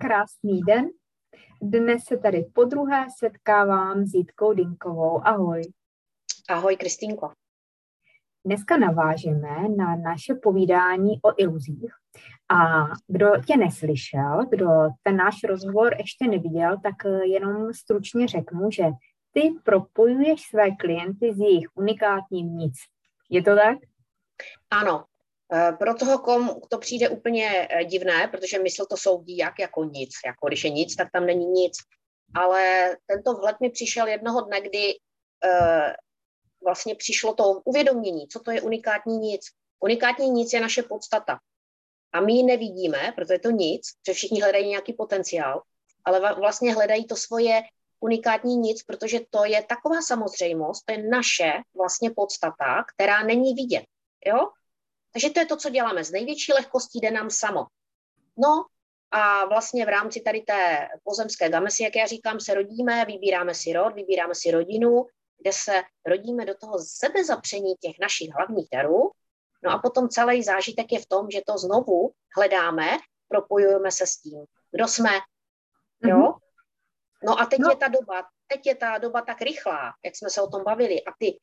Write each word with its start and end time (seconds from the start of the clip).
Krásný 0.00 0.60
den. 0.60 0.88
Dnes 1.62 2.04
se 2.04 2.16
tady 2.16 2.44
po 2.52 2.64
druhé 2.64 3.06
setkávám 3.18 4.06
s 4.06 4.14
Jitkou 4.14 4.52
Dinkovou. 4.52 5.26
Ahoj. 5.26 5.62
Ahoj, 6.48 6.76
Kristýnko. 6.76 7.32
Dneska 8.46 8.76
navážeme 8.76 9.68
na 9.76 9.96
naše 9.96 10.34
povídání 10.34 11.20
o 11.22 11.32
iluzích. 11.36 11.92
A 12.48 12.84
kdo 13.06 13.26
tě 13.46 13.56
neslyšel, 13.56 14.46
kdo 14.50 14.68
ten 15.02 15.16
náš 15.16 15.34
rozhovor 15.44 15.94
ještě 15.98 16.28
neviděl, 16.28 16.76
tak 16.82 16.94
jenom 17.24 17.72
stručně 17.72 18.28
řeknu, 18.28 18.70
že 18.70 18.84
ty 19.32 19.54
propojuješ 19.64 20.42
své 20.42 20.70
klienty 20.70 21.34
s 21.34 21.38
jejich 21.38 21.68
unikátním 21.74 22.56
nic. 22.56 22.74
Je 23.30 23.42
to 23.42 23.56
tak? 23.56 23.78
Ano, 24.70 25.04
pro 25.78 25.94
toho, 25.94 26.18
komu 26.18 26.60
to 26.70 26.78
přijde 26.78 27.08
úplně 27.08 27.68
eh, 27.70 27.84
divné, 27.84 28.28
protože 28.28 28.58
mysl 28.58 28.86
to 28.86 28.96
soudí 28.96 29.36
jak 29.36 29.58
jako 29.58 29.84
nic. 29.84 30.10
Jako 30.26 30.46
když 30.48 30.64
je 30.64 30.70
nic, 30.70 30.96
tak 30.96 31.08
tam 31.12 31.26
není 31.26 31.46
nic. 31.46 31.72
Ale 32.34 32.96
tento 33.06 33.34
vhled 33.34 33.56
mi 33.60 33.70
přišel 33.70 34.06
jednoho 34.06 34.40
dne, 34.40 34.60
kdy 34.60 34.94
uh, 35.44 35.92
vlastně 36.64 36.94
přišlo 36.94 37.34
to 37.34 37.44
uvědomění, 37.64 38.28
co 38.28 38.40
to 38.40 38.50
je 38.50 38.62
unikátní 38.62 39.18
nic. 39.18 39.40
Unikátní 39.80 40.30
nic 40.30 40.52
je 40.52 40.60
naše 40.60 40.82
podstata. 40.82 41.38
A 42.12 42.20
my 42.20 42.32
ji 42.32 42.42
nevidíme, 42.42 43.12
protože 43.16 43.38
to 43.38 43.50
nic, 43.50 43.82
protože 44.02 44.14
všichni 44.14 44.40
hledají 44.42 44.68
nějaký 44.68 44.92
potenciál, 44.92 45.62
ale 46.04 46.34
vlastně 46.34 46.74
hledají 46.74 47.06
to 47.06 47.16
svoje 47.16 47.62
unikátní 48.00 48.56
nic, 48.56 48.82
protože 48.82 49.20
to 49.30 49.44
je 49.44 49.62
taková 49.62 50.02
samozřejmost, 50.02 50.84
to 50.86 50.92
je 50.92 51.08
naše 51.08 51.52
vlastně 51.76 52.10
podstata, 52.10 52.84
která 52.94 53.22
není 53.22 53.54
vidět. 53.54 53.84
Jo? 54.26 54.48
Takže 55.14 55.30
to 55.30 55.40
je 55.40 55.46
to, 55.46 55.56
co 55.56 55.70
děláme. 55.70 56.04
Z 56.04 56.10
největší 56.10 56.52
lehkostí 56.52 57.00
jde 57.00 57.10
nám 57.10 57.30
samo. 57.30 57.66
No 58.38 58.64
a 59.10 59.44
vlastně 59.44 59.84
v 59.84 59.88
rámci 59.88 60.20
tady 60.20 60.40
té 60.40 60.88
pozemské 61.04 61.48
gamesy, 61.48 61.82
jak 61.82 61.96
já 61.96 62.06
říkám, 62.06 62.40
se 62.40 62.54
rodíme, 62.54 63.04
vybíráme 63.04 63.54
si 63.54 63.72
rod, 63.72 63.94
vybíráme 63.94 64.34
si 64.34 64.50
rodinu, 64.50 65.06
kde 65.38 65.52
se 65.52 65.82
rodíme 66.06 66.44
do 66.44 66.54
toho 66.54 66.78
sebezapření 66.78 67.74
těch 67.80 67.94
našich 68.00 68.28
hlavních 68.34 68.68
darů. 68.72 69.10
No 69.64 69.70
a 69.70 69.78
potom 69.78 70.08
celý 70.08 70.42
zážitek 70.42 70.92
je 70.92 71.00
v 71.00 71.06
tom, 71.06 71.30
že 71.30 71.40
to 71.46 71.58
znovu 71.58 72.12
hledáme, 72.36 72.98
propojujeme 73.28 73.90
se 73.90 74.06
s 74.06 74.16
tím, 74.16 74.44
kdo 74.70 74.88
jsme, 74.88 75.10
jo? 76.04 76.16
Mm-hmm. 76.16 76.38
No 77.24 77.40
a 77.40 77.46
teď 77.46 77.58
no. 77.58 77.70
je 77.70 77.76
ta 77.76 77.88
doba, 77.88 78.24
teď 78.46 78.66
je 78.66 78.74
ta 78.74 78.98
doba 78.98 79.22
tak 79.22 79.40
rychlá, 79.40 79.92
jak 80.04 80.16
jsme 80.16 80.30
se 80.30 80.42
o 80.42 80.50
tom 80.50 80.64
bavili. 80.64 81.04
A 81.04 81.10
ty, 81.18 81.38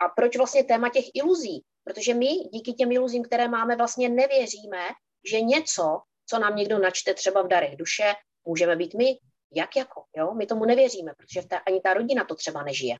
a 0.00 0.08
proč 0.16 0.36
vlastně 0.36 0.64
téma 0.64 0.88
těch 0.88 1.04
iluzí? 1.14 1.64
Protože 1.84 2.14
my 2.14 2.26
díky 2.26 2.72
těm 2.72 2.92
iluzím, 2.92 3.22
které 3.22 3.48
máme, 3.48 3.76
vlastně 3.76 4.08
nevěříme, 4.08 4.82
že 5.30 5.40
něco, 5.40 6.00
co 6.26 6.38
nám 6.38 6.56
někdo 6.56 6.78
načte 6.78 7.14
třeba 7.14 7.42
v 7.42 7.48
darech 7.48 7.76
duše, 7.76 8.12
můžeme 8.44 8.76
být 8.76 8.94
my. 8.94 9.18
Jak 9.56 9.76
jako? 9.76 10.04
Jo? 10.16 10.34
My 10.34 10.46
tomu 10.46 10.64
nevěříme, 10.64 11.12
protože 11.16 11.48
ta, 11.48 11.58
ani 11.58 11.80
ta 11.80 11.94
rodina 11.94 12.24
to 12.24 12.34
třeba 12.34 12.62
nežije. 12.62 12.96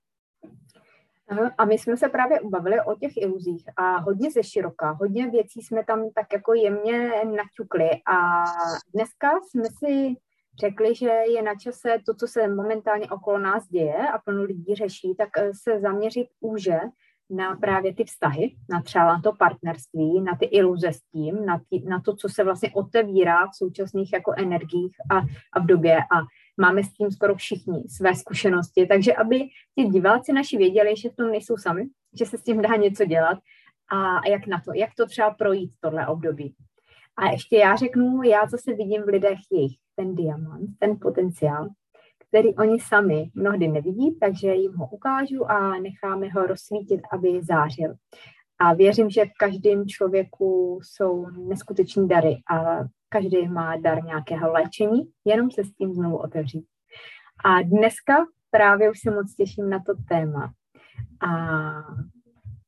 A 1.58 1.64
my 1.64 1.78
jsme 1.78 1.96
se 1.96 2.08
právě 2.08 2.40
ubavili 2.40 2.76
o 2.80 2.94
těch 2.94 3.16
iluzích 3.16 3.64
a 3.76 3.96
hodně 3.96 4.30
ze 4.30 4.42
široka, 4.42 4.90
hodně 4.90 5.30
věcí 5.30 5.62
jsme 5.62 5.84
tam 5.84 6.10
tak 6.14 6.26
jako 6.32 6.54
jemně 6.54 7.10
naťukli 7.24 7.90
a 8.06 8.44
dneska 8.94 9.40
jsme 9.40 9.64
si 9.78 10.14
řekli, 10.60 10.94
že 10.94 11.08
je 11.08 11.42
na 11.42 11.54
čase 11.54 11.98
to, 12.06 12.14
co 12.14 12.26
se 12.26 12.48
momentálně 12.48 13.10
okolo 13.10 13.38
nás 13.38 13.68
děje 13.68 14.08
a 14.08 14.18
plno 14.18 14.42
lidí 14.42 14.74
řeší, 14.74 15.14
tak 15.18 15.28
eh, 15.38 15.50
se 15.62 15.80
zaměřit 15.80 16.28
úže 16.40 16.78
na 17.30 17.56
právě 17.56 17.94
ty 17.94 18.04
vztahy, 18.04 18.54
na 18.70 18.82
třeba 18.82 19.04
na 19.04 19.20
to 19.20 19.32
partnerství, 19.32 20.20
na 20.20 20.36
ty 20.36 20.44
iluze 20.44 20.92
s 20.92 21.00
tím, 21.00 21.46
na, 21.46 21.60
ty, 21.70 21.82
na 21.88 22.00
to, 22.00 22.16
co 22.16 22.28
se 22.28 22.44
vlastně 22.44 22.70
otevírá 22.74 23.46
v 23.46 23.54
současných 23.54 24.12
jako 24.12 24.34
energiích 24.36 24.96
a, 25.10 25.16
a 25.52 25.60
v 25.60 25.66
době 25.66 25.98
a 25.98 26.20
máme 26.60 26.84
s 26.84 26.92
tím 26.92 27.10
skoro 27.10 27.34
všichni 27.34 27.84
své 27.88 28.14
zkušenosti, 28.14 28.86
takže 28.86 29.14
aby 29.14 29.38
ti 29.74 29.84
diváci 29.84 30.32
naši 30.32 30.56
věděli, 30.56 30.96
že 30.96 31.08
v 31.08 31.16
tom 31.16 31.30
nejsou 31.30 31.56
sami, 31.56 31.84
že 32.18 32.26
se 32.26 32.38
s 32.38 32.42
tím 32.42 32.62
dá 32.62 32.76
něco 32.76 33.04
dělat 33.04 33.38
a 33.92 34.28
jak 34.28 34.46
na 34.46 34.60
to, 34.64 34.72
jak 34.74 34.90
to 34.96 35.06
třeba 35.06 35.30
projít 35.30 35.72
tohle 35.80 36.06
období. 36.06 36.54
A 37.16 37.30
ještě 37.30 37.56
já 37.56 37.76
řeknu, 37.76 38.22
já 38.22 38.46
zase 38.46 38.74
vidím 38.74 39.02
v 39.02 39.08
lidech 39.08 39.38
jejich 39.52 39.76
ten 39.96 40.14
diamant, 40.14 40.70
ten 40.78 40.98
potenciál, 41.00 41.68
který 42.28 42.54
oni 42.54 42.80
sami 42.80 43.30
mnohdy 43.34 43.68
nevidí, 43.68 44.18
takže 44.20 44.54
jim 44.54 44.72
ho 44.72 44.88
ukážu 44.88 45.50
a 45.50 45.78
necháme 45.78 46.28
ho 46.28 46.46
rozsvítit, 46.46 47.00
aby 47.12 47.40
zářil. 47.42 47.94
A 48.58 48.74
věřím, 48.74 49.10
že 49.10 49.24
v 49.24 49.38
každém 49.38 49.86
člověku 49.86 50.80
jsou 50.82 51.26
neskuteční 51.30 52.08
dary 52.08 52.36
a 52.50 52.78
každý 53.08 53.48
má 53.48 53.76
dar 53.76 54.04
nějakého 54.04 54.52
léčení, 54.52 55.00
jenom 55.24 55.50
se 55.50 55.64
s 55.64 55.72
tím 55.72 55.94
znovu 55.94 56.16
otevřít. 56.16 56.64
A 57.44 57.62
dneska 57.62 58.26
právě 58.50 58.90
už 58.90 59.00
se 59.00 59.10
moc 59.10 59.34
těším 59.34 59.70
na 59.70 59.78
to 59.78 59.92
téma. 60.08 60.52
A 61.28 61.30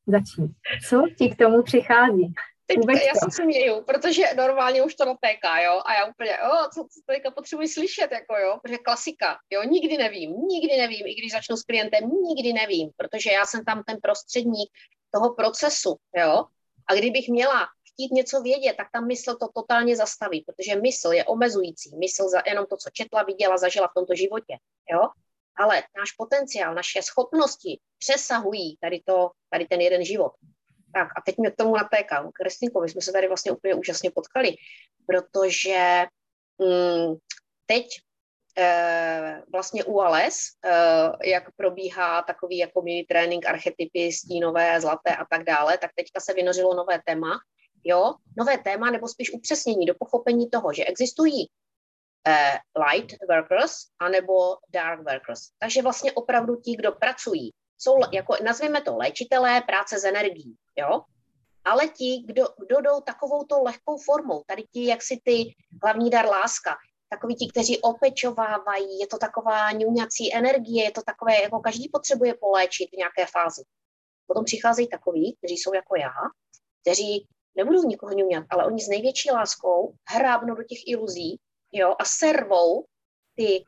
začni. 0.07 0.55
Co 0.89 1.03
ti 1.19 1.31
k 1.31 1.37
tomu 1.37 1.63
přichází? 1.63 2.35
Teďka 2.67 2.93
já 2.93 3.15
se 3.15 3.43
směju, 3.43 3.85
protože 3.85 4.23
normálně 4.37 4.83
už 4.83 4.95
to 4.95 5.05
natéká, 5.05 5.61
jo, 5.61 5.83
a 5.87 5.95
já 5.95 6.05
úplně, 6.05 6.39
o, 6.39 6.69
co, 6.75 6.81
co 6.85 7.01
teďka 7.07 7.31
potřebuji 7.31 7.69
slyšet, 7.69 8.13
jako 8.13 8.37
jo, 8.37 8.59
protože 8.63 8.79
klasika, 8.79 9.39
jo, 9.51 9.63
nikdy 9.63 9.97
nevím, 9.99 10.31
nikdy 10.31 10.77
nevím, 10.77 11.07
i 11.07 11.15
když 11.15 11.33
začnu 11.33 11.57
s 11.57 11.63
klientem, 11.63 12.11
nikdy 12.11 12.53
nevím, 12.53 12.91
protože 12.97 13.31
já 13.31 13.47
jsem 13.47 13.65
tam 13.65 13.83
ten 13.87 13.99
prostředník 14.03 14.71
toho 15.15 15.35
procesu, 15.35 15.97
jo, 16.17 16.45
a 16.87 16.95
kdybych 16.95 17.29
měla 17.29 17.67
chtít 17.93 18.13
něco 18.13 18.43
vědět, 18.43 18.77
tak 18.77 18.87
tam 18.93 19.07
mysl 19.07 19.37
to 19.37 19.49
totálně 19.55 19.97
zastaví, 19.97 20.45
protože 20.47 20.81
mysl 20.81 21.13
je 21.13 21.25
omezující, 21.25 21.97
mysl 21.97 22.29
za 22.29 22.43
jenom 22.47 22.67
to, 22.67 22.77
co 22.77 22.91
četla, 22.93 23.23
viděla, 23.23 23.59
zažila 23.59 23.89
v 23.89 23.95
tomto 23.95 24.15
životě, 24.15 24.57
jo, 24.93 25.01
ale 25.57 25.83
náš 25.99 26.13
potenciál, 26.19 26.75
naše 26.75 27.03
schopnosti 27.03 27.81
přesahují 27.99 28.77
tady, 28.81 29.03
to, 29.07 29.31
tady 29.51 29.67
ten 29.67 29.81
jeden 29.81 30.05
život. 30.05 30.33
Tak 30.97 31.09
a 31.17 31.21
teď 31.27 31.39
mě 31.39 31.51
k 31.51 31.57
tomu 31.57 31.77
natéká. 31.77 32.31
Kristýnko, 32.35 32.81
my 32.81 32.89
jsme 32.89 33.01
se 33.01 33.13
tady 33.13 33.29
vlastně 33.29 33.53
úplně 33.53 33.75
úžasně 33.75 34.11
potkali, 34.11 34.57
protože 35.07 36.05
mm, 36.59 37.15
teď 37.67 37.87
e, 38.59 39.43
vlastně 39.53 39.85
u 39.85 40.01
ALES, 40.01 40.35
e, 40.65 41.31
jak 41.31 41.45
probíhá 41.57 42.23
takový 42.23 42.59
jako 42.59 42.83
mini 42.83 43.05
trénink, 43.05 43.47
archetypy, 43.47 44.13
stínové, 44.13 44.81
zlaté 44.81 45.17
a 45.17 45.25
tak 45.31 45.45
dále, 45.45 45.79
tak 45.79 45.91
teďka 45.97 46.21
se 46.21 46.35
vynořilo 46.35 46.75
nové 46.75 47.01
téma, 47.07 47.39
jo, 47.85 48.15
nové 48.39 48.59
téma, 48.59 48.91
nebo 48.91 49.09
spíš 49.09 49.33
upřesnění 49.33 49.87
do 49.87 49.95
pochopení 49.99 50.51
toho, 50.51 50.73
že 50.73 50.85
existují 50.85 51.51
eh, 52.29 52.59
light 52.89 53.17
workers 53.29 53.73
anebo 53.99 54.57
dark 54.73 54.99
workers. 54.99 55.41
Takže 55.59 55.83
vlastně 55.83 56.13
opravdu 56.13 56.57
ti, 56.57 56.77
kdo 56.77 56.93
pracují 56.93 57.53
jsou, 57.79 57.97
jako, 58.13 58.37
nazvěme 58.45 58.81
to 58.81 58.97
léčitelé 58.97 59.61
práce 59.61 59.99
s 59.99 60.05
energií, 60.05 60.57
jo? 60.77 61.03
Ale 61.65 61.89
ti, 61.89 62.23
kdo, 62.27 62.49
kdo 62.67 62.81
jdou 62.81 63.01
takovou 63.01 63.45
to 63.45 63.63
lehkou 63.63 63.99
formou, 63.99 64.43
tady 64.47 64.63
ti, 64.63 64.87
jak 64.87 65.03
si 65.03 65.21
ty 65.25 65.55
hlavní 65.83 66.11
dar 66.11 66.27
láska, 66.27 66.77
takoví 67.09 67.37
ti, 67.37 67.49
kteří 67.51 67.81
opečovávají, 67.81 68.99
je 68.99 69.07
to 69.07 69.19
taková 69.19 69.73
ňuňací 69.73 70.35
energie, 70.35 70.85
je 70.85 70.91
to 70.91 71.03
takové, 71.07 71.43
jako 71.43 71.61
každý 71.61 71.89
potřebuje 71.89 72.35
poléčit 72.35 72.89
v 72.91 72.97
nějaké 72.97 73.27
fázi. 73.27 73.63
Potom 74.27 74.45
přicházejí 74.45 74.89
takoví, 74.89 75.37
kteří 75.39 75.57
jsou 75.57 75.75
jako 75.75 75.97
já, 75.97 76.15
kteří 76.83 77.27
nebudou 77.57 77.83
nikoho 77.83 78.13
ňuňat, 78.13 78.45
ale 78.51 78.67
oni 78.67 78.81
s 78.81 78.89
největší 78.89 79.31
láskou 79.31 79.95
hrábnou 80.09 80.55
do 80.55 80.63
těch 80.63 80.79
iluzí 80.87 81.41
jo, 81.73 81.95
a 81.99 82.05
servou 82.05 82.85
ty 83.37 83.65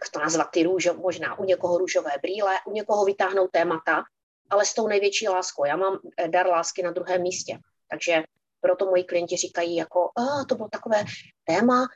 jak 0.00 0.10
to 0.12 0.18
nazvat, 0.18 0.50
ty 0.50 0.62
růžo, 0.62 0.94
možná 0.94 1.38
u 1.38 1.44
někoho 1.44 1.78
růžové 1.78 2.10
brýle, 2.22 2.56
u 2.66 2.72
někoho 2.72 3.04
vytáhnou 3.04 3.48
témata, 3.48 4.02
ale 4.50 4.64
s 4.64 4.74
tou 4.74 4.88
největší 4.88 5.28
láskou. 5.28 5.64
Já 5.64 5.76
mám 5.76 5.98
eh, 6.16 6.28
dar 6.28 6.46
lásky 6.46 6.82
na 6.82 6.90
druhém 6.90 7.22
místě. 7.22 7.58
Takže 7.90 8.22
proto 8.60 8.86
moji 8.86 9.04
klienti 9.04 9.36
říkají 9.36 9.76
jako, 9.76 10.10
a 10.16 10.44
to 10.48 10.54
bylo 10.54 10.68
takové 10.68 11.04
téma, 11.44 11.86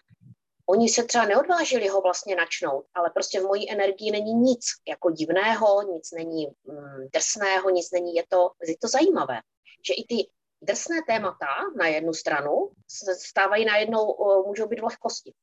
oni 0.70 0.88
se 0.88 1.04
třeba 1.04 1.24
neodvážili 1.24 1.88
ho 1.88 2.00
vlastně 2.00 2.36
načnout, 2.36 2.84
ale 2.94 3.10
prostě 3.10 3.40
v 3.40 3.44
mojí 3.44 3.72
energii 3.72 4.10
není 4.10 4.34
nic 4.34 4.64
jako 4.88 5.10
divného, 5.10 5.82
nic 5.82 6.10
není 6.12 6.46
mm, 6.46 7.08
drsného, 7.12 7.70
nic 7.70 7.90
není, 7.90 8.14
je 8.14 8.24
to, 8.28 8.50
je 8.66 8.78
to 8.78 8.88
zajímavé, 8.88 9.40
že 9.86 9.94
i 9.94 10.04
ty 10.04 10.30
drsné 10.62 10.96
témata 11.06 11.46
na 11.76 11.86
jednu 11.86 12.14
stranu 12.14 12.70
se 12.88 13.14
stávají 13.14 13.64
najednou, 13.64 14.16
můžou 14.46 14.68
být 14.68 14.80
v 14.80 14.84
lehkosti. 14.84 15.34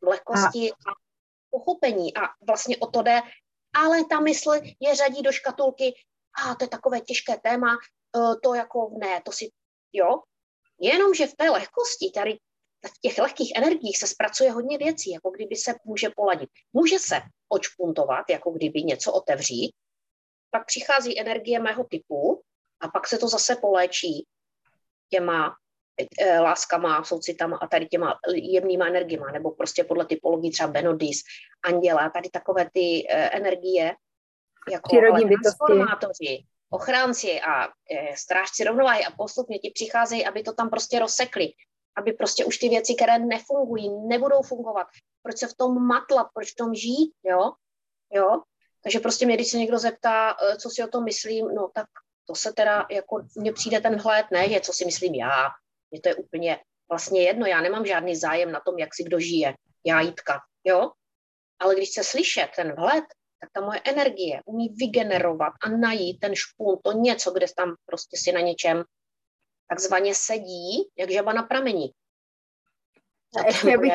V 0.00 0.06
lehkosti 0.06 0.72
a, 0.72 0.74
a 0.74 0.94
pochopení 1.54 2.16
a 2.16 2.20
vlastně 2.46 2.76
o 2.76 2.86
to 2.86 3.02
jde, 3.02 3.20
ale 3.74 4.04
ta 4.10 4.20
mysl 4.20 4.50
je 4.80 4.94
řadí 4.94 5.22
do 5.22 5.32
škatulky, 5.32 5.94
a 6.42 6.54
to 6.54 6.64
je 6.64 6.68
takové 6.68 7.00
těžké 7.00 7.36
téma, 7.42 7.72
e, 7.74 8.36
to 8.42 8.54
jako 8.54 8.90
ne, 8.98 9.22
to 9.24 9.32
si, 9.32 9.50
jo. 9.92 10.22
Jenomže 10.80 11.26
v 11.26 11.34
té 11.34 11.50
lehkosti, 11.50 12.10
tady 12.14 12.38
v 12.86 13.00
těch 13.00 13.18
lehkých 13.18 13.52
energiích 13.56 13.98
se 13.98 14.06
zpracuje 14.06 14.50
hodně 14.50 14.78
věcí, 14.78 15.10
jako 15.10 15.30
kdyby 15.30 15.56
se 15.56 15.74
může 15.84 16.10
poladit. 16.16 16.50
Může 16.72 16.98
se 16.98 17.20
očpuntovat, 17.48 18.24
jako 18.30 18.50
kdyby 18.50 18.82
něco 18.82 19.12
otevřít, 19.12 19.72
pak 20.50 20.66
přichází 20.66 21.20
energie 21.20 21.58
mého 21.58 21.84
typu 21.84 22.42
a 22.80 22.88
pak 22.88 23.06
se 23.06 23.18
to 23.18 23.28
zase 23.28 23.56
poléčí 23.56 24.26
těma 25.08 25.56
láskama, 26.40 27.04
soucitama 27.04 27.56
a 27.56 27.66
tady 27.66 27.86
těma 27.86 28.18
jemnýma 28.34 28.86
energiema, 28.86 29.30
nebo 29.32 29.50
prostě 29.50 29.84
podle 29.84 30.06
typologií 30.06 30.50
třeba 30.52 30.72
Benodis, 30.72 31.22
Anděla, 31.64 32.10
tady 32.10 32.30
takové 32.30 32.70
ty 32.72 33.06
e, 33.08 33.30
energie, 33.30 33.94
jako 34.72 34.96
transformátoři, 35.42 36.44
ochránci 36.70 37.40
a 37.40 37.68
strážci 38.14 38.64
rovnováhy 38.64 39.04
a 39.04 39.10
postupně 39.10 39.58
ti 39.58 39.70
přicházejí, 39.74 40.26
aby 40.26 40.42
to 40.42 40.52
tam 40.52 40.70
prostě 40.70 40.98
rozsekli, 40.98 41.52
aby 41.96 42.12
prostě 42.12 42.44
už 42.44 42.58
ty 42.58 42.68
věci, 42.68 42.94
které 42.94 43.18
nefungují, 43.18 43.90
nebudou 44.08 44.42
fungovat. 44.42 44.86
Proč 45.22 45.38
se 45.38 45.46
v 45.46 45.54
tom 45.54 45.86
matlat, 45.86 46.26
proč 46.34 46.52
v 46.52 46.56
tom 46.56 46.74
žít, 46.74 47.12
jo? 47.24 47.52
jo? 48.12 48.42
Takže 48.82 49.00
prostě 49.00 49.26
mě, 49.26 49.34
když 49.34 49.50
se 49.50 49.58
někdo 49.58 49.78
zeptá, 49.78 50.36
co 50.60 50.70
si 50.70 50.82
o 50.84 50.88
tom 50.88 51.04
myslím, 51.04 51.48
no 51.54 51.70
tak 51.74 51.86
to 52.26 52.34
se 52.34 52.52
teda, 52.52 52.86
jako 52.90 53.22
mně 53.36 53.52
přijde 53.52 53.80
ten 53.80 54.00
hled, 54.00 54.26
ne, 54.30 54.46
je, 54.46 54.60
co 54.60 54.72
si 54.72 54.84
myslím 54.84 55.14
já. 55.14 55.48
Mně 55.94 56.00
to 56.00 56.08
je 56.08 56.14
úplně 56.14 56.58
vlastně 56.88 57.22
jedno, 57.22 57.46
já 57.46 57.60
nemám 57.60 57.86
žádný 57.86 58.16
zájem 58.16 58.52
na 58.52 58.60
tom, 58.60 58.78
jak 58.78 58.94
si 58.94 59.04
kdo 59.04 59.20
žije. 59.20 59.54
Já 59.86 60.00
Jitka, 60.00 60.40
jo? 60.64 60.90
Ale 61.58 61.74
když 61.74 61.90
se 61.92 62.04
slyšet 62.04 62.50
ten 62.56 62.74
vhled, 62.74 63.04
tak 63.40 63.50
ta 63.52 63.60
moje 63.60 63.80
energie 63.84 64.42
umí 64.44 64.68
vygenerovat 64.68 65.52
a 65.62 65.68
najít 65.68 66.20
ten 66.20 66.34
špun, 66.34 66.78
to 66.84 66.92
něco, 66.92 67.30
kde 67.30 67.46
tam 67.56 67.74
prostě 67.86 68.16
si 68.16 68.32
na 68.32 68.40
něčem 68.40 68.84
takzvaně 69.68 70.14
sedí, 70.14 70.90
jak 70.98 71.10
žaba 71.10 71.32
na 71.32 71.42
pramení. 71.42 71.90
A 73.38 73.46
ještě 73.46 73.74
abych, 73.74 73.92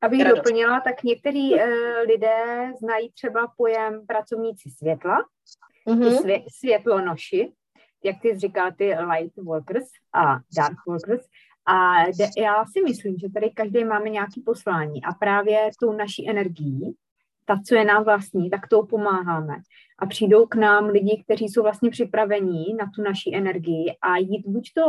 abych 0.00 0.24
doplnila, 0.24 0.80
tak 0.80 1.02
některý 1.02 1.54
uh, 1.54 1.60
lidé 2.06 2.72
znají 2.78 3.12
třeba 3.12 3.52
pojem 3.56 4.06
pracovníci 4.06 4.70
světla, 4.70 5.24
mm-hmm. 5.88 6.20
svě, 6.20 6.44
světlonoši, 6.58 7.52
jak 8.06 8.20
ty 8.22 8.38
říkal, 8.38 8.72
ty 8.72 8.94
light 8.94 9.36
workers 9.36 9.88
a 10.12 10.34
dark 10.56 10.76
workers. 10.86 11.26
A 11.66 12.04
já 12.38 12.64
si 12.72 12.82
myslím, 12.82 13.18
že 13.18 13.28
tady 13.34 13.50
každý 13.50 13.84
máme 13.84 14.10
nějaký 14.10 14.40
poslání 14.40 15.04
a 15.04 15.12
právě 15.12 15.70
tou 15.80 15.92
naší 15.92 16.30
energií 16.30 16.96
ta, 17.46 17.60
co 17.66 17.74
je 17.74 17.84
nám 17.84 18.04
vlastní, 18.04 18.50
tak 18.50 18.68
tou 18.68 18.86
pomáháme. 18.86 19.54
A 19.98 20.06
přijdou 20.06 20.46
k 20.46 20.54
nám 20.54 20.84
lidi, 20.84 21.22
kteří 21.24 21.48
jsou 21.48 21.62
vlastně 21.62 21.90
připravení 21.90 22.74
na 22.74 22.90
tu 22.94 23.02
naší 23.02 23.36
energii 23.36 23.96
a 24.02 24.16
jít 24.16 24.46
buď 24.46 24.72
to 24.74 24.82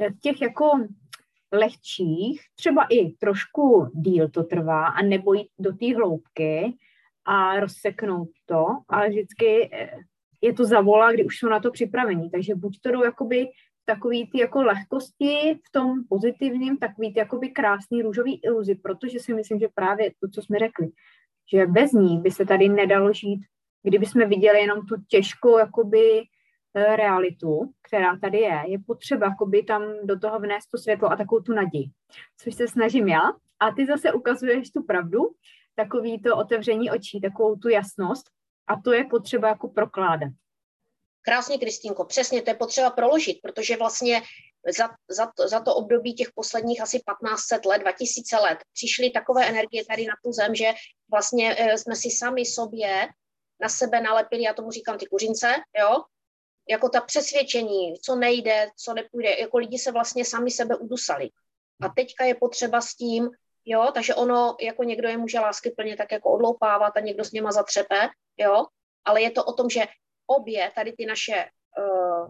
eh, 0.00 0.10
těch 0.22 0.42
jako 0.42 0.70
lehčích, 1.52 2.40
třeba 2.54 2.86
i 2.90 3.10
trošku 3.10 3.90
díl 3.94 4.28
to 4.28 4.44
trvá, 4.44 4.86
a 4.86 5.02
nebo 5.02 5.34
jít 5.34 5.48
do 5.58 5.72
té 5.72 5.94
hloubky 5.94 6.76
a 7.24 7.60
rozseknout 7.60 8.28
to, 8.46 8.66
ale 8.88 9.08
vždycky 9.08 9.70
eh, 9.72 9.90
je 10.44 10.52
to 10.52 10.64
zavola, 10.64 11.12
kdy 11.12 11.24
už 11.24 11.38
jsou 11.38 11.48
na 11.48 11.60
to 11.60 11.70
připravení. 11.70 12.30
Takže 12.30 12.54
buď 12.54 12.80
to 12.80 12.90
jdou 12.90 13.04
jakoby 13.04 13.48
takový 13.84 14.30
ty 14.30 14.40
jako 14.40 14.62
lehkosti 14.62 15.60
v 15.66 15.72
tom 15.72 16.04
pozitivním, 16.08 16.76
takový 16.76 17.12
ty 17.12 17.18
jakoby 17.18 17.48
krásný 17.48 18.02
růžový 18.02 18.40
iluzi, 18.44 18.74
protože 18.74 19.20
si 19.20 19.34
myslím, 19.34 19.58
že 19.58 19.68
právě 19.74 20.10
to, 20.20 20.28
co 20.28 20.42
jsme 20.42 20.58
řekli, 20.58 20.88
že 21.52 21.66
bez 21.66 21.92
ní 21.92 22.20
by 22.20 22.30
se 22.30 22.46
tady 22.46 22.68
nedalo 22.68 23.12
žít, 23.12 23.40
kdyby 23.82 24.06
jsme 24.06 24.26
viděli 24.26 24.60
jenom 24.60 24.86
tu 24.86 24.94
těžkou 25.08 25.58
jakoby 25.58 26.22
eh, 26.74 26.96
realitu, 26.96 27.72
která 27.82 28.18
tady 28.18 28.38
je, 28.38 28.62
je 28.66 28.78
potřeba 28.86 29.26
jakoby 29.26 29.62
tam 29.62 29.82
do 30.04 30.18
toho 30.18 30.38
vnést 30.38 30.66
to 30.66 30.78
světlo 30.78 31.12
a 31.12 31.16
takovou 31.16 31.40
tu 31.40 31.52
naději, 31.52 31.86
což 32.40 32.54
se 32.54 32.68
snažím 32.68 33.08
já. 33.08 33.22
A 33.60 33.70
ty 33.70 33.86
zase 33.86 34.12
ukazuješ 34.12 34.70
tu 34.70 34.82
pravdu, 34.82 35.20
takový 35.74 36.22
to 36.22 36.36
otevření 36.36 36.90
očí, 36.90 37.20
takovou 37.20 37.56
tu 37.56 37.68
jasnost 37.68 38.33
a 38.66 38.80
to 38.84 38.92
je 38.92 39.04
potřeba 39.04 39.48
jako 39.48 39.68
prokládat. 39.68 40.28
Krásně, 41.22 41.58
Kristýnko, 41.58 42.04
přesně, 42.04 42.42
to 42.42 42.50
je 42.50 42.54
potřeba 42.54 42.90
proložit, 42.90 43.40
protože 43.42 43.76
vlastně 43.76 44.22
za, 44.78 44.88
za, 45.08 45.32
to, 45.36 45.48
za 45.48 45.60
to 45.60 45.74
období 45.74 46.14
těch 46.14 46.32
posledních 46.34 46.80
asi 46.82 46.98
1500 46.98 47.64
let, 47.64 47.78
2000 47.78 48.36
let 48.36 48.58
přišly 48.72 49.10
takové 49.10 49.48
energie 49.48 49.84
tady 49.84 50.06
na 50.06 50.14
tu 50.24 50.32
zem, 50.32 50.54
že 50.54 50.72
vlastně 51.10 51.56
e, 51.58 51.78
jsme 51.78 51.96
si 51.96 52.10
sami 52.10 52.44
sobě 52.44 53.08
na 53.60 53.68
sebe 53.68 54.00
nalepili, 54.00 54.42
já 54.42 54.54
tomu 54.54 54.70
říkám 54.70 54.98
ty 54.98 55.06
kuřince, 55.06 55.54
jo, 55.78 56.02
jako 56.68 56.88
ta 56.88 57.00
přesvědčení, 57.00 57.94
co 58.02 58.16
nejde, 58.16 58.70
co 58.76 58.94
nepůjde, 58.94 59.36
jako 59.40 59.58
lidi 59.58 59.78
se 59.78 59.92
vlastně 59.92 60.24
sami 60.24 60.50
sebe 60.50 60.76
udusali. 60.76 61.30
A 61.82 61.88
teďka 61.88 62.24
je 62.24 62.34
potřeba 62.34 62.80
s 62.80 62.94
tím, 62.94 63.30
jo, 63.64 63.90
takže 63.94 64.14
ono, 64.14 64.56
jako 64.60 64.84
někdo 64.84 65.08
je 65.08 65.16
může 65.16 65.40
lásky 65.40 65.70
plně 65.70 65.96
tak 65.96 66.12
jako 66.12 66.30
odloupávat 66.30 66.96
a 66.96 67.00
někdo 67.00 67.24
s 67.24 67.32
něma 67.32 67.52
zatřepe, 67.52 68.08
jo, 68.36 68.66
ale 69.04 69.22
je 69.22 69.30
to 69.30 69.44
o 69.44 69.52
tom, 69.52 69.70
že 69.70 69.80
obě 70.26 70.72
tady 70.74 70.92
ty 70.92 71.06
naše 71.06 71.44
uh, 71.78 72.28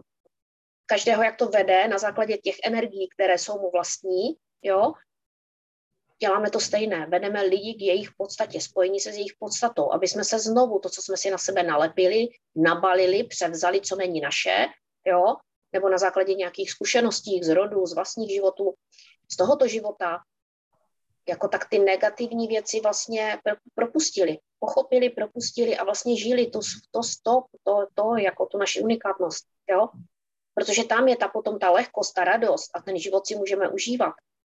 každého, 0.85 1.23
jak 1.23 1.37
to 1.37 1.47
vede, 1.47 1.87
na 1.87 1.97
základě 1.97 2.37
těch 2.37 2.55
energií, 2.63 3.09
které 3.09 3.37
jsou 3.37 3.59
mu 3.59 3.71
vlastní, 3.71 4.35
jo, 4.61 4.93
děláme 6.19 6.49
to 6.49 6.59
stejné. 6.59 7.05
Vedeme 7.05 7.41
lidi 7.41 7.73
k 7.73 7.81
jejich 7.81 8.09
podstatě, 8.17 8.61
spojení 8.61 8.99
se 8.99 9.11
s 9.11 9.15
jejich 9.15 9.33
podstatou, 9.39 9.93
aby 9.93 10.07
jsme 10.07 10.23
se 10.23 10.39
znovu, 10.39 10.79
to, 10.79 10.89
co 10.89 11.01
jsme 11.01 11.17
si 11.17 11.31
na 11.31 11.37
sebe 11.37 11.63
nalepili, 11.63 12.27
nabalili, 12.55 13.23
převzali, 13.23 13.81
co 13.81 13.95
není 13.95 14.21
naše, 14.21 14.65
jo, 15.05 15.35
nebo 15.73 15.89
na 15.89 15.97
základě 15.97 16.33
nějakých 16.33 16.71
zkušeností 16.71 17.43
z 17.43 17.49
rodu, 17.49 17.85
z 17.85 17.95
vlastních 17.95 18.31
životů, 18.31 18.73
z 19.31 19.35
tohoto 19.35 19.67
života, 19.67 20.19
jako 21.29 21.47
tak 21.47 21.69
ty 21.69 21.79
negativní 21.79 22.47
věci 22.47 22.81
vlastně 22.81 23.37
propustili, 23.75 24.39
pochopili, 24.59 25.09
propustili 25.09 25.77
a 25.77 25.83
vlastně 25.83 26.17
žili 26.17 26.47
to, 26.47 26.59
to, 26.91 27.01
to, 27.23 27.41
to, 27.63 27.87
to 27.93 28.15
jako 28.15 28.45
tu 28.45 28.57
naši 28.57 28.81
unikátnost, 28.81 29.45
jo 29.69 29.89
protože 30.55 30.83
tam 30.83 31.07
je 31.07 31.17
ta 31.17 31.27
potom 31.27 31.59
ta 31.59 31.71
lehkost, 31.71 32.13
ta 32.13 32.23
radost 32.23 32.71
a 32.73 32.81
ten 32.81 32.99
život 32.99 33.27
si 33.27 33.35
můžeme 33.35 33.69
užívat. 33.69 34.13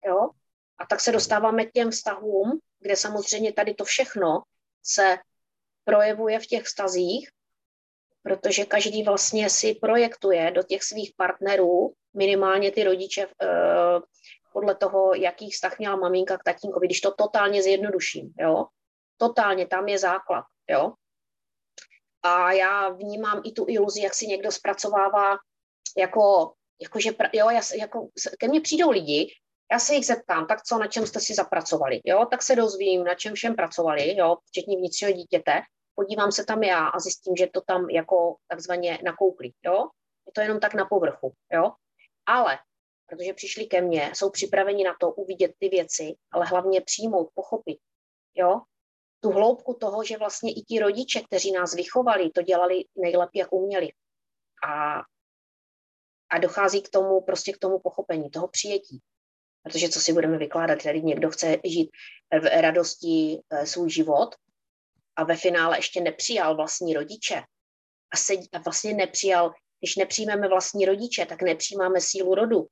Jo? 0.06 0.30
A 0.78 0.86
tak 0.86 1.00
se 1.00 1.12
dostáváme 1.12 1.64
k 1.64 1.72
těm 1.72 1.90
vztahům, 1.90 2.60
kde 2.78 2.96
samozřejmě 2.96 3.52
tady 3.52 3.74
to 3.74 3.84
všechno 3.84 4.42
se 4.82 5.18
projevuje 5.84 6.40
v 6.40 6.46
těch 6.46 6.62
vztazích, 6.62 7.30
protože 8.22 8.64
každý 8.64 9.02
vlastně 9.02 9.50
si 9.50 9.74
projektuje 9.74 10.50
do 10.50 10.62
těch 10.62 10.82
svých 10.82 11.12
partnerů, 11.16 11.94
minimálně 12.14 12.70
ty 12.70 12.84
rodiče, 12.84 13.26
eh, 13.42 13.46
podle 14.58 14.74
toho, 14.74 15.14
jaký 15.14 15.50
vztah 15.50 15.78
měla 15.78 15.96
maminka 15.96 16.38
k 16.38 16.44
tatínkovi, 16.44 16.86
když 16.86 17.00
to 17.00 17.14
totálně 17.14 17.62
zjednoduším, 17.62 18.34
jo. 18.40 18.66
Totálně, 19.16 19.66
tam 19.66 19.88
je 19.88 19.98
základ, 19.98 20.44
jo. 20.70 20.92
A 22.22 22.52
já 22.52 22.88
vnímám 22.88 23.42
i 23.44 23.52
tu 23.52 23.64
iluzi, 23.68 24.02
jak 24.02 24.14
si 24.14 24.26
někdo 24.26 24.50
zpracovává 24.50 25.38
jako, 25.98 26.54
jako 26.82 27.00
že, 27.00 27.10
jo, 27.32 27.50
já, 27.50 27.60
jako, 27.78 28.08
ke 28.38 28.48
mně 28.48 28.60
přijdou 28.60 28.90
lidi, 28.90 29.34
já 29.72 29.78
se 29.78 29.94
jich 29.94 30.06
zeptám, 30.06 30.46
tak 30.46 30.62
co, 30.62 30.78
na 30.78 30.86
čem 30.86 31.06
jste 31.06 31.20
si 31.20 31.34
zapracovali, 31.34 32.00
jo, 32.04 32.26
tak 32.30 32.42
se 32.42 32.56
dozvím, 32.56 33.04
na 33.04 33.14
čem 33.14 33.34
všem 33.34 33.54
pracovali, 33.54 34.16
jo, 34.16 34.36
včetně 34.46 34.76
vnitřního 34.76 35.12
dítěte, 35.12 35.60
podívám 35.94 36.32
se 36.32 36.44
tam 36.44 36.62
já 36.62 36.88
a 36.88 36.98
zjistím, 36.98 37.36
že 37.36 37.46
to 37.46 37.60
tam 37.66 37.90
jako 37.90 38.36
takzvaně 38.48 38.98
nakoukli, 39.04 39.50
jo, 39.64 39.88
je 40.26 40.32
to 40.34 40.40
jenom 40.40 40.60
tak 40.60 40.74
na 40.74 40.84
povrchu, 40.84 41.32
jo, 41.52 41.72
ale 42.26 42.58
protože 43.08 43.32
přišli 43.32 43.66
ke 43.66 43.80
mně, 43.80 44.10
jsou 44.14 44.30
připraveni 44.30 44.84
na 44.84 44.96
to 45.00 45.12
uvidět 45.12 45.52
ty 45.58 45.68
věci, 45.68 46.14
ale 46.32 46.46
hlavně 46.46 46.80
přijmout, 46.80 47.28
pochopit, 47.34 47.78
jo, 48.34 48.60
tu 49.20 49.30
hloubku 49.30 49.74
toho, 49.74 50.04
že 50.04 50.18
vlastně 50.18 50.52
i 50.52 50.62
ti 50.62 50.78
rodiče, 50.78 51.20
kteří 51.20 51.52
nás 51.52 51.74
vychovali, 51.74 52.30
to 52.30 52.42
dělali 52.42 52.84
nejlépe, 52.96 53.38
jak 53.38 53.52
uměli. 53.52 53.88
A 54.68 55.02
a 56.30 56.38
dochází 56.38 56.82
k 56.82 56.88
tomu, 56.88 57.20
prostě 57.20 57.52
k 57.52 57.58
tomu 57.58 57.78
pochopení, 57.78 58.30
toho 58.30 58.48
přijetí. 58.48 59.00
Protože 59.62 59.88
co 59.88 60.00
si 60.00 60.12
budeme 60.12 60.38
vykládat, 60.38 60.82
tady 60.82 61.02
někdo 61.02 61.30
chce 61.30 61.56
žít 61.64 61.90
v 62.40 62.60
radosti 62.60 63.40
eh, 63.50 63.66
svůj 63.66 63.90
život 63.90 64.34
a 65.16 65.24
ve 65.24 65.36
finále 65.36 65.78
ještě 65.78 66.00
nepřijal 66.00 66.56
vlastní 66.56 66.94
rodiče 66.94 67.42
a, 68.12 68.16
sedí, 68.16 68.48
a 68.52 68.58
vlastně 68.58 68.94
nepřijal, 68.94 69.52
když 69.80 69.96
nepřijmeme 69.96 70.48
vlastní 70.48 70.84
rodiče, 70.84 71.26
tak 71.26 71.42
nepřijímáme 71.42 72.00
sílu 72.00 72.34
rodu. 72.34 72.66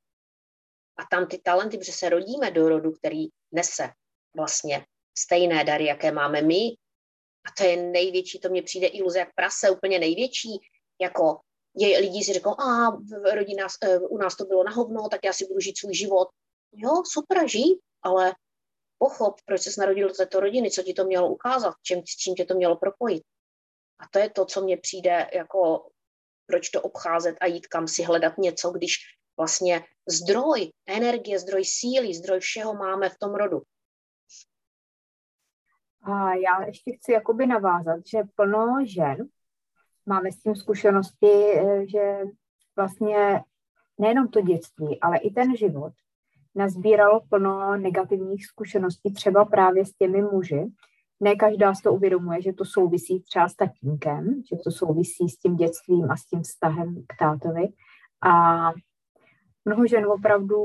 A 0.97 1.03
tam 1.11 1.27
ty 1.27 1.39
talenty, 1.39 1.79
protože 1.79 1.93
se 1.93 2.09
rodíme 2.09 2.51
do 2.51 2.69
rodu, 2.69 2.93
který 2.93 3.27
nese 3.53 3.89
vlastně 4.37 4.87
stejné 5.19 5.65
dary, 5.65 5.85
jaké 5.85 6.13
máme 6.13 6.43
my. 6.43 6.77
A 7.47 7.49
to 7.59 7.65
je 7.65 7.77
největší, 7.77 8.41
to 8.41 8.49
mně 8.49 8.63
přijde 8.63 8.87
iluze 8.87 9.19
jak 9.19 9.35
prase, 9.35 9.71
úplně 9.71 9.99
největší, 9.99 10.61
jako 11.01 11.41
je, 11.77 11.99
lidi 11.99 12.25
si 12.25 12.33
řeknou, 12.33 12.61
a 12.61 12.99
rodina, 13.35 13.67
eh, 13.83 13.99
u 13.99 14.19
nás 14.19 14.37
to 14.37 14.45
bylo 14.45 14.65
na 14.65 14.73
hovno, 14.73 15.09
tak 15.09 15.21
já 15.25 15.33
si 15.33 15.47
budu 15.47 15.61
žít 15.61 15.79
svůj 15.79 15.95
život. 15.95 16.29
Jo, 16.73 17.03
super, 17.13 17.49
žij, 17.49 17.79
ale 18.03 18.35
pochop, 18.99 19.35
proč 19.45 19.63
se 19.63 19.81
narodil 19.81 20.09
do 20.09 20.15
této 20.15 20.41
rodiny, 20.41 20.71
co 20.71 20.83
ti 20.83 20.95
to 20.95 21.05
mělo 21.05 21.29
ukázat, 21.29 21.75
čím, 21.83 21.99
s 21.99 22.17
čím 22.17 22.35
tě 22.35 22.45
to 22.45 22.55
mělo 22.55 22.77
propojit. 22.77 23.23
A 23.99 24.09
to 24.13 24.19
je 24.19 24.31
to, 24.31 24.45
co 24.45 24.61
mně 24.61 24.77
přijde 24.77 25.31
jako, 25.33 25.89
proč 26.47 26.69
to 26.69 26.83
obcházet 26.83 27.37
a 27.41 27.47
jít 27.47 27.67
kam 27.67 27.89
si 27.89 28.03
hledat 28.03 28.39
něco, 28.39 28.71
když 28.71 28.97
vlastně 29.37 29.85
zdroj 30.09 30.73
energie, 30.87 31.39
zdroj 31.39 31.65
síly, 31.65 32.15
zdroj 32.15 32.41
všeho 32.41 32.75
máme 32.75 33.09
v 33.09 33.19
tom 33.19 33.35
rodu. 33.35 33.63
A 36.03 36.35
já 36.35 36.67
ještě 36.67 36.93
chci 36.97 37.13
jakoby 37.13 37.47
navázat, 37.47 38.01
že 38.07 38.19
plno 38.35 38.85
žen 38.87 39.29
máme 40.07 40.33
s 40.33 40.39
tím 40.43 40.57
zkušenosti, 40.57 41.33
eh, 41.57 41.87
že 41.89 42.23
vlastně 42.77 43.43
nejenom 43.99 44.29
to 44.29 44.41
dětství, 44.41 45.01
ale 45.01 45.19
i 45.19 45.31
ten 45.31 45.57
život 45.57 45.93
nazbíralo 46.55 47.21
plno 47.29 47.77
negativních 47.77 48.47
zkušeností 48.47 49.13
třeba 49.13 49.45
právě 49.45 49.87
s 49.87 49.93
těmi 49.93 50.23
muži. 50.23 50.67
Ne 51.21 51.37
každá 51.37 51.75
z 51.75 51.83
to 51.83 51.93
uvědomuje, 51.93 52.43
že 52.43 52.53
to 52.53 52.65
souvisí 52.65 53.21
třeba 53.21 53.49
s 53.49 53.55
tatínkem, 53.55 54.43
že 54.51 54.57
to 54.65 54.71
souvisí 54.71 55.29
s 55.29 55.39
tím 55.39 55.57
dětstvím 55.57 56.11
a 56.11 56.17
s 56.17 56.27
tím 56.27 56.43
vztahem 56.43 57.05
k 57.09 57.19
tátovi. 57.19 57.69
A 58.23 58.73
mnoho 59.67 59.87
žen 59.87 60.07
opravdu 60.07 60.57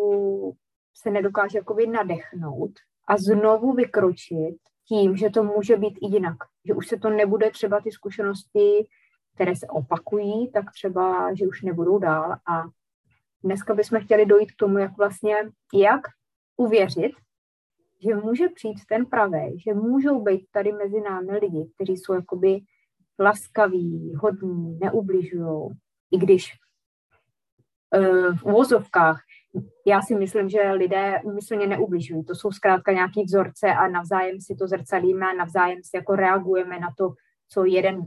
se 0.94 1.12
nedokáže 1.12 1.58
jakoby 1.58 1.88
nadechnout 1.88 2.72
a 3.08 3.18
znovu 3.18 3.74
vykročit 3.74 4.58
tím, 4.88 5.18
že 5.18 5.30
to 5.30 5.44
může 5.44 5.78
být 5.78 5.98
i 6.02 6.08
jinak. 6.08 6.38
Že 6.66 6.74
už 6.74 6.88
se 6.88 6.98
to 6.98 7.10
nebude 7.10 7.52
třeba 7.52 7.82
ty 7.82 7.92
zkušenosti, 7.92 8.88
které 9.36 9.56
se 9.56 9.68
opakují, 9.68 10.52
tak 10.52 10.66
třeba, 10.72 11.34
že 11.34 11.48
už 11.48 11.62
nebudou 11.62 12.00
dál. 12.00 12.32
A 12.32 12.64
dneska 13.44 13.74
bychom 13.74 14.00
chtěli 14.00 14.26
dojít 14.26 14.52
k 14.52 14.56
tomu, 14.56 14.78
jak 14.78 14.98
vlastně, 14.98 15.36
jak 15.74 16.02
uvěřit, 16.58 17.12
že 18.04 18.16
může 18.16 18.50
přijít 18.50 18.86
ten 18.90 19.06
pravý, 19.06 19.60
že 19.60 19.74
můžou 19.74 20.22
být 20.22 20.46
tady 20.52 20.72
mezi 20.72 21.02
námi 21.02 21.38
lidi, 21.38 21.72
kteří 21.76 21.98
jsou 21.98 22.14
jakoby 22.14 22.60
laskaví, 23.20 24.14
hodní, 24.16 24.80
neubližují, 24.80 25.70
i 26.12 26.18
když 26.18 26.54
v 28.36 28.44
uvozovkách 28.44 29.22
já 29.86 30.02
si 30.02 30.16
myslím, 30.16 30.50
že 30.50 30.72
lidé 30.72 31.22
úmyslně 31.24 31.68
neubližují. 31.68 32.26
To 32.26 32.36
jsou 32.36 32.52
zkrátka 32.52 32.92
nějaký 32.92 33.24
vzorce 33.24 33.68
a 33.68 33.88
navzájem 33.88 34.42
si 34.42 34.56
to 34.56 34.68
zrcadlíme 34.68 35.26
a 35.26 35.34
navzájem 35.34 35.80
si 35.84 35.98
jako 35.98 36.16
reagujeme 36.16 36.80
na 36.80 36.88
to, 36.98 37.14
co 37.50 37.66
jeden 37.66 38.06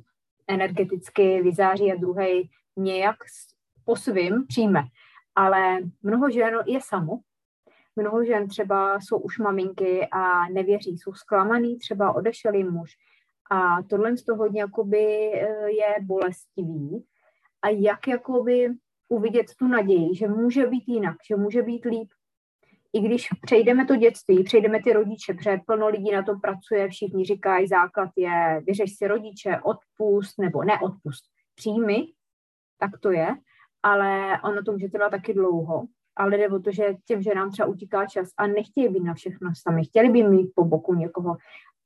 energeticky 0.48 1.42
vyzáří 1.42 1.92
a 1.92 1.96
druhý 1.96 2.50
nějak 2.76 3.16
po 3.84 3.96
svým 3.96 4.46
přijme. 4.48 4.82
Ale 5.34 5.78
mnoho 6.02 6.30
žen 6.30 6.54
je 6.66 6.80
samo. 6.82 7.20
Mnoho 7.96 8.24
žen 8.24 8.48
třeba 8.48 9.00
jsou 9.00 9.18
už 9.18 9.38
maminky 9.38 10.08
a 10.12 10.48
nevěří, 10.48 10.98
jsou 10.98 11.12
zklamaný, 11.12 11.78
třeba 11.78 12.12
odešel 12.12 12.54
jim 12.54 12.70
muž. 12.70 12.90
A 13.50 13.82
tohle 13.82 14.16
z 14.16 14.24
toho 14.24 14.38
hodně 14.38 14.60
jakoby 14.60 15.32
eh, 15.34 15.70
je 15.70 15.94
bolestivý. 16.00 17.04
A 17.62 17.68
jak 17.68 18.08
jakoby 18.08 18.70
uvidět 19.14 19.46
tu 19.58 19.68
naději, 19.68 20.16
že 20.16 20.28
může 20.28 20.66
být 20.66 20.84
jinak, 20.86 21.16
že 21.28 21.36
může 21.36 21.62
být 21.62 21.84
líp. 21.84 22.08
I 22.92 23.00
když 23.00 23.28
přejdeme 23.42 23.86
to 23.86 23.96
dětství, 23.96 24.44
přejdeme 24.44 24.82
ty 24.82 24.92
rodiče, 24.92 25.34
protože 25.34 25.60
plno 25.66 25.88
lidí 25.88 26.12
na 26.12 26.22
tom 26.22 26.40
pracuje, 26.40 26.88
všichni 26.88 27.24
říkají, 27.24 27.66
základ 27.66 28.10
je 28.16 28.62
vyřeš 28.66 28.96
si 28.96 29.06
rodiče, 29.06 29.60
odpust 29.62 30.38
nebo 30.38 30.64
neodpust, 30.64 31.24
příjmy, 31.54 32.06
tak 32.78 32.90
to 33.00 33.10
je, 33.10 33.28
ale 33.82 34.40
ono 34.44 34.62
to 34.62 34.72
může 34.72 34.88
trvat 34.88 35.10
taky 35.10 35.34
dlouho. 35.34 35.86
Ale 36.16 36.38
jde 36.38 36.48
o 36.48 36.58
to, 36.58 36.72
že 36.72 36.94
těm, 37.04 37.22
že 37.22 37.34
nám 37.34 37.50
třeba 37.50 37.68
utíká 37.68 38.06
čas 38.06 38.28
a 38.36 38.46
nechtějí 38.46 38.88
být 38.88 39.04
na 39.04 39.14
všechno 39.14 39.50
sami, 39.62 39.84
chtěli 39.84 40.08
by 40.08 40.22
mít 40.22 40.52
po 40.54 40.64
boku 40.64 40.94
někoho, 40.94 41.36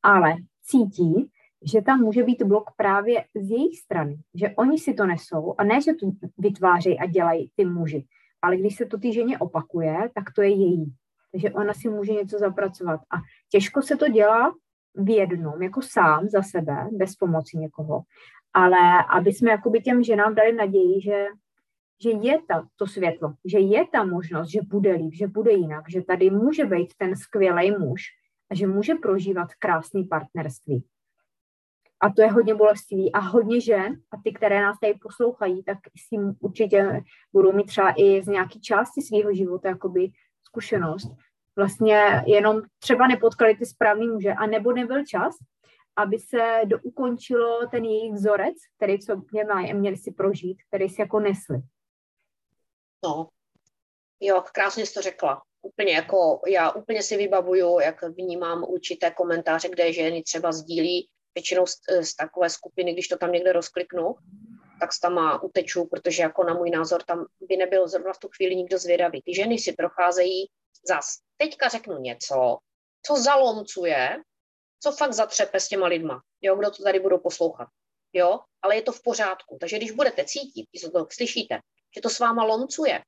ale 0.02 0.35
cítí, 0.62 1.30
že 1.64 1.82
tam 1.82 2.00
může 2.00 2.22
být 2.22 2.42
blok 2.42 2.70
právě 2.76 3.24
z 3.34 3.50
jejich 3.50 3.78
strany, 3.78 4.18
že 4.34 4.50
oni 4.50 4.78
si 4.78 4.94
to 4.94 5.06
nesou 5.06 5.54
a 5.58 5.64
ne, 5.64 5.80
že 5.80 5.92
to 5.94 6.06
vytvářejí 6.38 6.98
a 6.98 7.06
dělají 7.06 7.50
ty 7.56 7.64
muži, 7.64 8.06
ale 8.42 8.56
když 8.56 8.76
se 8.76 8.86
to 8.86 8.98
ty 8.98 9.12
ženě 9.12 9.38
opakuje, 9.38 10.10
tak 10.14 10.24
to 10.34 10.42
je 10.42 10.48
její. 10.48 10.94
Takže 11.32 11.50
ona 11.50 11.74
si 11.74 11.88
může 11.88 12.12
něco 12.12 12.38
zapracovat. 12.38 13.00
A 13.00 13.16
těžko 13.50 13.82
se 13.82 13.96
to 13.96 14.08
dělá 14.08 14.54
v 14.94 15.10
jednom, 15.10 15.62
jako 15.62 15.82
sám 15.82 16.28
za 16.28 16.42
sebe, 16.42 16.88
bez 16.92 17.16
pomoci 17.16 17.58
někoho. 17.58 18.02
Ale 18.54 18.78
aby 19.14 19.32
jsme 19.32 19.50
jakoby 19.50 19.80
těm 19.80 20.02
ženám 20.02 20.34
dali 20.34 20.52
naději, 20.52 21.00
že, 21.00 21.26
že 22.02 22.10
je 22.10 22.38
ta, 22.48 22.68
to 22.76 22.86
světlo, 22.86 23.34
že 23.44 23.58
je 23.58 23.86
ta 23.92 24.04
možnost, 24.04 24.50
že 24.50 24.60
bude 24.62 24.92
líp, 24.92 25.14
že 25.14 25.26
bude 25.26 25.52
jinak, 25.52 25.84
že 25.88 26.02
tady 26.02 26.30
může 26.30 26.64
být 26.64 26.94
ten 26.98 27.16
skvělý 27.16 27.70
muž 27.70 28.02
a 28.50 28.54
že 28.54 28.66
může 28.66 28.94
prožívat 28.94 29.48
krásný 29.58 30.04
partnerství. 30.04 30.84
A 32.00 32.11
to 32.11 32.23
je 32.23 32.31
hodně 32.31 32.55
bolestivý. 32.55 33.12
A 33.12 33.19
hodně 33.19 33.61
žen, 33.61 34.00
a 34.11 34.17
ty, 34.25 34.33
které 34.33 34.62
nás 34.62 34.78
tady 34.81 34.95
poslouchají, 34.95 35.64
tak 35.64 35.78
si 36.09 36.17
určitě 36.40 37.00
budou 37.33 37.52
mít 37.52 37.67
třeba 37.67 37.95
i 37.97 38.23
z 38.23 38.26
nějaké 38.26 38.61
části 38.61 39.02
svého 39.02 39.35
života 39.35 39.69
jakoby 39.69 40.09
zkušenost. 40.47 41.11
Vlastně 41.57 42.23
jenom 42.26 42.62
třeba 42.78 43.07
nepotkali 43.07 43.57
ty 43.57 43.67
správný 43.67 44.09
muže, 44.09 44.33
a 44.33 44.47
nebo 44.47 44.73
nebyl 44.73 45.05
čas, 45.05 45.35
aby 45.97 46.19
se 46.19 46.61
doukončilo 46.64 47.67
ten 47.71 47.85
jejich 47.85 48.12
vzorec, 48.12 48.57
který 48.76 48.99
co 48.99 49.23
mě 49.33 49.45
mají, 49.45 49.75
měli 49.75 49.97
si 49.97 50.12
prožít, 50.12 50.59
který 50.69 50.88
si 50.88 51.00
jako 51.00 51.21
nesli. 51.21 51.59
No, 53.05 53.28
jo, 54.21 54.45
krásně 54.52 54.87
jsi 54.87 54.95
to 54.95 55.02
řekla. 55.02 55.43
Úplně 55.62 55.93
jako, 55.93 56.40
já 56.47 56.71
úplně 56.71 57.02
si 57.02 57.17
vybavuju, 57.17 57.81
jak 57.81 58.02
vnímám 58.02 58.64
určité 58.64 59.11
komentáře, 59.11 59.69
kde 59.69 59.93
ženy 59.93 60.23
třeba 60.23 60.52
sdílí 60.52 61.09
většinou 61.38 61.66
z, 61.66 61.75
z 62.00 62.16
takové 62.16 62.50
skupiny, 62.50 62.92
když 62.92 63.09
to 63.09 63.16
tam 63.16 63.33
někde 63.33 63.52
rozkliknu, 63.52 64.14
tak 64.80 64.90
tam 65.02 65.14
má 65.14 65.42
uteču, 65.42 65.85
protože 65.85 66.23
jako 66.23 66.45
na 66.45 66.54
můj 66.54 66.71
názor 66.71 67.02
tam 67.02 67.26
by 67.40 67.57
nebyl 67.57 67.88
zrovna 67.88 68.12
v 68.12 68.18
tu 68.18 68.28
chvíli 68.28 68.57
nikdo 68.57 68.78
zvědavý. 68.78 69.23
Ty 69.23 69.35
ženy 69.35 69.59
si 69.59 69.73
procházejí 69.73 70.50
zas. 70.88 71.04
Teďka 71.37 71.68
řeknu 71.68 71.99
něco, 71.99 72.59
co 73.07 73.16
zalomcuje, 73.16 74.16
co 74.83 74.92
fakt 74.92 75.12
zatřepe 75.12 75.61
s 75.61 75.68
těma 75.68 75.87
lidma, 75.87 76.23
jo, 76.42 76.57
kdo 76.57 76.71
to 76.71 76.83
tady 76.83 77.00
budou 77.00 77.18
poslouchat. 77.18 77.68
Jo, 78.12 78.40
ale 78.62 78.76
je 78.76 78.83
to 78.83 78.92
v 78.92 79.02
pořádku. 79.02 79.59
Takže 79.61 79.76
když 79.76 79.90
budete 79.90 80.25
cítit, 80.25 80.66
když 80.71 80.83
to 80.83 81.07
slyšíte, 81.11 81.59
že 81.95 82.00
to 82.00 82.11
s 82.11 82.18
váma 82.18 82.45
lomcuje, 82.45 83.02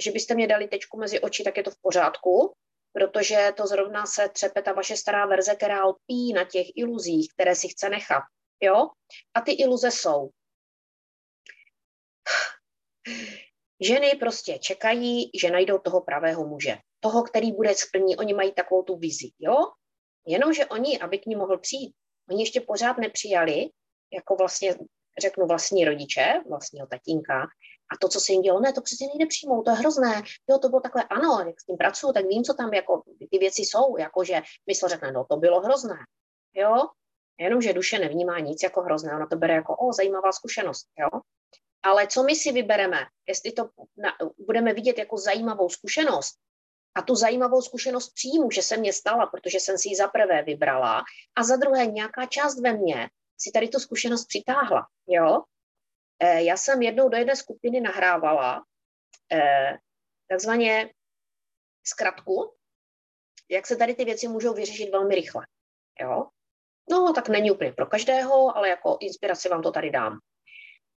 že 0.00 0.10
byste 0.10 0.34
mě 0.34 0.46
dali 0.46 0.68
tečku 0.68 0.98
mezi 0.98 1.20
oči, 1.20 1.44
tak 1.44 1.56
je 1.56 1.62
to 1.62 1.70
v 1.70 1.80
pořádku 1.82 2.52
protože 2.92 3.52
to 3.56 3.66
zrovna 3.66 4.06
se 4.06 4.28
třepe 4.28 4.62
ta 4.62 4.72
vaše 4.72 4.96
stará 4.96 5.26
verze, 5.26 5.54
která 5.54 5.84
odpí 5.84 6.32
na 6.32 6.44
těch 6.44 6.66
iluzích, 6.76 7.32
které 7.34 7.54
si 7.54 7.68
chce 7.68 7.88
nechat. 7.88 8.22
Jo? 8.60 8.88
A 9.34 9.40
ty 9.40 9.52
iluze 9.52 9.90
jsou. 9.90 10.30
Ženy 13.80 14.10
prostě 14.20 14.58
čekají, 14.58 15.30
že 15.40 15.50
najdou 15.50 15.78
toho 15.78 16.00
pravého 16.00 16.46
muže. 16.46 16.76
Toho, 17.00 17.22
který 17.22 17.52
bude 17.52 17.74
splní, 17.74 18.16
oni 18.16 18.34
mají 18.34 18.52
takovou 18.52 18.82
tu 18.82 18.96
vizi. 18.96 19.30
Jo? 19.38 19.56
Jenomže 20.26 20.66
oni, 20.66 20.98
aby 20.98 21.18
k 21.18 21.26
ní 21.26 21.36
mohl 21.36 21.58
přijít, 21.58 21.94
oni 22.30 22.42
ještě 22.42 22.60
pořád 22.60 22.98
nepřijali, 22.98 23.68
jako 24.12 24.36
vlastně 24.36 24.74
řeknu 25.20 25.46
vlastní 25.46 25.84
rodiče, 25.84 26.34
vlastního 26.48 26.86
tatínka, 26.86 27.46
a 27.92 27.96
to, 28.00 28.08
co 28.08 28.20
se 28.20 28.32
jim 28.32 28.42
dělo, 28.42 28.60
ne, 28.60 28.72
to 28.72 28.80
přece 28.80 29.04
nejde 29.04 29.26
přijmout, 29.26 29.62
to 29.62 29.70
je 29.70 29.76
hrozné. 29.76 30.22
Jo, 30.50 30.58
to 30.58 30.68
bylo 30.68 30.80
takhle, 30.80 31.04
ano, 31.04 31.44
jak 31.46 31.60
s 31.60 31.64
tím 31.64 31.76
pracuju, 31.76 32.12
tak 32.12 32.24
vím, 32.24 32.44
co 32.44 32.54
tam 32.54 32.74
jako 32.74 33.02
ty 33.30 33.38
věci 33.38 33.62
jsou, 33.62 33.96
jakože 33.98 34.42
mysl 34.66 34.88
řekne, 34.88 35.12
no 35.12 35.24
to 35.24 35.36
bylo 35.36 35.60
hrozné. 35.60 35.96
Jo, 36.54 36.76
jenomže 37.40 37.72
duše 37.72 37.98
nevnímá 37.98 38.38
nic 38.38 38.62
jako 38.62 38.82
hrozné, 38.82 39.16
ona 39.16 39.26
to 39.26 39.36
bere 39.36 39.54
jako, 39.54 39.76
o, 39.76 39.92
zajímavá 39.92 40.32
zkušenost, 40.32 40.86
jo. 40.98 41.20
Ale 41.82 42.06
co 42.06 42.22
my 42.22 42.36
si 42.36 42.52
vybereme, 42.52 42.98
jestli 43.28 43.52
to 43.52 43.68
na, 43.96 44.10
budeme 44.46 44.74
vidět 44.74 44.98
jako 44.98 45.16
zajímavou 45.16 45.68
zkušenost, 45.68 46.34
a 46.94 47.02
tu 47.02 47.14
zajímavou 47.14 47.62
zkušenost 47.62 48.12
přijmu, 48.14 48.50
že 48.50 48.62
se 48.62 48.76
mě 48.76 48.92
stala, 48.92 49.26
protože 49.26 49.60
jsem 49.60 49.78
si 49.78 49.88
ji 49.88 49.96
za 49.96 50.08
prvé 50.08 50.42
vybrala, 50.42 51.02
a 51.36 51.42
za 51.44 51.56
druhé 51.56 51.86
nějaká 51.86 52.26
část 52.26 52.60
ve 52.60 52.72
mně 52.72 53.08
si 53.38 53.50
tady 53.50 53.68
tu 53.68 53.78
zkušenost 53.78 54.24
přitáhla, 54.24 54.86
jo? 55.06 55.42
Eh, 56.24 56.42
já 56.42 56.56
jsem 56.56 56.82
jednou 56.82 57.08
do 57.08 57.16
jedné 57.16 57.36
skupiny 57.36 57.80
nahrávala 57.80 58.64
eh, 59.32 59.78
takzvaně 60.28 60.94
zkratku, 61.86 62.54
jak 63.50 63.66
se 63.66 63.76
tady 63.76 63.94
ty 63.94 64.04
věci 64.04 64.28
můžou 64.28 64.54
vyřešit 64.54 64.90
velmi 64.90 65.14
rychle. 65.14 65.46
Jo? 66.00 66.28
No, 66.90 67.12
tak 67.12 67.28
není 67.28 67.50
úplně 67.50 67.72
pro 67.72 67.86
každého, 67.86 68.56
ale 68.56 68.68
jako 68.68 68.98
inspiraci 69.00 69.48
vám 69.48 69.62
to 69.62 69.70
tady 69.70 69.90
dám. 69.90 70.18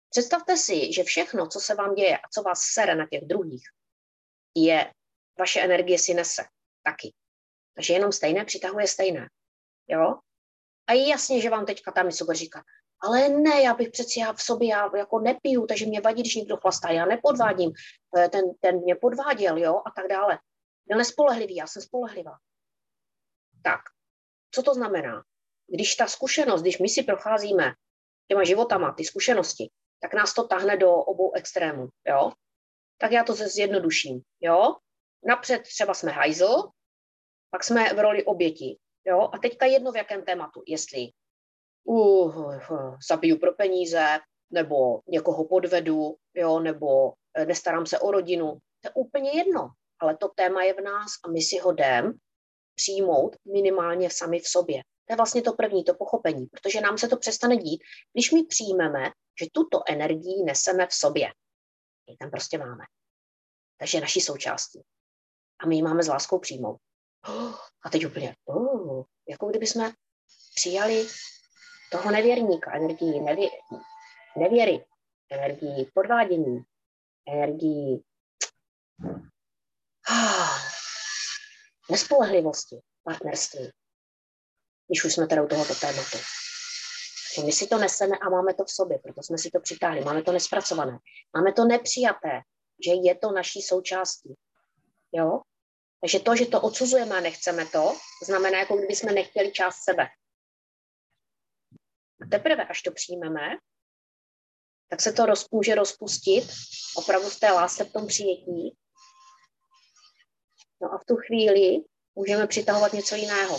Představte 0.10 0.58
si, 0.58 0.94
že 0.94 1.04
všechno, 1.04 1.48
co 1.48 1.60
se 1.60 1.76
vám 1.76 1.96
děje 1.96 2.18
a 2.18 2.30
co 2.34 2.42
vás 2.42 2.60
sere 2.74 2.96
na 2.96 3.08
těch 3.12 3.22
druhých, 3.26 3.64
je, 4.56 4.94
vaše 5.40 5.62
energie 5.62 6.00
si 6.00 6.14
nese 6.14 6.44
taky. 6.84 7.14
Takže 7.76 7.94
jenom 7.94 8.12
stejné 8.12 8.46
přitahuje 8.46 8.88
stejné. 8.88 9.30
Jo? 9.88 10.20
A 10.88 10.94
je 10.94 11.08
jasně, 11.08 11.42
že 11.42 11.50
vám 11.50 11.66
teďka 11.66 11.92
ta 11.92 12.04
mysl 12.04 12.34
říkat, 12.34 12.64
ale 13.00 13.30
ne, 13.30 13.62
já 13.62 13.74
bych 13.74 13.90
přeci 13.90 14.20
já 14.20 14.34
v 14.34 14.42
sobě 14.42 14.70
já 14.70 14.98
jako 14.98 15.20
nepiju, 15.20 15.66
takže 15.66 15.86
mě 15.86 16.02
vadí, 16.02 16.22
když 16.22 16.36
někdo 16.36 16.58
chlastá, 16.58 16.90
já 16.90 17.06
nepodvádím, 17.06 17.72
ten, 18.32 18.54
ten 18.60 18.80
mě 18.80 18.96
podváděl, 18.96 19.58
jo, 19.58 19.82
a 19.86 19.92
tak 19.96 20.08
dále. 20.08 20.40
Byl 20.88 20.98
nespolehlivý, 20.98 21.56
já 21.56 21.68
jsem 21.68 21.82
spolehlivá. 21.82 22.38
Tak, 23.64 23.82
co 24.52 24.64
to 24.64 24.74
znamená? 24.74 25.24
Když 25.68 25.96
ta 25.96 26.08
zkušenost, 26.08 26.62
když 26.62 26.80
my 26.80 26.90
si 26.90 27.04
procházíme 27.04 27.74
těma 28.28 28.44
životama, 28.44 28.94
ty 28.94 29.04
zkušenosti, 29.04 29.70
tak 30.00 30.14
nás 30.14 30.34
to 30.34 30.48
tahne 30.48 30.78
do 30.78 30.94
obou 30.94 31.34
extrémů, 31.34 31.90
jo? 32.08 32.32
Tak 32.98 33.12
já 33.12 33.24
to 33.24 33.34
zjednoduším, 33.34 34.22
jo? 34.40 34.76
Napřed 35.28 35.62
třeba 35.62 35.94
jsme 35.94 36.12
hajzl, 36.12 36.70
pak 37.50 37.64
jsme 37.64 37.94
v 37.94 38.00
roli 38.00 38.24
oběti, 38.24 38.78
jo? 39.06 39.30
A 39.34 39.38
teďka 39.38 39.66
jedno 39.66 39.92
v 39.92 39.96
jakém 39.96 40.26
tématu, 40.26 40.64
jestli 40.68 41.12
uh, 41.86 42.98
zabiju 43.10 43.40
pro 43.40 43.54
peníze, 43.54 44.20
nebo 44.52 45.02
někoho 45.08 45.46
podvedu, 45.46 46.16
jo, 46.34 46.60
nebo 46.60 47.14
eh, 47.34 47.46
nestarám 47.46 47.86
se 47.86 48.00
o 48.00 48.12
rodinu, 48.12 48.58
To 48.82 48.88
je 48.88 48.92
úplně 48.94 49.32
jedno, 49.32 49.70
ale 50.00 50.18
to 50.18 50.28
téma 50.36 50.64
je 50.64 50.74
v 50.74 50.82
nás 50.82 51.12
a 51.24 51.30
my 51.30 51.42
si 51.42 51.58
ho 51.58 51.72
jdem 51.72 52.14
přijmout 52.76 53.36
minimálně 53.54 54.10
sami 54.10 54.40
v 54.40 54.48
sobě. 54.48 54.82
To 55.06 55.14
je 55.14 55.18
vlastně 55.18 55.42
to 55.42 55.54
první, 55.54 55.84
to 55.84 55.94
pochopení, 55.94 56.46
protože 56.46 56.82
nám 56.82 56.98
se 56.98 57.08
to 57.08 57.18
přestane 57.18 57.58
dít, 57.58 57.82
když 58.14 58.32
my 58.32 58.44
přijmeme, 58.44 59.12
že 59.42 59.48
tuto 59.52 59.84
energii 59.88 60.44
neseme 60.46 60.88
v 60.88 60.94
sobě. 60.94 61.28
My 62.10 62.18
tam 62.18 62.32
prostě 62.32 62.58
máme. 62.58 62.84
Takže 63.78 63.98
je 63.98 64.02
naší 64.02 64.22
součástí. 64.22 64.82
A 65.60 65.68
my 65.68 65.76
ji 65.76 65.84
máme 65.84 66.04
s 66.04 66.08
láskou 66.08 66.40
přijmout. 66.40 66.78
a 67.86 67.90
teď 67.92 68.06
úplně, 68.06 68.36
oh, 68.46 69.04
jako 69.30 69.48
kdyby 69.48 69.68
jsme 69.68 69.94
přijali 70.56 71.08
toho 71.92 72.12
nevěrníka, 72.12 72.74
energii 72.74 73.20
nevě, 73.20 73.50
nevěry, 74.38 74.86
energii 75.32 75.92
podvádění, 75.94 76.64
energii 77.28 78.04
ah, 80.10 80.60
nespolehlivosti, 81.92 82.80
partnerství, 83.04 83.72
když 84.88 85.06
už 85.06 85.14
jsme 85.14 85.28
teda 85.28 85.44
u 85.44 85.48
tohoto 85.48 85.76
tématu. 85.76 86.18
My 87.46 87.52
si 87.52 87.68
to 87.68 87.78
neseme 87.78 88.18
a 88.18 88.30
máme 88.30 88.54
to 88.54 88.64
v 88.64 88.72
sobě, 88.72 89.00
proto 89.00 89.24
jsme 89.24 89.38
si 89.38 89.52
to 89.52 89.60
přitáhli. 89.60 90.02
Máme 90.02 90.24
to 90.24 90.32
nespracované. 90.32 91.00
Máme 91.36 91.54
to 91.54 91.66
nepřijaté, 91.66 92.42
že 92.86 92.92
je 92.92 93.16
to 93.16 93.32
naší 93.32 93.62
součástí. 93.62 94.36
Jo? 95.12 95.42
Takže 96.02 96.20
to, 96.20 96.36
že 96.36 96.46
to 96.46 96.62
odsuzujeme 96.62 97.18
a 97.18 97.20
nechceme 97.20 97.66
to, 97.66 97.98
znamená, 98.26 98.60
jako 98.60 98.78
kdyby 98.78 98.96
jsme 98.96 99.12
nechtěli 99.12 99.52
část 99.52 99.76
sebe. 99.84 100.08
A 102.22 102.26
teprve, 102.32 102.66
až 102.66 102.82
to 102.82 102.92
přijmeme, 102.92 103.58
tak 104.90 105.02
se 105.02 105.14
to 105.14 105.26
roz, 105.26 105.50
může 105.52 105.76
rozpustit 105.76 106.44
opravdu 106.96 107.30
v 107.30 107.40
té 107.40 107.52
lásce, 107.52 107.84
v 107.84 107.94
tom 107.94 108.08
přijetí. 108.08 108.78
No 110.82 110.94
a 110.94 110.98
v 110.98 111.06
tu 111.06 111.16
chvíli 111.16 111.78
můžeme 112.16 112.48
přitahovat 112.48 112.94
něco 112.94 113.16
jiného. 113.16 113.58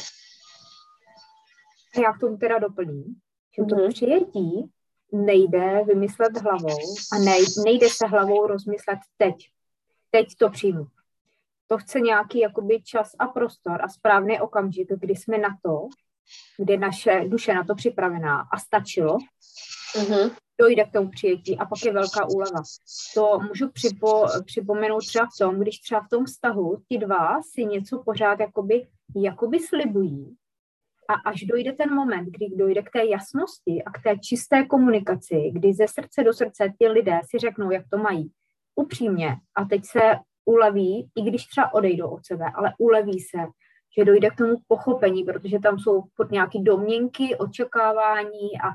Já 2.02 2.12
k 2.12 2.20
tomu 2.20 2.36
teda 2.36 2.58
doplním, 2.58 3.20
že 3.56 3.62
to 3.62 3.74
mm-hmm. 3.74 3.88
přijetí 3.88 4.72
nejde 5.12 5.84
vymyslet 5.84 6.36
hlavou 6.36 6.94
a 7.12 7.18
nejde 7.64 7.90
se 7.90 8.06
hlavou 8.06 8.46
rozmyslet 8.46 8.98
teď. 9.16 9.34
Teď 10.10 10.26
to 10.38 10.50
přijmu. 10.50 10.86
To 11.66 11.78
chce 11.78 12.00
nějaký 12.00 12.38
jakoby 12.38 12.82
čas 12.82 13.10
a 13.18 13.26
prostor 13.26 13.82
a 13.82 13.88
správný 13.88 14.40
okamžik, 14.40 14.88
kdy 14.96 15.16
jsme 15.16 15.38
na 15.38 15.48
to, 15.62 15.88
kdy 16.58 16.76
naše 16.76 17.24
duše 17.26 17.54
na 17.54 17.64
to 17.64 17.74
připravená 17.74 18.40
a 18.52 18.58
stačilo, 18.58 19.18
mm-hmm. 19.94 20.30
dojde 20.60 20.84
k 20.84 20.92
tomu 20.92 21.10
přijetí 21.10 21.58
a 21.58 21.64
pak 21.64 21.84
je 21.84 21.92
velká 21.92 22.28
úleva. 22.28 22.62
To 23.14 23.40
můžu 23.48 23.68
připo, 23.68 24.26
připomenout 24.44 25.06
třeba 25.06 25.26
v 25.26 25.38
tom, 25.38 25.60
když 25.60 25.78
třeba 25.78 26.00
v 26.00 26.08
tom 26.08 26.24
vztahu 26.24 26.76
ti 26.88 26.98
dva 26.98 27.42
si 27.54 27.64
něco 27.64 28.02
pořád 28.04 28.40
jakoby, 28.40 28.86
jakoby 29.16 29.60
slibují 29.60 30.36
a 31.08 31.14
až 31.30 31.42
dojde 31.42 31.72
ten 31.72 31.94
moment, 31.94 32.24
kdy 32.24 32.46
dojde 32.56 32.82
k 32.82 32.90
té 32.90 33.06
jasnosti 33.06 33.82
a 33.84 33.90
k 33.90 34.02
té 34.02 34.18
čisté 34.18 34.66
komunikaci, 34.66 35.50
kdy 35.52 35.74
ze 35.74 35.88
srdce 35.88 36.24
do 36.24 36.32
srdce 36.32 36.72
ti 36.80 36.88
lidé 36.88 37.20
si 37.30 37.38
řeknou, 37.38 37.70
jak 37.70 37.84
to 37.90 37.98
mají, 37.98 38.32
upřímně, 38.74 39.36
a 39.54 39.64
teď 39.64 39.84
se 39.84 40.00
uleví, 40.44 41.10
i 41.16 41.22
když 41.22 41.46
třeba 41.46 41.74
odejdou 41.74 42.08
od 42.08 42.26
sebe, 42.26 42.44
ale 42.54 42.72
uleví 42.78 43.20
se, 43.20 43.38
že 43.98 44.04
dojde 44.04 44.30
k 44.30 44.36
tomu 44.36 44.56
pochopení, 44.68 45.24
protože 45.24 45.58
tam 45.58 45.78
jsou 45.78 46.02
pod 46.16 46.30
nějaké 46.30 46.58
domněnky, 46.58 47.36
očekávání 47.36 48.60
a 48.64 48.68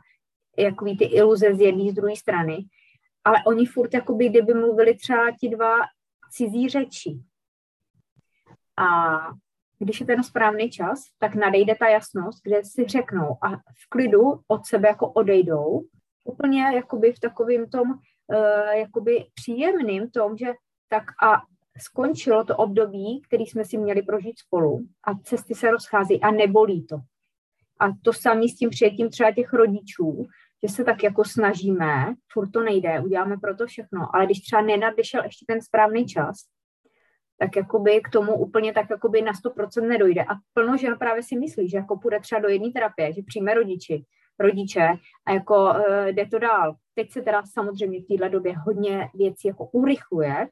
jakový 0.58 0.98
ty 0.98 1.06
iluze 1.06 1.56
z 1.56 1.60
jedné 1.60 1.92
z 1.92 1.96
druhé 1.96 2.16
strany. 2.16 2.58
Ale 3.24 3.38
oni 3.48 3.66
furt, 3.66 3.94
jakoby, 3.94 4.30
kdyby 4.30 4.54
mluvili 4.54 4.96
třeba 4.96 5.32
ti 5.40 5.50
dva 5.50 5.76
cizí 6.32 6.70
řeči. 6.70 7.20
A 8.78 9.18
když 9.80 10.00
je 10.00 10.06
ten 10.06 10.24
správný 10.24 10.70
čas, 10.70 11.00
tak 11.20 11.36
nadejde 11.36 11.76
ta 11.76 11.88
jasnost, 11.88 12.44
kde 12.44 12.62
si 12.64 12.86
řeknou 12.86 13.38
a 13.44 13.58
v 13.58 13.90
klidu 13.90 14.40
od 14.48 14.66
sebe 14.66 14.88
jako 14.88 15.12
odejdou, 15.12 15.82
úplně 16.26 16.64
jakoby 16.64 17.14
v 17.14 17.20
takovým 17.20 17.70
tom 17.70 17.90
uh, 17.92 18.72
jakoby 18.74 19.26
příjemným 19.34 20.10
tom, 20.10 20.38
že 20.38 20.54
tak 20.90 21.04
a 21.24 21.42
skončilo 21.78 22.44
to 22.44 22.58
období, 22.58 23.22
který 23.28 23.46
jsme 23.46 23.66
si 23.66 23.78
měli 23.78 24.02
prožít 24.02 24.40
spolu 24.40 24.80
a 25.04 25.16
cesty 25.24 25.56
se 25.56 25.72
rozchází 25.72 26.22
a 26.22 26.32
nebolí 26.32 26.86
to. 26.86 26.96
A 27.80 27.88
to 28.04 28.14
samé 28.14 28.48
s 28.48 28.56
tím 28.56 28.70
přijetím 28.70 29.10
třeba 29.10 29.32
těch 29.32 29.54
rodičů, 29.54 30.28
že 30.64 30.74
se 30.74 30.84
tak 30.84 31.04
jako 31.04 31.26
snažíme, 31.26 32.14
furt 32.32 32.52
to 32.52 32.64
nejde, 32.64 33.00
uděláme 33.00 33.38
pro 33.38 33.56
to 33.56 33.68
všechno, 33.68 34.16
ale 34.16 34.26
když 34.26 34.42
třeba 34.42 34.62
nenadešel 34.62 35.24
ještě 35.24 35.46
ten 35.48 35.62
správný 35.62 36.06
čas, 36.06 36.36
tak 37.40 37.56
jakoby 37.56 38.02
k 38.02 38.10
tomu 38.10 38.38
úplně 38.38 38.74
tak 38.74 38.90
jakoby 38.90 39.22
na 39.22 39.32
100% 39.32 39.88
nedojde. 39.88 40.24
A 40.24 40.36
plno 40.54 40.78
žen 40.78 40.98
právě 41.00 41.24
si 41.24 41.38
myslí, 41.38 41.70
že 41.70 41.78
jako 41.78 41.98
půjde 41.98 42.20
třeba 42.20 42.42
do 42.42 42.48
jedné 42.48 42.72
terapie, 42.72 43.14
že 43.14 43.22
přijme 43.28 43.54
rodiči, 43.54 44.06
rodiče 44.40 44.88
a 45.26 45.32
jako 45.32 45.56
uh, 45.56 46.06
jde 46.06 46.26
to 46.26 46.40
dál. 46.40 46.76
Teď 46.94 47.12
se 47.12 47.22
teda 47.22 47.44
samozřejmě 47.54 48.00
v 48.00 48.18
této 48.18 48.30
době 48.30 48.58
hodně 48.58 49.10
věcí 49.14 49.48
jako 49.48 49.66
urychluje 49.66 50.48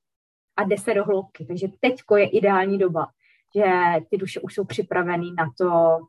a 0.60 0.64
jde 0.64 0.78
se 0.78 0.94
do 0.94 1.04
hloubky. 1.04 1.46
Takže 1.46 1.68
teďko 1.80 2.18
je 2.18 2.30
ideální 2.30 2.78
doba, 2.78 3.08
že 3.56 3.66
ty 4.10 4.18
duše 4.18 4.40
už 4.40 4.54
jsou 4.54 4.66
připravený 4.66 5.34
na 5.34 5.52
to 5.58 6.00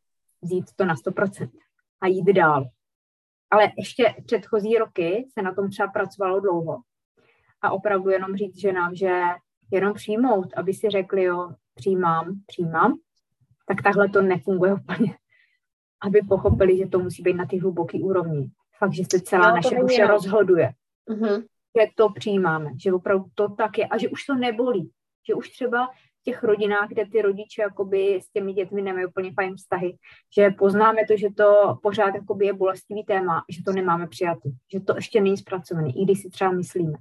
vzít 0.42 0.64
to 0.76 0.84
na 0.84 0.94
100% 0.94 1.50
a 2.00 2.06
jít 2.06 2.32
dál. 2.32 2.64
Ale 3.50 3.72
ještě 3.78 4.14
předchozí 4.26 4.78
roky 4.78 5.28
se 5.32 5.42
na 5.42 5.54
tom 5.54 5.70
třeba 5.70 5.88
pracovalo 5.88 6.40
dlouho. 6.40 6.80
A 7.62 7.70
opravdu 7.70 8.10
jenom 8.10 8.36
říct 8.36 8.60
ženám, 8.60 8.94
že 8.94 9.22
jenom 9.72 9.94
přijmout, 9.94 10.48
aby 10.56 10.74
si 10.74 10.90
řekli, 10.90 11.22
jo, 11.22 11.50
přijímám, 11.74 12.40
přijímám, 12.46 12.98
tak 13.68 13.82
takhle 13.82 14.08
to 14.08 14.22
nefunguje 14.22 14.74
úplně. 14.74 15.16
Aby 16.02 16.20
pochopili, 16.28 16.76
že 16.76 16.86
to 16.86 16.98
musí 16.98 17.22
být 17.22 17.36
na 17.36 17.46
ty 17.46 17.58
hluboké 17.58 17.98
úrovni. 17.98 18.50
Fakt, 18.78 18.92
že 18.92 19.02
se 19.12 19.20
celá 19.20 19.48
no, 19.48 19.56
naše 19.56 19.80
duše 19.80 20.06
rozhoduje. 20.06 20.72
Uh-huh. 21.08 21.44
Že 21.78 21.86
to 21.94 22.08
přijímáme, 22.08 22.70
že 22.82 22.92
opravdu 22.92 23.24
to 23.34 23.48
tak 23.48 23.78
je 23.78 23.86
a 23.86 23.98
že 23.98 24.08
už 24.08 24.24
to 24.24 24.34
nebolí. 24.34 24.90
Že 25.28 25.34
už 25.34 25.50
třeba 25.50 25.86
v 26.20 26.22
těch 26.22 26.42
rodinách, 26.42 26.88
kde 26.88 27.06
ty 27.06 27.22
rodiče 27.22 27.62
jakoby 27.62 28.20
s 28.22 28.30
těmi 28.30 28.52
dětmi 28.52 28.82
nemají 28.82 29.06
úplně 29.06 29.32
fajn 29.32 29.56
vztahy, 29.56 29.96
že 30.38 30.50
poznáme 30.50 31.06
to, 31.06 31.16
že 31.16 31.28
to 31.36 31.78
pořád 31.82 32.14
jakoby 32.14 32.46
je 32.46 32.52
bolestivý 32.52 33.04
téma, 33.04 33.44
že 33.48 33.62
to 33.64 33.72
nemáme 33.72 34.06
přijatý, 34.06 34.50
že 34.72 34.80
to 34.80 34.96
ještě 34.96 35.20
není 35.20 35.36
zpracovaný, 35.36 36.02
i 36.02 36.04
když 36.04 36.22
si 36.22 36.30
třeba 36.30 36.50
myslíme. 36.50 36.98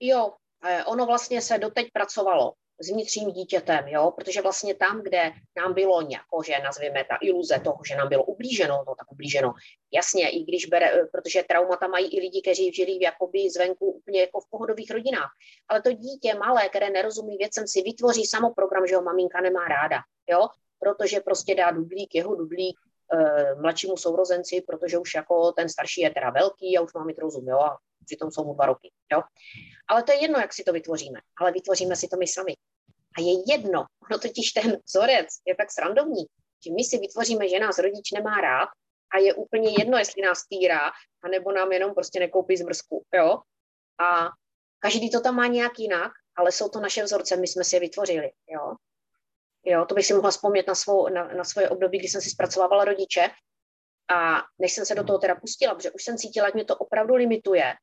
Jo, 0.00 0.32
Eh, 0.64 0.84
ono 0.84 1.06
vlastně 1.06 1.42
se 1.42 1.58
doteď 1.58 1.88
pracovalo 1.92 2.52
s 2.82 2.90
vnitřním 2.90 3.30
dítětem, 3.30 3.88
jo, 3.88 4.10
protože 4.10 4.42
vlastně 4.42 4.74
tam, 4.74 5.02
kde 5.02 5.32
nám 5.56 5.74
bylo 5.74 6.02
nějako, 6.02 6.42
že 6.42 6.52
nazveme 6.64 7.04
ta 7.04 7.18
iluze 7.22 7.60
toho, 7.64 7.78
že 7.88 7.96
nám 7.96 8.08
bylo 8.08 8.24
ublíženo, 8.24 8.84
no 8.86 8.94
tak 8.94 9.12
ublíženo, 9.12 9.52
jasně, 9.92 10.28
i 10.28 10.42
když 10.44 10.66
bere, 10.66 10.92
eh, 10.92 11.06
protože 11.12 11.42
traumata 11.42 11.88
mají 11.88 12.16
i 12.16 12.20
lidi, 12.20 12.42
kteří 12.42 12.72
žili 12.72 12.98
jakoby 13.02 13.50
zvenku 13.50 13.86
úplně 13.86 14.20
jako 14.20 14.40
v 14.40 14.50
pohodových 14.50 14.90
rodinách, 14.90 15.30
ale 15.68 15.82
to 15.82 15.92
dítě 15.92 16.34
malé, 16.34 16.68
které 16.68 16.90
nerozumí 16.90 17.36
věcem, 17.36 17.68
si 17.68 17.82
vytvoří 17.82 18.24
samo 18.26 18.54
program, 18.54 18.86
že 18.86 18.96
ho 18.96 19.02
maminka 19.02 19.40
nemá 19.40 19.64
ráda, 19.68 19.98
jo, 20.30 20.48
protože 20.78 21.20
prostě 21.20 21.54
dá 21.54 21.70
dudlík, 21.70 22.14
jeho 22.14 22.34
dudlík, 22.34 22.76
e, 23.12 23.54
mladšímu 23.54 23.96
sourozenci, 23.96 24.64
protože 24.66 24.98
už 24.98 25.14
jako 25.14 25.52
ten 25.52 25.68
starší 25.68 26.00
je 26.00 26.10
teda 26.10 26.30
velký 26.30 26.78
a 26.78 26.80
už 26.80 26.92
má 26.92 27.04
mít 27.04 27.18
rozum, 27.18 27.48
jo, 27.48 27.58
a 27.58 27.78
přitom 28.04 28.30
jsou 28.30 28.44
mu 28.44 28.54
dva 28.54 28.66
roky. 28.66 28.90
Jo? 29.12 29.22
Ale 29.88 30.02
to 30.02 30.12
je 30.12 30.22
jedno, 30.22 30.38
jak 30.38 30.52
si 30.52 30.64
to 30.64 30.72
vytvoříme, 30.72 31.20
ale 31.40 31.52
vytvoříme 31.52 31.96
si 31.96 32.08
to 32.08 32.16
my 32.16 32.26
sami. 32.26 32.54
A 33.18 33.20
je 33.20 33.52
jedno, 33.52 33.84
ono 34.10 34.18
totiž 34.18 34.52
ten 34.52 34.78
vzorec 34.86 35.28
je 35.46 35.54
tak 35.56 35.72
srandovní, 35.72 36.24
že 36.64 36.72
my 36.72 36.84
si 36.84 36.98
vytvoříme, 36.98 37.48
že 37.48 37.60
nás 37.60 37.78
rodič 37.78 38.10
nemá 38.10 38.40
rád 38.40 38.68
a 39.14 39.18
je 39.18 39.34
úplně 39.34 39.70
jedno, 39.78 39.98
jestli 39.98 40.22
nás 40.22 40.46
týrá, 40.48 40.90
anebo 41.24 41.52
nám 41.52 41.72
jenom 41.72 41.94
prostě 41.94 42.20
nekoupí 42.20 42.56
zmrzku, 42.56 43.04
jo. 43.14 43.38
A 44.00 44.28
každý 44.78 45.10
to 45.10 45.20
tam 45.20 45.34
má 45.36 45.46
nějak 45.46 45.78
jinak, 45.78 46.12
ale 46.36 46.52
jsou 46.52 46.68
to 46.68 46.80
naše 46.80 47.02
vzorce, 47.02 47.36
my 47.36 47.46
jsme 47.46 47.64
si 47.64 47.76
je 47.76 47.80
vytvořili, 47.80 48.30
jo. 48.48 48.74
Jo, 49.64 49.84
to 49.84 49.94
bych 49.94 50.06
si 50.06 50.14
mohla 50.14 50.30
vzpomnět 50.30 50.66
na, 50.66 50.74
svou, 50.74 51.08
na, 51.08 51.24
na 51.24 51.44
svoje 51.44 51.68
období, 51.68 51.98
kdy 51.98 52.08
jsem 52.08 52.20
si 52.20 52.30
zpracovávala 52.30 52.84
rodiče 52.84 53.30
a 54.14 54.42
než 54.58 54.72
jsem 54.72 54.86
se 54.86 54.94
do 54.94 55.04
toho 55.04 55.18
teda 55.18 55.34
pustila, 55.34 55.74
protože 55.74 55.90
už 55.90 56.04
jsem 56.04 56.16
cítila, 56.16 56.48
že 56.48 56.52
mě 56.54 56.64
to 56.64 56.76
opravdu 56.76 57.14
limituje, 57.14 57.74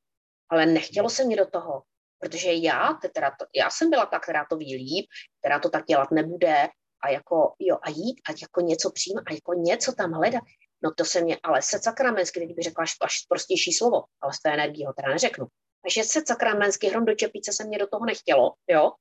ale 0.50 0.66
nechtělo 0.66 1.10
se 1.10 1.26
mi 1.26 1.36
do 1.36 1.46
toho, 1.46 1.84
protože 2.20 2.54
já, 2.54 2.94
teda 3.14 3.32
to, 3.40 3.46
já 3.56 3.70
jsem 3.70 3.90
byla 3.90 4.06
ta, 4.06 4.20
která 4.20 4.46
to 4.50 4.58
ví 4.58 4.76
líp, 4.76 5.06
která 5.40 5.60
to 5.60 5.70
tak 5.70 5.86
dělat 5.86 6.12
nebude 6.12 6.68
a 7.04 7.10
jako, 7.10 7.56
jo, 7.60 7.78
a 7.82 7.90
jít 7.90 8.22
a 8.30 8.32
jako 8.42 8.62
něco 8.62 8.92
přijímat 8.92 9.24
a 9.28 9.34
jako 9.34 9.54
něco 9.54 9.94
tam 9.94 10.12
hledat. 10.12 10.44
No 10.84 10.94
to 10.94 11.06
se 11.06 11.22
mě, 11.22 11.38
ale 11.44 11.62
se 11.62 11.80
sakramensky, 11.80 12.46
kdyby 12.46 12.62
řekla 12.62 12.84
až, 12.84 12.96
až 13.02 13.26
prostější 13.30 13.74
slovo, 13.74 14.04
ale 14.22 14.34
z 14.34 14.40
té 14.40 14.54
energie 14.54 14.88
ho 14.88 14.94
teda 14.94 15.10
neřeknu. 15.10 15.48
Takže 15.82 16.04
se 16.04 16.22
sakramensky 16.28 16.88
hrom 16.88 17.06
do 17.06 17.16
čepice 17.16 17.54
se 17.54 17.64
mě 17.64 17.80
do 17.80 17.88
toho 17.88 18.06
nechtělo, 18.06 18.54
jo. 18.68 18.92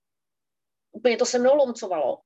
Úplně 0.92 1.16
to 1.16 1.26
se 1.26 1.38
mnou 1.38 1.54
lomcovalo. 1.54 2.18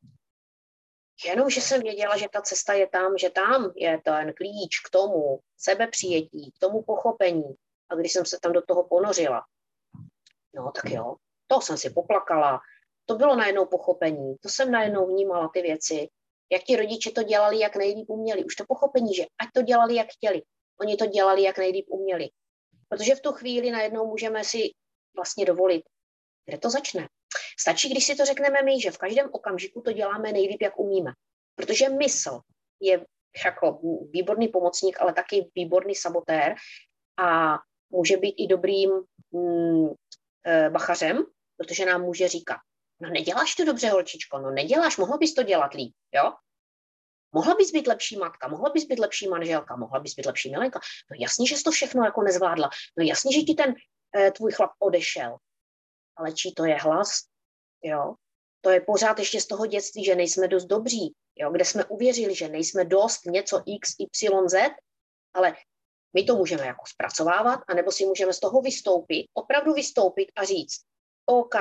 Jenom, 1.24 1.50
že 1.50 1.60
jsem 1.60 1.82
věděla, 1.82 2.16
že 2.16 2.26
ta 2.32 2.42
cesta 2.42 2.72
je 2.72 2.88
tam, 2.88 3.18
že 3.18 3.30
tam 3.30 3.72
je 3.76 4.00
ten 4.04 4.32
klíč 4.34 4.80
k 4.86 4.90
tomu 4.90 5.40
sebepřijetí, 5.56 6.52
k 6.52 6.58
tomu 6.58 6.82
pochopení, 6.82 7.54
a 7.88 7.94
když 7.94 8.12
jsem 8.12 8.26
se 8.26 8.38
tam 8.42 8.52
do 8.52 8.62
toho 8.62 8.88
ponořila, 8.88 9.42
no 10.54 10.72
tak 10.72 10.90
jo, 10.90 11.16
to 11.46 11.60
jsem 11.60 11.76
si 11.76 11.90
poplakala, 11.90 12.60
to 13.06 13.14
bylo 13.14 13.36
najednou 13.36 13.66
pochopení, 13.66 14.36
to 14.42 14.48
jsem 14.48 14.70
najednou 14.70 15.06
vnímala 15.06 15.48
ty 15.48 15.62
věci, 15.62 16.08
jak 16.52 16.62
ti 16.62 16.76
rodiče 16.76 17.10
to 17.10 17.22
dělali, 17.22 17.58
jak 17.58 17.76
nejlíp 17.76 18.10
uměli. 18.10 18.44
Už 18.44 18.56
to 18.56 18.64
pochopení, 18.68 19.14
že 19.14 19.24
ať 19.40 19.48
to 19.54 19.62
dělali, 19.62 19.94
jak 19.94 20.08
chtěli. 20.10 20.42
Oni 20.80 20.96
to 20.96 21.06
dělali, 21.06 21.42
jak 21.42 21.58
nejlíp 21.58 21.86
uměli. 21.88 22.28
Protože 22.88 23.14
v 23.14 23.20
tu 23.20 23.32
chvíli 23.32 23.70
najednou 23.70 24.06
můžeme 24.06 24.44
si 24.44 24.70
vlastně 25.16 25.44
dovolit, 25.44 25.82
kde 26.46 26.58
to 26.58 26.70
začne. 26.70 27.08
Stačí, 27.60 27.90
když 27.90 28.06
si 28.06 28.14
to 28.14 28.24
řekneme 28.24 28.62
my, 28.62 28.80
že 28.80 28.90
v 28.90 28.98
každém 28.98 29.28
okamžiku 29.32 29.80
to 29.80 29.92
děláme 29.92 30.32
nejlíp, 30.32 30.62
jak 30.62 30.78
umíme. 30.78 31.12
Protože 31.54 31.88
mysl 31.88 32.40
je 32.80 33.06
jako 33.44 33.80
výborný 34.10 34.48
pomocník, 34.48 35.00
ale 35.00 35.12
taky 35.12 35.50
výborný 35.54 35.94
sabotér 35.94 36.54
a 37.18 37.58
může 37.90 38.16
být 38.16 38.34
i 38.38 38.46
dobrým 38.46 38.90
mm, 39.30 39.88
e, 40.46 40.70
bachařem, 40.70 41.24
protože 41.56 41.86
nám 41.86 42.02
může 42.02 42.28
říkat, 42.28 42.58
no 43.00 43.10
neděláš 43.10 43.54
to 43.54 43.64
dobře, 43.64 43.90
holčičko, 43.90 44.38
no 44.38 44.50
neděláš, 44.50 44.96
mohla 44.96 45.16
bys 45.16 45.34
to 45.34 45.42
dělat 45.42 45.74
líp, 45.74 45.94
jo? 46.14 46.32
Mohla 47.34 47.54
bys 47.54 47.70
být 47.70 47.86
lepší 47.86 48.16
matka, 48.16 48.48
mohla 48.48 48.70
bys 48.70 48.84
být 48.84 48.98
lepší 48.98 49.28
manželka, 49.28 49.76
mohla 49.76 50.00
bys 50.00 50.14
být 50.14 50.26
lepší 50.26 50.50
milenka. 50.50 50.80
No 51.10 51.16
jasně, 51.20 51.46
že 51.46 51.56
jsi 51.56 51.62
to 51.62 51.70
všechno 51.70 52.04
jako 52.04 52.22
nezvládla. 52.22 52.70
No 52.98 53.04
jasně, 53.04 53.32
že 53.32 53.40
ti 53.40 53.54
ten 53.54 53.74
e, 54.16 54.30
tvůj 54.30 54.52
chlap 54.52 54.70
odešel. 54.78 55.36
Ale 56.16 56.32
čí 56.32 56.54
to 56.54 56.64
je 56.64 56.74
hlas? 56.74 57.08
Jo? 57.82 58.14
To 58.60 58.70
je 58.70 58.80
pořád 58.80 59.18
ještě 59.18 59.40
z 59.40 59.46
toho 59.46 59.66
dětství, 59.66 60.04
že 60.04 60.14
nejsme 60.14 60.48
dost 60.48 60.64
dobří, 60.64 61.14
jo? 61.36 61.50
kde 61.50 61.64
jsme 61.64 61.84
uvěřili, 61.84 62.34
že 62.34 62.48
nejsme 62.48 62.84
dost 62.84 63.24
něco 63.26 63.62
X, 63.66 63.94
Y, 63.98 64.48
Z, 64.48 64.70
ale 65.34 65.54
my 66.14 66.24
to 66.24 66.36
můžeme 66.36 66.66
jako 66.66 66.84
zpracovávat, 66.86 67.60
anebo 67.68 67.92
si 67.92 68.06
můžeme 68.06 68.32
z 68.32 68.40
toho 68.40 68.60
vystoupit, 68.60 69.26
opravdu 69.34 69.72
vystoupit 69.72 70.32
a 70.36 70.44
říct, 70.44 70.80
OK, 71.26 71.54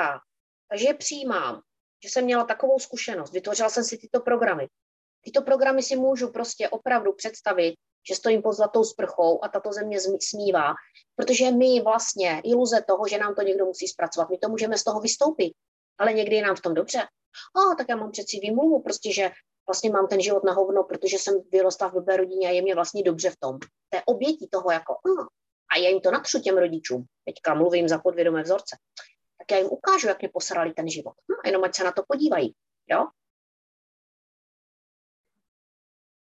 takže 0.69 0.93
přijímám, 0.93 1.61
že 2.03 2.09
jsem 2.09 2.25
měla 2.25 2.43
takovou 2.43 2.79
zkušenost, 2.79 3.33
vytvořila 3.33 3.69
jsem 3.69 3.83
si 3.83 3.97
tyto 3.97 4.19
programy. 4.19 4.67
Tyto 5.23 5.41
programy 5.41 5.83
si 5.83 5.95
můžu 5.95 6.31
prostě 6.31 6.69
opravdu 6.69 7.13
představit, 7.13 7.75
že 8.09 8.15
stojím 8.15 8.41
pod 8.41 8.53
zlatou 8.53 8.83
sprchou 8.83 9.43
a 9.43 9.47
tato 9.47 9.73
země 9.73 9.97
smívá, 10.21 10.73
protože 11.15 11.51
my 11.51 11.81
vlastně 11.81 12.41
iluze 12.43 12.81
toho, 12.87 13.07
že 13.07 13.17
nám 13.17 13.35
to 13.35 13.41
někdo 13.41 13.65
musí 13.65 13.87
zpracovat, 13.87 14.29
my 14.29 14.37
to 14.37 14.49
můžeme 14.49 14.77
z 14.77 14.83
toho 14.83 14.99
vystoupit, 14.99 15.53
ale 15.97 16.13
někdy 16.13 16.35
je 16.35 16.41
nám 16.41 16.55
v 16.55 16.61
tom 16.61 16.73
dobře. 16.73 17.01
A 17.55 17.75
tak 17.77 17.87
já 17.89 17.95
mám 17.95 18.11
přeci 18.11 18.39
výmluvu, 18.39 18.81
prostě, 18.81 19.13
že 19.13 19.31
vlastně 19.67 19.89
mám 19.89 20.07
ten 20.07 20.21
život 20.21 20.43
na 20.43 20.53
hovno, 20.53 20.83
protože 20.83 21.17
jsem 21.17 21.41
vyrostla 21.51 21.87
v 21.87 21.93
blbé 21.93 22.17
rodině 22.17 22.47
a 22.47 22.51
je 22.51 22.61
mě 22.61 22.75
vlastně 22.75 23.03
dobře 23.03 23.29
v 23.29 23.37
tom. 23.39 23.59
To 23.59 23.97
je 23.97 24.01
obětí 24.05 24.47
toho 24.47 24.71
jako, 24.71 24.97
uh, 25.05 25.25
a 25.75 25.77
já 25.77 25.89
jim 25.89 26.01
to 26.01 26.11
natřu 26.11 26.39
těm 26.39 26.57
rodičům. 26.57 27.05
Teďka 27.25 27.53
mluvím 27.53 27.87
za 27.87 27.99
podvědomé 27.99 28.43
vzorce. 28.43 28.77
Tak 29.37 29.51
já 29.51 29.57
jim 29.57 29.67
ukážu, 29.71 30.07
jak 30.07 30.21
mě 30.21 30.29
posrali 30.33 30.73
ten 30.73 30.89
život. 30.89 31.13
No, 31.29 31.35
jenom 31.45 31.63
ať 31.63 31.75
se 31.75 31.83
na 31.83 31.91
to 31.91 32.03
podívají. 32.07 32.55
Jo? 32.87 33.07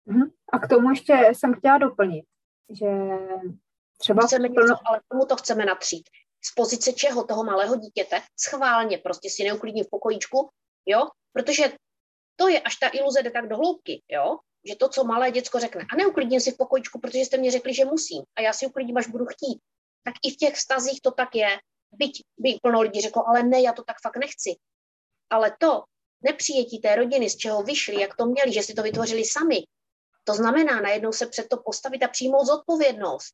Mhm. 0.05 0.31
A 0.53 0.59
k 0.59 0.67
tomu 0.67 0.89
ještě 0.89 1.13
jsem 1.33 1.53
chtěla 1.53 1.77
doplnit, 1.77 2.25
že 2.69 2.87
třeba... 3.97 4.25
Chceme 4.25 4.47
něco, 4.47 4.75
ale 4.85 5.01
tomu 5.07 5.25
to 5.25 5.35
chceme 5.35 5.65
natřít. 5.65 6.09
Z 6.43 6.55
pozice 6.55 6.93
čeho? 6.93 7.23
Toho 7.23 7.43
malého 7.43 7.75
dítěte? 7.75 8.21
Schválně, 8.39 8.97
prostě 8.97 9.29
si 9.29 9.43
neuklidním 9.43 9.85
v 9.85 9.89
pokojíčku, 9.89 10.49
jo? 10.85 10.99
Protože 11.33 11.63
to 12.35 12.47
je, 12.47 12.61
až 12.61 12.75
ta 12.75 12.89
iluze 12.93 13.23
jde 13.23 13.31
tak 13.31 13.47
do 13.47 13.57
hloubky, 13.57 14.03
jo? 14.09 14.37
Že 14.69 14.75
to, 14.75 14.89
co 14.89 15.03
malé 15.03 15.31
děcko 15.31 15.59
řekne, 15.59 15.85
a 15.93 15.95
neuklidním 15.95 16.39
si 16.39 16.51
v 16.51 16.57
pokojíčku, 16.57 16.99
protože 16.99 17.19
jste 17.19 17.37
mě 17.37 17.51
řekli, 17.51 17.73
že 17.73 17.85
musím, 17.85 18.23
a 18.35 18.41
já 18.41 18.53
si 18.53 18.67
uklidím, 18.67 18.97
až 18.97 19.07
budu 19.07 19.25
chtít. 19.25 19.59
Tak 20.03 20.13
i 20.25 20.31
v 20.31 20.37
těch 20.37 20.53
vztazích 20.55 20.99
to 21.03 21.11
tak 21.11 21.35
je. 21.35 21.49
Byť 21.91 22.23
by 22.37 22.57
plno 22.63 22.81
lidí 22.81 23.01
řeklo, 23.01 23.27
ale 23.27 23.43
ne, 23.43 23.61
já 23.61 23.73
to 23.73 23.83
tak 23.83 23.95
fakt 24.03 24.17
nechci. 24.17 24.55
Ale 25.29 25.55
to 25.59 25.83
nepřijetí 26.21 26.79
té 26.79 26.95
rodiny, 26.95 27.29
z 27.29 27.37
čeho 27.37 27.63
vyšli, 27.63 28.01
jak 28.01 28.15
to 28.15 28.25
měli, 28.25 28.53
že 28.53 28.63
si 28.63 28.73
to 28.73 28.83
vytvořili 28.83 29.25
sami, 29.25 29.63
to 30.23 30.33
znamená 30.33 30.81
najednou 30.81 31.11
se 31.11 31.25
před 31.27 31.47
to 31.49 31.57
postavit 31.57 32.03
a 32.03 32.07
přijmout 32.07 32.45
zodpovědnost. 32.45 33.33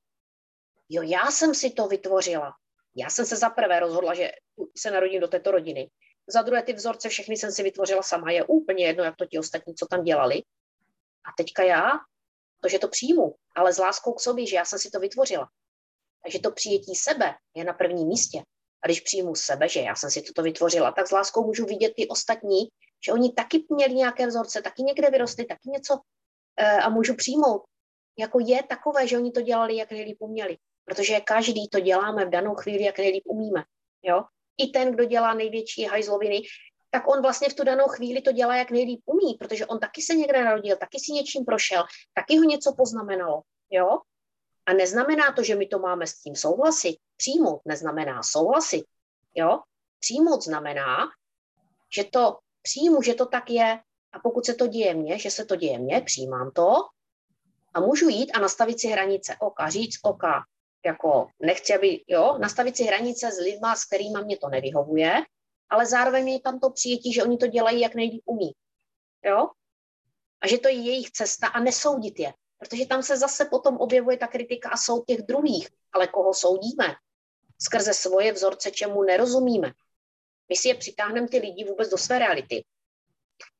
Jo, 0.89 1.01
já 1.01 1.31
jsem 1.31 1.55
si 1.55 1.69
to 1.71 1.88
vytvořila. 1.88 2.53
Já 2.95 3.10
jsem 3.10 3.25
se 3.25 3.36
za 3.36 3.49
prvé 3.49 3.79
rozhodla, 3.79 4.13
že 4.13 4.31
se 4.77 4.91
narodím 4.91 5.21
do 5.21 5.27
této 5.27 5.51
rodiny. 5.51 5.89
Za 6.28 6.42
druhé 6.42 6.63
ty 6.63 6.74
vzorce 6.74 7.10
všechny 7.10 7.38
jsem 7.38 7.52
si 7.52 7.63
vytvořila 7.63 8.04
sama. 8.04 8.32
Je 8.32 8.44
úplně 8.44 8.86
jedno, 8.86 9.04
jak 9.04 9.16
to 9.16 9.26
ti 9.26 9.40
ostatní, 9.40 9.76
co 9.76 9.86
tam 9.86 10.04
dělali. 10.04 10.42
A 11.26 11.30
teďka 11.38 11.63
já, 11.63 11.92
to, 12.62 12.70
že 12.70 12.80
to 12.80 12.88
přijmu, 12.88 13.36
ale 13.56 13.74
s 13.74 13.78
láskou 13.78 14.13
k 14.13 14.20
sobě, 14.20 14.48
že 14.48 14.56
já 14.56 14.66
jsem 14.66 14.80
si 14.80 14.90
to 14.90 15.00
vytvořila. 15.00 15.50
Takže 16.24 16.40
to 16.40 16.52
přijetí 16.52 16.96
sebe 16.96 17.36
je 17.56 17.63
na 17.63 17.74
prvním 17.74 18.08
místě. 18.08 18.42
A 18.84 18.88
když 18.88 19.02
přijmu 19.02 19.36
sebe, 19.36 19.70
že 19.70 19.80
já 19.80 19.96
jsem 19.96 20.12
si 20.12 20.22
toto 20.22 20.44
vytvořila, 20.44 20.92
tak 20.92 21.08
s 21.08 21.12
láskou 21.12 21.46
můžu 21.46 21.66
vidět 21.66 21.94
ty 21.96 22.08
ostatní, 22.08 22.68
že 23.06 23.13
oni 23.13 23.34
taky 23.34 23.66
měli 23.70 23.94
nějaké 23.94 24.28
vzorce, 24.28 24.62
taky 24.62 24.84
někde 24.84 25.10
vyrostli, 25.10 25.46
taky 25.46 25.70
něco 25.70 26.00
Eh, 26.58 26.78
a 26.78 26.90
můžu 26.90 27.16
přijmout, 27.16 27.62
jako 28.20 28.40
je 28.40 28.63
takové, 28.63 29.08
že 29.08 29.18
oni 29.18 29.32
to 29.32 29.42
dělali, 29.42 29.76
jak 29.76 29.92
nejlíp 29.92 30.18
uměli. 30.20 30.58
Protože 30.86 31.20
každý 31.20 31.68
to 31.68 31.80
děláme 31.80 32.26
v 32.26 32.30
danou 32.30 32.56
chvíli, 32.56 32.84
jak 32.84 32.98
nejlíp 32.98 33.24
umíme. 33.26 33.63
Jo? 34.04 34.24
I 34.58 34.67
ten, 34.67 34.91
kdo 34.91 35.06
dělá 35.06 35.34
největší 35.34 35.84
hajzloviny, 35.84 36.41
tak 36.89 37.08
on 37.08 37.22
vlastně 37.22 37.50
v 37.50 37.54
tu 37.54 37.63
danou 37.63 37.86
chvíli 37.86 38.22
to 38.22 38.32
dělá, 38.32 38.56
jak 38.56 38.72
nejlíp 38.72 39.02
umí, 39.06 39.34
protože 39.39 39.65
on 39.65 39.80
taky 39.80 40.02
se 40.02 40.15
někde 40.15 40.46
narodil, 40.46 40.78
taky 40.78 41.00
si 41.00 41.12
něčím 41.12 41.46
prošel, 41.46 41.84
taky 42.13 42.38
ho 42.38 42.43
něco 42.43 42.74
poznamenalo. 42.78 43.41
Jo? 43.70 43.88
A 44.65 44.74
neznamená 44.74 45.32
to, 45.32 45.43
že 45.43 45.56
my 45.56 45.67
to 45.67 45.80
máme 45.80 46.08
s 46.08 46.22
tím 46.22 46.36
souhlasit. 46.36 46.98
Přijmout 47.17 47.62
neznamená 47.65 48.24
souhlasit. 48.24 48.86
Jo? 49.36 49.60
Přijmout 50.00 50.43
znamená, 50.43 50.98
že 51.96 52.04
to 52.04 52.38
přijmu, 52.62 53.02
že 53.02 53.13
to 53.13 53.26
tak 53.26 53.50
je, 53.50 53.80
a 54.12 54.20
pokud 54.20 54.46
se 54.46 54.54
to 54.54 54.67
děje 54.67 54.93
mně, 54.93 55.20
že 55.20 55.32
se 55.32 55.46
to 55.46 55.56
děje 55.56 55.80
mně, 55.80 56.02
přijímám 56.02 56.52
to 56.52 56.74
a 57.74 57.80
můžu 57.80 58.10
jít 58.10 58.32
a 58.32 58.39
nastavit 58.39 58.80
si 58.80 58.88
hranice 58.88 59.36
oka, 59.39 59.70
říct 59.70 60.00
oka, 60.04 60.43
jako 60.88 61.28
nechci, 61.39 61.76
aby, 61.76 62.04
jo, 62.08 62.38
nastavit 62.38 62.78
si 62.78 62.84
hranice 62.84 63.32
s 63.32 63.39
lidma, 63.39 63.76
s 63.76 63.86
kterými 63.86 64.23
mě 64.23 64.38
to 64.38 64.50
nevyhovuje, 64.50 65.13
ale 65.69 65.86
zároveň 65.86 66.28
je 66.28 66.39
tam 66.39 66.60
to 66.60 66.69
přijetí, 66.69 67.13
že 67.13 67.23
oni 67.23 67.38
to 67.38 67.47
dělají, 67.47 67.82
jak 67.82 67.95
nejlíp 67.95 68.23
umí. 68.26 68.52
Jo? 69.26 69.50
A 70.41 70.47
že 70.47 70.58
to 70.58 70.67
je 70.67 70.73
jejich 70.73 71.12
cesta 71.12 71.47
a 71.47 71.60
nesoudit 71.60 72.19
je. 72.19 72.34
Protože 72.60 72.86
tam 72.86 73.04
se 73.04 73.17
zase 73.17 73.45
potom 73.45 73.78
objevuje 73.78 74.17
ta 74.17 74.28
kritika 74.28 74.69
a 74.69 74.78
soud 74.78 75.06
těch 75.08 75.21
druhých. 75.21 75.69
Ale 75.93 76.08
koho 76.08 76.34
soudíme? 76.34 76.95
Skrze 77.62 77.93
svoje 77.93 78.32
vzorce, 78.32 78.71
čemu 78.71 79.04
nerozumíme. 79.04 79.71
My 80.50 80.56
si 80.56 80.67
je 80.67 80.76
přitáhneme 80.76 81.28
ty 81.28 81.38
lidi 81.38 81.65
vůbec 81.65 81.89
do 81.89 81.97
své 81.97 82.19
reality 82.19 82.63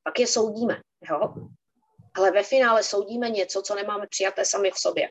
pak 0.08 0.18
je 0.18 0.26
soudíme. 0.26 0.82
Jo? 1.10 1.34
Ale 2.14 2.30
ve 2.30 2.42
finále 2.42 2.82
soudíme 2.82 3.30
něco, 3.30 3.62
co 3.62 3.74
nemáme 3.74 4.06
přijaté 4.06 4.44
sami 4.44 4.70
v 4.70 4.78
sobě. 4.78 5.08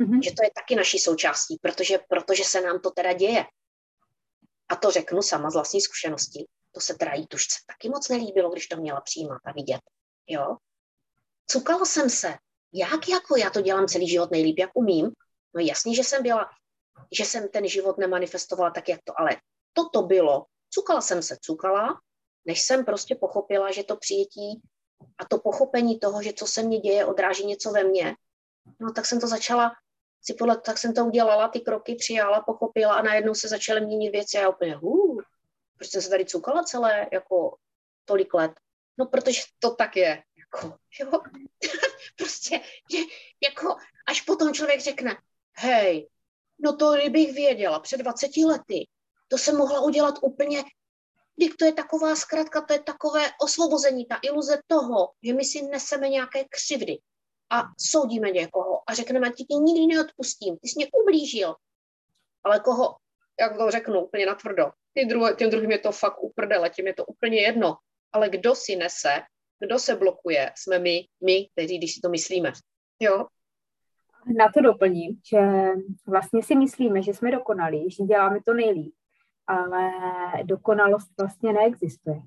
Mm-hmm. 0.00 0.22
Že 0.22 0.30
to 0.30 0.44
je 0.44 0.50
taky 0.54 0.74
naší 0.74 0.98
součástí, 0.98 1.58
protože, 1.62 1.98
protože 2.08 2.44
se 2.44 2.60
nám 2.60 2.80
to 2.80 2.90
teda 2.90 3.12
děje. 3.12 3.44
A 4.68 4.76
to 4.76 4.90
řeknu 4.90 5.22
sama 5.22 5.50
z 5.50 5.54
vlastní 5.54 5.80
zkušenosti. 5.80 6.46
To 6.72 6.80
se 6.80 6.94
teda 6.94 7.14
jí 7.14 7.26
tušce 7.26 7.56
taky 7.66 7.88
moc 7.88 8.08
nelíbilo, 8.08 8.50
když 8.50 8.66
to 8.66 8.76
měla 8.76 9.00
přijímat 9.00 9.40
a 9.44 9.52
vidět. 9.52 9.80
Jo? 10.26 10.56
Cukala 11.46 11.84
jsem 11.84 12.10
se. 12.10 12.34
Jak 12.72 13.08
jako 13.08 13.36
já 13.36 13.50
to 13.50 13.60
dělám 13.60 13.86
celý 13.86 14.08
život 14.08 14.30
nejlíp, 14.30 14.58
jak 14.58 14.70
umím? 14.74 15.10
No 15.54 15.60
jasně, 15.60 15.94
že 15.94 16.04
jsem 16.04 16.22
byla, 16.22 16.50
že 17.12 17.24
jsem 17.24 17.48
ten 17.48 17.68
život 17.68 17.98
nemanifestovala 17.98 18.70
tak, 18.70 18.88
jak 18.88 19.00
to, 19.04 19.20
ale 19.20 19.36
toto 19.72 20.02
bylo. 20.02 20.46
Cukala 20.70 21.00
jsem 21.00 21.22
se, 21.22 21.36
cukala, 21.40 22.00
než 22.44 22.62
jsem 22.62 22.84
prostě 22.84 23.14
pochopila, 23.14 23.72
že 23.72 23.84
to 23.84 23.96
přijetí 23.96 24.60
a 25.18 25.24
to 25.24 25.38
pochopení 25.38 25.98
toho, 25.98 26.22
že 26.22 26.32
co 26.32 26.46
se 26.46 26.62
mně 26.62 26.78
děje, 26.78 27.04
odráží 27.04 27.46
něco 27.46 27.70
ve 27.70 27.84
mně, 27.84 28.16
no 28.80 28.92
tak 28.92 29.06
jsem 29.06 29.20
to 29.20 29.26
začala 29.26 29.72
si 30.26 30.34
podle, 30.34 30.60
tak 30.60 30.78
jsem 30.78 30.94
to 30.94 31.04
udělala, 31.04 31.48
ty 31.48 31.60
kroky 31.60 31.94
přijala, 31.94 32.40
pochopila 32.40 32.94
a 32.94 33.02
najednou 33.02 33.34
se 33.34 33.48
začaly 33.48 33.80
měnit 33.80 34.10
věci 34.10 34.38
a 34.38 34.40
já 34.40 34.48
úplně, 34.48 34.74
hů, 34.74 35.18
proč 35.76 35.90
jsem 35.90 36.02
se 36.02 36.08
tady 36.08 36.24
cukala 36.24 36.62
celé, 36.62 37.08
jako 37.12 37.56
tolik 38.04 38.34
let? 38.34 38.52
No, 38.98 39.06
protože 39.06 39.42
to 39.58 39.74
tak 39.74 39.96
je, 39.96 40.22
jako, 40.38 40.76
jo, 41.00 41.20
prostě, 42.16 42.60
že, 42.92 42.98
jako, 43.48 43.76
až 44.06 44.20
potom 44.20 44.54
člověk 44.54 44.80
řekne, 44.80 45.16
hej, 45.56 46.08
no 46.58 46.76
to 46.76 46.94
kdybych 46.94 47.32
věděla 47.34 47.80
před 47.80 47.96
20 47.96 48.36
lety, 48.36 48.88
to 49.28 49.38
jsem 49.38 49.56
mohla 49.56 49.80
udělat 49.80 50.14
úplně 50.22 50.64
Vždyť 51.38 51.56
to 51.56 51.64
je 51.64 51.72
taková 51.72 52.16
zkrátka, 52.16 52.60
to 52.60 52.72
je 52.72 52.82
takové 52.82 53.30
osvobození, 53.40 54.06
ta 54.06 54.18
iluze 54.22 54.60
toho, 54.66 55.12
že 55.22 55.32
my 55.34 55.44
si 55.44 55.62
neseme 55.62 56.08
nějaké 56.08 56.44
křivdy 56.44 56.98
a 57.50 57.62
soudíme 57.78 58.30
někoho 58.30 58.75
a 58.86 58.94
řekneme, 58.94 59.30
ti 59.30 59.44
tě 59.44 59.54
nikdy 59.54 59.94
neodpustím, 59.94 60.56
ty 60.56 60.68
jsi 60.68 60.74
mě 60.76 60.86
ublížil. 61.02 61.54
Ale 62.44 62.60
koho, 62.60 62.96
jak 63.40 63.56
to 63.56 63.70
řeknu 63.70 64.04
úplně 64.04 64.26
natvrdo, 64.26 64.70
ty 64.92 65.04
druhé, 65.04 65.34
těm 65.34 65.50
druhým 65.50 65.70
je 65.70 65.78
to 65.78 65.92
fakt 65.92 66.22
uprdele, 66.22 66.70
tím 66.70 66.86
je 66.86 66.94
to 66.94 67.04
úplně 67.04 67.40
jedno. 67.40 67.76
Ale 68.12 68.28
kdo 68.28 68.54
si 68.54 68.76
nese, 68.76 69.22
kdo 69.58 69.78
se 69.78 69.96
blokuje, 69.96 70.52
jsme 70.56 70.78
my, 70.78 71.06
my, 71.24 71.48
kteří, 71.52 71.78
když 71.78 71.94
si 71.94 72.00
to 72.00 72.08
myslíme. 72.08 72.52
Jo? 73.00 73.26
Na 74.38 74.52
to 74.54 74.60
doplním, 74.60 75.20
že 75.30 75.38
vlastně 76.06 76.42
si 76.42 76.54
myslíme, 76.54 77.02
že 77.02 77.14
jsme 77.14 77.30
dokonalí, 77.30 77.90
že 77.90 78.04
děláme 78.04 78.38
to 78.44 78.54
nejlíp, 78.54 78.94
ale 79.46 79.90
dokonalost 80.44 81.10
vlastně 81.18 81.52
neexistuje. 81.52 82.20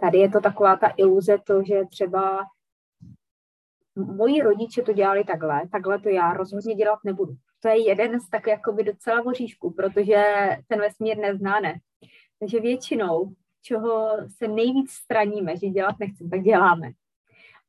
Tady 0.00 0.18
je 0.18 0.30
to 0.30 0.40
taková 0.40 0.76
ta 0.76 0.92
iluze 0.96 1.38
to, 1.38 1.62
že 1.62 1.82
třeba 1.90 2.46
moji 3.96 4.42
rodiče 4.42 4.82
to 4.82 4.92
dělali 4.92 5.24
takhle, 5.24 5.62
takhle 5.72 5.98
to 5.98 6.08
já 6.08 6.32
rozhodně 6.32 6.74
dělat 6.74 6.98
nebudu. 7.04 7.36
To 7.62 7.68
je 7.68 7.88
jeden 7.88 8.20
z 8.20 8.28
tak 8.28 8.46
jakoby 8.46 8.84
docela 8.84 9.22
voříšků, 9.22 9.70
protože 9.70 10.24
ten 10.68 10.80
vesmír 10.80 11.18
nezná 11.18 11.60
ne. 11.60 11.74
Takže 12.40 12.60
většinou, 12.60 13.32
čeho 13.62 14.16
se 14.38 14.48
nejvíc 14.48 14.90
straníme, 14.90 15.56
že 15.56 15.68
dělat 15.68 15.98
nechceme, 16.00 16.30
tak 16.30 16.40
děláme. 16.40 16.90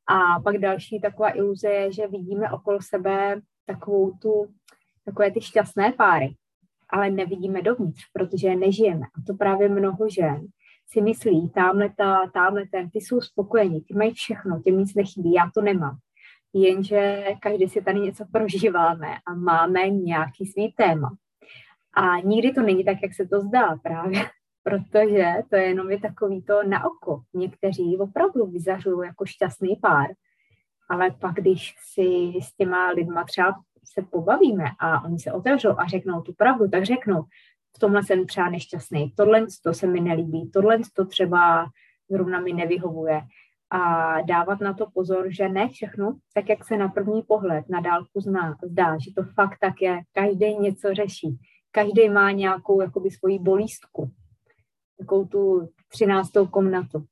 A 0.06 0.40
pak 0.40 0.58
další 0.58 1.00
taková 1.00 1.36
iluze 1.36 1.68
je, 1.68 1.92
že 1.92 2.06
vidíme 2.06 2.50
okolo 2.50 2.78
sebe 2.82 3.40
takovou 3.66 4.10
tu, 4.10 4.46
takové 5.04 5.30
ty 5.30 5.40
šťastné 5.40 5.92
páry, 5.92 6.34
ale 6.90 7.10
nevidíme 7.10 7.62
dovnitř, 7.62 8.02
protože 8.12 8.56
nežijeme. 8.56 9.06
A 9.06 9.22
to 9.26 9.34
právě 9.34 9.68
mnoho 9.68 10.08
žen 10.08 10.46
si 10.90 11.00
myslí, 11.00 11.50
tamhle 11.50 11.90
ta, 11.96 12.26
tamhle 12.34 12.66
ten, 12.66 12.90
ty 12.90 12.98
jsou 12.98 13.20
spokojení, 13.20 13.80
ty 13.80 13.94
mají 13.94 14.14
všechno, 14.14 14.62
těm 14.62 14.78
nic 14.78 14.94
nechybí, 14.94 15.32
já 15.32 15.50
to 15.54 15.60
nemám. 15.60 15.98
Jenže 16.54 17.24
každý 17.40 17.68
si 17.68 17.82
tady 17.82 18.00
něco 18.00 18.24
prožíváme 18.32 19.16
a 19.26 19.34
máme 19.34 19.88
nějaký 19.88 20.46
svý 20.46 20.72
téma. 20.72 21.10
A 21.94 22.20
nikdy 22.20 22.52
to 22.52 22.62
není 22.62 22.84
tak, 22.84 22.96
jak 23.02 23.14
se 23.14 23.26
to 23.26 23.40
zdá 23.40 23.76
právě, 23.82 24.20
protože 24.62 25.34
to 25.50 25.56
je 25.56 25.62
jenom 25.62 25.90
je 25.90 26.00
takový 26.00 26.42
to 26.42 26.62
na 26.62 26.84
oko. 26.84 27.22
Někteří 27.34 27.96
opravdu 27.98 28.46
vyzařují 28.46 29.06
jako 29.06 29.26
šťastný 29.26 29.76
pár, 29.76 30.06
ale 30.88 31.10
pak, 31.10 31.34
když 31.34 31.74
si 31.92 32.32
s 32.42 32.56
těma 32.56 32.90
lidma 32.90 33.24
třeba 33.24 33.54
se 33.84 34.02
pobavíme 34.02 34.64
a 34.78 35.04
oni 35.04 35.18
se 35.18 35.32
otevřou 35.32 35.78
a 35.78 35.86
řeknou 35.86 36.20
tu 36.20 36.32
pravdu, 36.32 36.68
tak 36.68 36.84
řeknou, 36.84 37.22
v 37.76 37.78
tomhle 37.78 38.02
jsem 38.02 38.26
třeba 38.26 38.50
nešťastný, 38.50 39.12
tohle 39.16 39.46
to 39.62 39.74
se 39.74 39.86
mi 39.86 40.00
nelíbí, 40.00 40.50
tohle 40.50 40.78
to 40.92 41.04
třeba 41.04 41.66
zrovna 42.10 42.40
mi 42.40 42.52
nevyhovuje. 42.52 43.20
A 43.70 44.20
dávat 44.20 44.60
na 44.60 44.74
to 44.74 44.86
pozor, 44.90 45.26
že 45.30 45.48
ne 45.48 45.68
všechno, 45.68 46.18
tak 46.34 46.48
jak 46.48 46.64
se 46.64 46.76
na 46.76 46.88
první 46.88 47.22
pohled 47.22 47.68
na 47.68 47.80
dálku 47.80 48.20
zná, 48.20 48.58
zdá, 48.62 48.98
že 48.98 49.10
to 49.16 49.22
fakt 49.34 49.58
tak 49.60 49.74
je, 49.80 50.00
každý 50.12 50.54
něco 50.54 50.94
řeší, 50.94 51.38
každý 51.70 52.08
má 52.08 52.30
nějakou 52.30 52.80
jakoby 52.80 53.10
svoji 53.10 53.38
bolístku, 53.38 54.10
takovou 54.98 55.24
tu 55.24 55.68
třináctou 55.88 56.46
komnatu. 56.46 57.04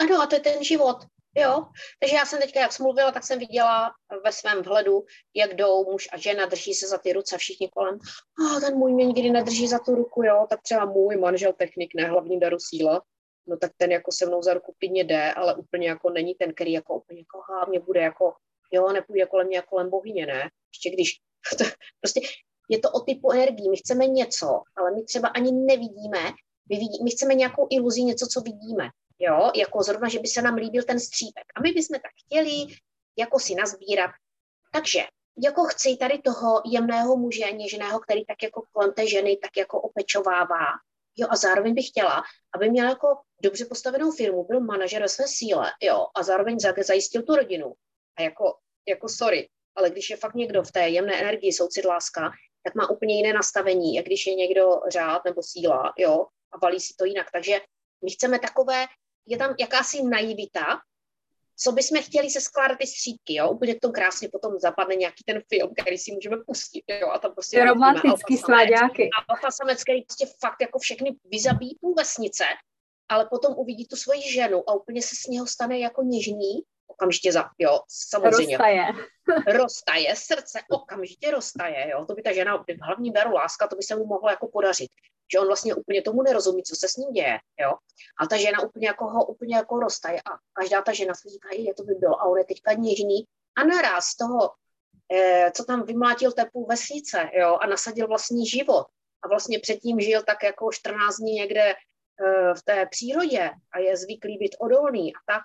Ano, 0.00 0.22
a 0.22 0.26
to 0.26 0.34
je 0.34 0.40
ten 0.40 0.64
život. 0.64 0.96
Jo, 1.36 1.66
takže 2.00 2.16
já 2.16 2.26
jsem 2.26 2.40
teďka, 2.40 2.60
jak 2.60 2.72
jsem 2.72 2.84
mluvila, 2.84 3.12
tak 3.12 3.24
jsem 3.24 3.38
viděla 3.38 3.90
ve 4.24 4.32
svém 4.32 4.62
vhledu, 4.62 5.04
jak 5.34 5.54
jdou 5.54 5.90
muž 5.90 6.08
a 6.12 6.18
žena, 6.18 6.46
drží 6.46 6.74
se 6.74 6.88
za 6.88 6.98
ty 6.98 7.12
ruce 7.12 7.38
všichni 7.38 7.68
kolem. 7.68 7.98
A 8.38 8.56
oh, 8.56 8.60
ten 8.60 8.78
můj 8.78 8.92
mě 8.92 9.04
nikdy 9.06 9.30
nedrží 9.30 9.68
za 9.68 9.78
tu 9.78 9.94
ruku, 9.94 10.22
jo, 10.22 10.46
tak 10.50 10.62
třeba 10.62 10.84
můj 10.84 11.16
manžel 11.16 11.52
technik, 11.52 11.94
ne 11.96 12.04
hlavní 12.04 12.40
daru 12.40 12.56
síla, 12.60 13.02
no 13.46 13.56
tak 13.56 13.72
ten 13.76 13.92
jako 13.92 14.12
se 14.12 14.26
mnou 14.26 14.42
za 14.42 14.54
ruku 14.54 14.74
klidně 14.78 15.04
jde, 15.04 15.32
ale 15.32 15.54
úplně 15.54 15.88
jako 15.88 16.10
není 16.10 16.34
ten, 16.34 16.54
který 16.54 16.72
jako 16.72 16.94
úplně 16.94 17.20
jako 17.20 17.42
hlavně 17.48 17.80
bude 17.80 18.00
jako, 18.00 18.34
jo, 18.72 18.92
nepůjde 18.92 19.26
kolem 19.26 19.46
mě 19.46 19.56
jako 19.56 19.68
kolem 19.68 19.90
bohyně, 19.90 20.26
ne, 20.26 20.50
ještě 20.74 20.90
když, 20.90 21.20
to, 21.58 21.64
prostě 22.00 22.20
je 22.68 22.78
to 22.78 22.90
o 22.90 23.00
typu 23.00 23.32
energii, 23.32 23.70
my 23.70 23.76
chceme 23.76 24.06
něco, 24.06 24.62
ale 24.76 24.94
my 24.94 25.04
třeba 25.04 25.28
ani 25.28 25.52
nevidíme, 25.52 26.22
my, 26.70 26.76
vidí, 26.76 27.04
my 27.04 27.10
chceme 27.10 27.34
nějakou 27.34 27.66
iluzi, 27.70 28.02
něco, 28.02 28.26
co 28.26 28.40
vidíme 28.40 28.90
jo, 29.22 29.50
jako 29.56 29.82
zrovna, 29.82 30.08
že 30.08 30.18
by 30.18 30.28
se 30.28 30.42
nám 30.42 30.54
líbil 30.54 30.82
ten 30.82 31.00
střípek. 31.00 31.44
A 31.54 31.60
my 31.60 31.72
bychom 31.72 32.00
tak 32.00 32.12
chtěli 32.24 32.66
jako 33.18 33.38
si 33.38 33.54
nazbírat. 33.54 34.10
Takže 34.72 35.00
jako 35.44 35.64
chci 35.64 35.96
tady 35.96 36.18
toho 36.18 36.62
jemného 36.66 37.16
muže, 37.16 37.52
něžného, 37.52 38.00
který 38.00 38.24
tak 38.24 38.42
jako 38.42 38.62
kolem 38.72 38.92
té 38.92 39.06
ženy 39.08 39.36
tak 39.36 39.56
jako 39.56 39.80
opečovává. 39.80 40.66
Jo, 41.16 41.26
a 41.30 41.36
zároveň 41.36 41.74
bych 41.74 41.88
chtěla, 41.88 42.22
aby 42.54 42.70
měl 42.70 42.88
jako 42.88 43.08
dobře 43.42 43.64
postavenou 43.64 44.10
firmu, 44.10 44.44
byl 44.44 44.60
manažer 44.60 45.02
ve 45.02 45.08
své 45.08 45.28
síle, 45.28 45.72
jo, 45.82 46.06
a 46.14 46.22
zároveň 46.22 46.58
zajistil 46.84 47.22
tu 47.22 47.36
rodinu. 47.36 47.72
A 48.18 48.22
jako, 48.22 48.58
jako 48.88 49.08
sorry, 49.08 49.48
ale 49.74 49.90
když 49.90 50.10
je 50.10 50.16
fakt 50.16 50.34
někdo 50.34 50.62
v 50.62 50.72
té 50.72 50.88
jemné 50.88 51.20
energii, 51.20 51.52
soucit 51.52 51.84
láska, 51.84 52.30
tak 52.62 52.74
má 52.74 52.90
úplně 52.90 53.16
jiné 53.16 53.32
nastavení, 53.32 53.94
jak 53.94 54.06
když 54.06 54.26
je 54.26 54.34
někdo 54.34 54.80
řád 54.88 55.24
nebo 55.24 55.42
síla, 55.42 55.92
jo, 55.98 56.26
a 56.52 56.58
valí 56.58 56.80
si 56.80 56.94
to 56.98 57.04
jinak. 57.04 57.30
Takže 57.32 57.60
my 58.04 58.10
chceme 58.10 58.38
takové 58.38 58.86
je 59.26 59.38
tam 59.38 59.54
jakási 59.60 60.02
naivita, 60.02 60.80
co 61.56 61.72
bychom 61.72 62.02
chtěli 62.02 62.30
se 62.30 62.40
skládat 62.40 62.78
ty 62.78 62.86
střídky, 62.86 63.34
jo, 63.34 63.50
úplně 63.50 63.80
to 63.80 63.90
krásně 63.90 64.28
potom 64.28 64.58
zapadne 64.58 64.94
nějaký 64.94 65.24
ten 65.26 65.42
film, 65.48 65.74
který 65.80 65.98
si 65.98 66.12
můžeme 66.12 66.36
pustit, 66.46 66.84
jo, 67.00 67.08
a 67.08 67.18
tam 67.18 67.32
prostě... 67.32 67.64
Romantický 67.64 68.36
sláďáky. 68.38 69.10
A 69.18 69.32
Alfa 69.32 69.50
Samec, 69.50 69.82
který 69.82 70.02
prostě 70.02 70.26
fakt 70.40 70.60
jako 70.60 70.78
všechny 70.78 71.10
vyzabíjí 71.24 71.78
půl 71.80 71.94
vesnice, 71.94 72.44
ale 73.08 73.26
potom 73.30 73.54
uvidí 73.56 73.86
tu 73.86 73.96
svoji 73.96 74.32
ženu 74.32 74.70
a 74.70 74.74
úplně 74.74 75.02
se 75.02 75.16
s 75.16 75.26
něho 75.26 75.46
stane 75.46 75.78
jako 75.78 76.02
něžný, 76.02 76.62
okamžitě 76.86 77.32
za, 77.32 77.44
jo, 77.58 77.80
samozřejmě. 77.88 78.56
Roztaje. 78.56 78.84
roztaje, 79.46 80.16
srdce 80.16 80.60
okamžitě 80.70 81.30
roztaje, 81.30 81.90
jo, 81.90 82.04
to 82.04 82.14
by 82.14 82.22
ta 82.22 82.32
žena, 82.32 82.56
v 82.56 82.82
hlavní 82.82 83.10
beru 83.10 83.32
láska, 83.32 83.68
to 83.68 83.76
by 83.76 83.82
se 83.82 83.96
mu 83.96 84.06
mohlo 84.06 84.30
jako 84.30 84.48
podařit 84.48 84.90
že 85.32 85.40
on 85.40 85.46
vlastně 85.46 85.74
úplně 85.74 86.02
tomu 86.02 86.22
nerozumí, 86.22 86.62
co 86.62 86.76
se 86.76 86.88
s 86.88 86.96
ním 86.96 87.12
děje, 87.12 87.38
jo. 87.60 87.72
A 88.20 88.26
ta 88.26 88.36
žena 88.36 88.60
úplně 88.60 88.86
jako 88.86 89.04
ho 89.04 89.26
úplně 89.26 89.56
jako 89.56 89.80
roztaje 89.80 90.20
a 90.20 90.30
každá 90.52 90.82
ta 90.82 90.92
žena 90.92 91.14
si 91.14 91.28
říká, 91.28 91.48
je 91.52 91.74
to 91.74 91.82
by 91.82 91.94
bylo, 91.94 92.20
a 92.20 92.24
on 92.24 92.38
je 92.38 92.44
teďka 92.44 92.72
něžný 92.72 93.24
a 93.56 93.64
naraz 93.64 94.16
toho, 94.16 94.50
eh, 95.12 95.50
co 95.56 95.64
tam 95.64 95.82
vymlátil 95.82 96.32
té 96.32 96.44
půl 96.52 96.66
vesnice, 96.66 97.30
jo, 97.34 97.58
a 97.60 97.66
nasadil 97.66 98.08
vlastní 98.08 98.46
život 98.46 98.86
a 99.22 99.28
vlastně 99.28 99.58
předtím 99.58 100.00
žil 100.00 100.22
tak 100.22 100.42
jako 100.42 100.72
14 100.72 101.16
dní 101.16 101.32
někde 101.32 101.74
v 102.58 102.62
té 102.64 102.86
přírodě 102.86 103.50
a 103.72 103.78
je 103.78 103.96
zvyklý 103.96 104.38
být 104.38 104.56
odolný 104.58 105.14
a 105.14 105.18
tak, 105.26 105.42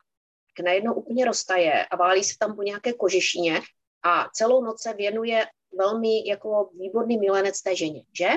tak 0.57 0.65
najednou 0.65 0.93
úplně 0.93 1.25
roztaje 1.25 1.85
a 1.85 1.95
válí 1.95 2.23
se 2.23 2.37
tam 2.39 2.55
po 2.55 2.63
nějaké 2.63 2.93
kožešině 2.93 3.61
a 4.03 4.29
celou 4.33 4.63
noc 4.63 4.81
se 4.81 4.93
věnuje 4.93 5.45
velmi 5.77 6.27
jako 6.27 6.69
výborný 6.79 7.17
milenec 7.17 7.61
té 7.61 7.75
ženě, 7.75 8.03
že? 8.17 8.29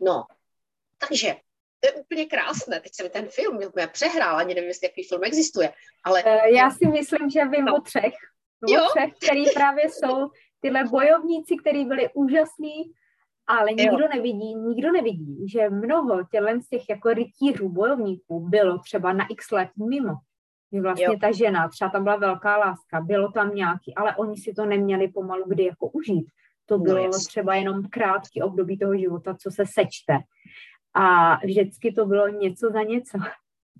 No, 0.00 0.24
takže 1.08 1.34
to 1.80 1.88
je 1.88 1.92
úplně 1.92 2.26
krásné. 2.26 2.80
Teď 2.80 2.94
jsem 2.94 3.10
ten 3.10 3.28
film 3.28 3.56
mě 3.56 3.86
přehrál, 3.86 4.36
ani 4.36 4.54
nevím, 4.54 4.68
jestli 4.68 4.86
jaký 4.86 5.08
film 5.08 5.24
existuje. 5.24 5.72
Ale... 6.04 6.22
Eh, 6.26 6.54
já 6.54 6.70
si 6.70 6.86
myslím, 6.86 7.30
že 7.30 7.44
vím 7.44 7.64
no. 7.64 7.76
o 7.76 7.80
třech. 7.80 8.14
O 8.68 8.72
jo? 8.72 8.86
třech, 8.96 9.14
který 9.24 9.44
právě 9.54 9.84
jsou 9.90 10.30
tyhle 10.60 10.84
bojovníci, 10.84 11.56
kteří 11.56 11.84
byli 11.84 12.08
úžasní, 12.14 12.92
ale 13.48 13.72
nikdo 13.72 13.98
jo. 13.98 14.08
nevidí, 14.14 14.54
nikdo 14.54 14.92
nevidí, 14.92 15.48
že 15.48 15.70
mnoho 15.70 16.24
tělen 16.24 16.62
z 16.62 16.68
těch 16.68 16.82
jako 16.88 17.08
rytířů, 17.08 17.68
bojovníků 17.68 18.48
bylo 18.48 18.78
třeba 18.78 19.12
na 19.12 19.26
x 19.30 19.50
let 19.50 19.68
mimo. 19.88 20.14
Že 20.72 20.80
vlastně 20.80 21.04
jo. 21.04 21.18
ta 21.20 21.32
žena, 21.32 21.68
třeba 21.68 21.90
tam 21.90 22.04
byla 22.04 22.16
velká 22.16 22.56
láska, 22.56 23.00
bylo 23.00 23.32
tam 23.32 23.54
nějaký, 23.54 23.94
ale 23.94 24.16
oni 24.16 24.36
si 24.36 24.52
to 24.52 24.66
neměli 24.66 25.08
pomalu 25.08 25.44
kdy 25.48 25.64
jako 25.64 25.88
užít. 25.88 26.26
To 26.66 26.78
no, 26.78 26.84
bylo 26.84 27.04
no, 27.04 27.18
třeba 27.26 27.54
jenom 27.54 27.82
krátký 27.90 28.42
období 28.42 28.78
toho 28.78 28.96
života, 28.96 29.34
co 29.34 29.50
se 29.50 29.64
sečte. 29.74 30.18
A 30.94 31.36
vždycky 31.46 31.92
to 31.92 32.06
bylo 32.06 32.28
něco 32.28 32.70
za 32.72 32.82
něco. 32.82 33.18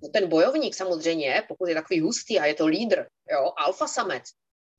No 0.03 0.09
ten 0.13 0.29
bojovník 0.29 0.75
samozřejmě, 0.75 1.43
pokud 1.47 1.69
je 1.69 1.75
takový 1.75 1.99
hustý 1.99 2.39
a 2.39 2.45
je 2.45 2.53
to 2.53 2.67
lídr, 2.67 3.05
jo, 3.31 3.51
alfa 3.57 3.87
samec, 3.87 4.23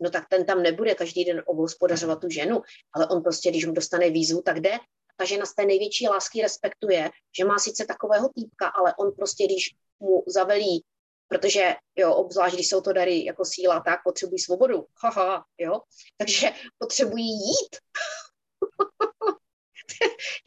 no 0.01 0.11
tak 0.11 0.29
ten 0.29 0.47
tam 0.47 0.63
nebude 0.63 0.95
každý 0.95 1.25
den 1.25 1.43
obhospodařovat 1.47 2.21
tu 2.21 2.31
ženu, 2.31 2.63
ale 2.93 3.09
on 3.09 3.23
prostě, 3.23 3.51
když 3.51 3.67
mu 3.67 3.73
dostane 3.73 4.11
výzvu, 4.11 4.43
tak 4.43 4.61
jde. 4.61 4.79
Ta 5.17 5.25
žena 5.25 5.47
z 5.47 5.55
té 5.55 5.65
největší 5.65 6.09
lásky 6.09 6.43
respektuje, 6.43 7.11
že 7.39 7.45
má 7.45 7.59
sice 7.59 7.85
takového 7.85 8.29
týpka, 8.29 8.69
ale 8.69 8.95
on 8.99 9.13
prostě, 9.13 9.45
když 9.45 9.75
mu 10.01 10.25
zavelí, 10.27 10.85
protože, 11.29 11.75
jo, 11.97 12.15
obzvlášť, 12.15 12.55
když 12.55 12.69
jsou 12.69 12.81
to 12.81 12.93
dary 12.93 13.25
jako 13.25 13.45
síla, 13.45 13.81
tak 13.81 14.01
potřebují 14.05 14.39
svobodu, 14.39 14.87
haha, 15.03 15.45
jo, 15.59 15.81
takže 16.17 16.51
potřebují 16.79 17.29
jít. 17.29 17.77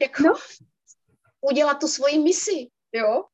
jako, 0.00 0.22
no 0.22 0.34
udělat 1.40 1.74
tu 1.74 1.88
svoji 1.88 2.18
misi, 2.18 2.68
jo. 2.92 3.24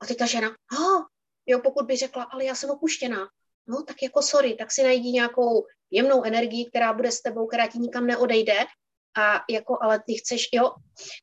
A 0.00 0.06
teď 0.06 0.18
ta 0.18 0.26
žena, 0.26 0.56
oh, 0.80 1.04
jo, 1.46 1.60
pokud 1.62 1.86
by 1.86 1.96
řekla, 1.96 2.22
ale 2.22 2.44
já 2.44 2.54
jsem 2.54 2.70
opuštěná, 2.70 3.28
no 3.68 3.82
tak 3.82 4.02
jako 4.02 4.22
sorry, 4.22 4.54
tak 4.54 4.72
si 4.72 4.82
najdi 4.82 5.10
nějakou 5.10 5.66
jemnou 5.90 6.24
energii, 6.24 6.66
která 6.66 6.92
bude 6.92 7.12
s 7.12 7.20
tebou, 7.20 7.46
která 7.46 7.66
ti 7.66 7.78
nikam 7.78 8.06
neodejde 8.06 8.58
a 9.16 9.44
jako, 9.50 9.78
ale 9.80 10.02
ty 10.06 10.14
chceš, 10.14 10.48
jo, 10.52 10.70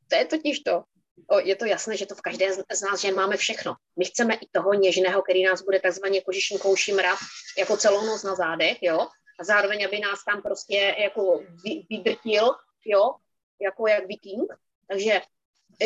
to 0.07 0.15
je 0.15 0.25
totiž 0.25 0.59
to. 0.59 0.83
O, 1.27 1.39
je 1.39 1.55
to 1.55 1.65
jasné, 1.65 1.97
že 1.97 2.05
to 2.05 2.15
v 2.15 2.21
každé 2.21 2.53
z 2.53 2.81
nás 2.81 3.01
žen 3.01 3.15
máme 3.15 3.37
všechno. 3.37 3.75
My 3.99 4.05
chceme 4.05 4.35
i 4.35 4.47
toho 4.51 4.73
něžného, 4.73 5.21
který 5.21 5.43
nás 5.43 5.61
bude 5.61 5.79
takzvaně 5.79 6.21
kožišinkou 6.21 6.75
šimrat 6.75 7.19
jako 7.57 7.77
celou 7.77 8.05
noc 8.05 8.23
na 8.23 8.35
zádech, 8.35 8.77
jo, 8.81 9.07
a 9.39 9.43
zároveň, 9.43 9.85
aby 9.85 9.99
nás 9.99 10.19
tam 10.25 10.41
prostě 10.41 10.95
jako 10.99 11.43
vydrtil, 11.89 12.55
jo, 12.85 13.15
jako 13.61 13.87
jak 13.87 14.07
viking. 14.07 14.53
Takže 14.87 15.21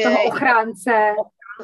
toho 0.04 0.20
eh, 0.20 0.28
ochránce. 0.28 0.92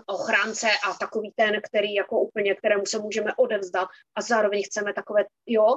Ochránce 0.06 0.68
a 0.88 0.94
takový 0.94 1.34
ten, 1.36 1.62
který 1.62 1.94
jako 1.94 2.20
úplně, 2.20 2.56
kterému 2.56 2.86
se 2.86 3.00
můžeme 3.00 3.32
odevzdat 3.38 3.88
a 4.16 4.22
zároveň 4.22 4.64
chceme 4.66 4.94
takové, 4.94 5.26
jo. 5.46 5.68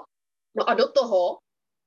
No 0.55 0.69
a 0.69 0.75
do 0.75 0.93
toho, 0.93 1.39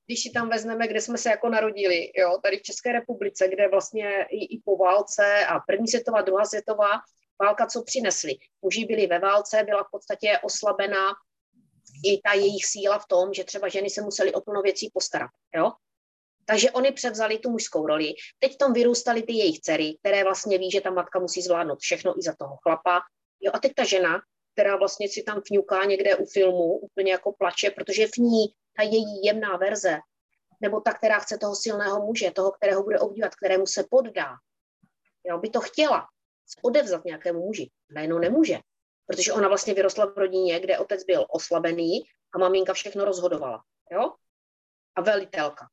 když 0.06 0.22
si 0.22 0.30
tam 0.30 0.48
vezmeme, 0.48 0.88
kde 0.88 1.00
jsme 1.00 1.18
se 1.18 1.30
jako 1.30 1.48
narodili, 1.48 2.12
jo, 2.16 2.38
tady 2.42 2.58
v 2.58 2.62
České 2.62 2.92
republice, 2.92 3.48
kde 3.48 3.68
vlastně 3.68 4.26
i, 4.30 4.56
i 4.56 4.62
po 4.64 4.76
válce 4.76 5.46
a 5.46 5.60
první 5.60 5.88
světová, 5.88 6.22
druhá 6.22 6.44
světová, 6.44 7.00
Válka, 7.42 7.66
co 7.66 7.82
přinesli? 7.82 8.34
Muži 8.62 8.84
byli 8.84 9.06
ve 9.06 9.18
válce, 9.18 9.64
byla 9.64 9.84
v 9.84 9.90
podstatě 9.90 10.38
oslabená 10.42 11.08
i 12.04 12.20
ta 12.20 12.32
jejich 12.32 12.66
síla 12.66 12.98
v 12.98 13.06
tom, 13.06 13.34
že 13.34 13.44
třeba 13.44 13.68
ženy 13.68 13.90
se 13.90 14.02
musely 14.02 14.32
o 14.32 14.40
plno 14.40 14.62
věcí 14.62 14.90
postarat. 14.94 15.30
Jo? 15.54 15.72
Takže 16.44 16.70
oni 16.70 16.92
převzali 16.92 17.38
tu 17.38 17.50
mužskou 17.50 17.86
roli. 17.86 18.14
Teď 18.38 18.54
v 18.54 18.58
tom 18.58 18.72
vyrůstaly 18.72 19.22
ty 19.22 19.32
jejich 19.32 19.60
dcery, 19.60 19.96
které 20.00 20.24
vlastně 20.24 20.58
ví, 20.58 20.70
že 20.70 20.80
ta 20.80 20.90
matka 20.90 21.18
musí 21.18 21.42
zvládnout 21.42 21.78
všechno 21.80 22.18
i 22.18 22.22
za 22.22 22.34
toho 22.38 22.56
chlapa. 22.62 23.00
Jo, 23.40 23.52
a 23.54 23.58
teď 23.58 23.72
ta 23.74 23.84
žena, 23.84 24.20
která 24.52 24.76
vlastně 24.76 25.08
si 25.08 25.22
tam 25.22 25.42
fňuká 25.46 25.84
někde 25.84 26.16
u 26.16 26.26
filmu, 26.26 26.78
úplně 26.78 27.12
jako 27.12 27.32
plače, 27.32 27.70
protože 27.70 28.06
v 28.06 28.16
ní 28.16 28.46
ta 28.76 28.82
její 28.82 29.24
jemná 29.24 29.56
verze, 29.56 29.98
nebo 30.60 30.80
ta, 30.80 30.92
která 30.92 31.18
chce 31.18 31.38
toho 31.38 31.56
silného 31.56 32.06
muže, 32.06 32.30
toho, 32.30 32.50
kterého 32.52 32.82
bude 32.82 32.98
obdívat, 32.98 33.34
kterému 33.34 33.66
se 33.66 33.84
poddá, 33.90 34.36
jo, 35.24 35.38
by 35.38 35.50
to 35.50 35.60
chtěla 35.60 36.08
odevzat 36.62 37.04
nějakému 37.04 37.40
muži. 37.40 37.70
Najednou 37.90 38.18
nemůže, 38.18 38.58
protože 39.06 39.32
ona 39.32 39.48
vlastně 39.48 39.74
vyrostla 39.74 40.06
v 40.06 40.18
rodině, 40.18 40.60
kde 40.60 40.78
otec 40.78 41.04
byl 41.04 41.26
oslabený 41.28 42.02
a 42.34 42.38
maminka 42.38 42.74
všechno 42.74 43.04
rozhodovala. 43.04 43.62
Jo? 43.92 44.12
A 44.94 45.00
velitelka. 45.00 45.68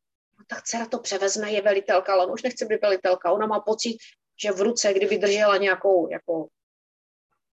Tak 0.49 0.63
dcera 0.63 0.85
to 0.85 0.99
převezme, 0.99 1.51
je 1.51 1.61
velitelka, 1.61 2.13
ale 2.13 2.25
on 2.25 2.33
už 2.33 2.43
nechce 2.43 2.65
být 2.65 2.81
velitelka. 2.81 3.31
Ona 3.31 3.47
má 3.47 3.59
pocit, 3.59 3.97
že 4.43 4.51
v 4.51 4.61
ruce, 4.61 4.93
kdyby 4.93 5.17
držela 5.17 5.57
nějakou 5.57 6.09
jako 6.11 6.47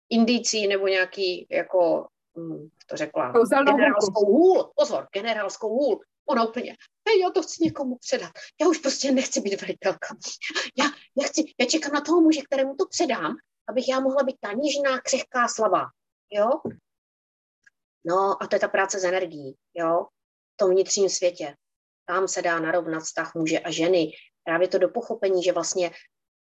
indicí 0.10 0.68
nebo 0.68 0.88
nějaký, 0.88 1.48
jako, 1.50 2.08
hm, 2.38 2.70
to 2.88 2.98
řekla, 2.98 3.34
generálskou 3.66 4.26
hůl, 4.26 4.72
pozor, 4.76 5.08
generálskou 5.14 5.70
hůl, 5.70 6.00
ona 6.30 6.48
úplně, 6.50 6.78
hej, 7.08 7.20
já 7.20 7.30
to 7.30 7.44
chci 7.44 7.64
někomu 7.64 7.98
předat. 7.98 8.32
Já 8.62 8.68
už 8.68 8.78
prostě 8.78 9.12
nechci 9.12 9.42
být 9.42 9.62
velitelka. 9.62 10.08
Já, 10.78 10.86
já, 11.22 11.28
chci, 11.28 11.44
já 11.60 11.66
čekám 11.66 11.92
na 11.92 12.02
toho 12.02 12.22
muže, 12.22 12.42
kterému 12.42 12.76
to 12.76 12.86
předám, 12.88 13.36
abych 13.68 13.90
já 13.90 14.00
mohla 14.00 14.24
být 14.24 14.38
ta 14.40 14.52
nižná, 14.52 15.00
křehká, 15.02 15.48
slabá. 15.48 15.86
Jo? 16.32 16.50
No 18.06 18.44
a 18.44 18.48
to 18.48 18.56
je 18.56 18.60
ta 18.60 18.68
práce 18.68 19.00
s 19.00 19.04
energií, 19.04 19.56
jo? 19.74 20.06
V 20.54 20.58
tom 20.58 20.72
vnitřním 20.72 21.10
světě. 21.10 21.56
Tam 22.06 22.28
se 22.28 22.42
dá 22.42 22.60
narovnat 22.60 23.04
vztah 23.04 23.36
muže 23.36 23.60
a 23.60 23.72
ženy. 23.72 24.12
Právě 24.44 24.68
to 24.68 24.78
do 24.78 24.90
pochopení, 24.90 25.44
že 25.44 25.52
vlastně 25.52 25.92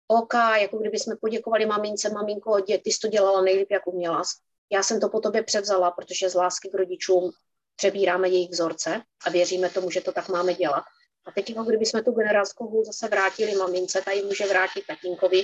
OK, 0.07 0.33
jako 0.33 0.77
kdyby 0.77 0.99
jsme 0.99 1.15
poděkovali 1.21 1.65
mamince, 1.65 2.09
maminko, 2.09 2.59
dě, 2.59 2.77
ty 2.77 2.91
jsi 2.91 2.99
to 2.99 3.07
dělala 3.07 3.41
nejlíp, 3.41 3.67
jak 3.71 3.87
uměla. 3.87 4.21
Já 4.71 4.83
jsem 4.83 4.99
to 4.99 5.09
po 5.09 5.19
tobě 5.19 5.43
převzala, 5.43 5.91
protože 5.91 6.29
z 6.29 6.35
lásky 6.35 6.69
k 6.69 6.73
rodičům 6.73 7.31
přebíráme 7.75 8.29
jejich 8.29 8.49
vzorce 8.49 9.01
a 9.25 9.29
věříme 9.29 9.69
tomu, 9.69 9.91
že 9.91 10.01
to 10.01 10.11
tak 10.11 10.29
máme 10.29 10.53
dělat. 10.53 10.83
A 11.25 11.31
teď, 11.31 11.49
jako 11.49 11.63
kdyby 11.63 11.85
jsme 11.85 12.03
tu 12.03 12.11
generálskou 12.11 12.83
zase 12.83 13.07
vrátili 13.07 13.55
mamince, 13.55 14.01
tady 14.01 14.21
může 14.21 14.45
vrátit 14.45 14.83
tatínkovi, 14.87 15.43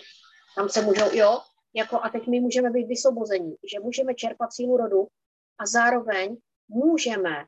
tam 0.55 0.69
se 0.69 0.81
můžou, 0.81 1.05
jo, 1.11 1.41
jako 1.73 2.03
a 2.03 2.09
teď 2.09 2.27
my 2.27 2.39
můžeme 2.39 2.69
být 2.69 2.87
vysobození, 2.87 3.55
že 3.71 3.79
můžeme 3.79 4.15
čerpat 4.15 4.53
sílu 4.53 4.77
rodu 4.77 5.07
a 5.59 5.65
zároveň 5.65 6.37
můžeme 6.67 7.45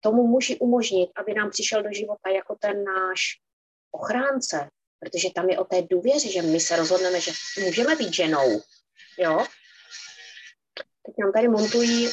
tomu 0.00 0.26
muži 0.26 0.58
umožnit, 0.58 1.10
aby 1.16 1.34
nám 1.34 1.50
přišel 1.50 1.82
do 1.82 1.92
života 1.92 2.30
jako 2.30 2.56
ten 2.60 2.84
náš 2.84 3.20
ochránce, 3.90 4.70
protože 5.00 5.28
tam 5.34 5.50
je 5.50 5.58
o 5.58 5.64
té 5.64 5.82
důvěře, 5.82 6.28
že 6.28 6.42
my 6.42 6.60
se 6.60 6.76
rozhodneme, 6.76 7.20
že 7.20 7.32
můžeme 7.64 7.96
být 7.96 8.14
ženou, 8.14 8.60
jo. 9.18 9.46
Teď 11.06 11.14
nám 11.18 11.32
tady 11.32 11.48
montují 11.48 12.08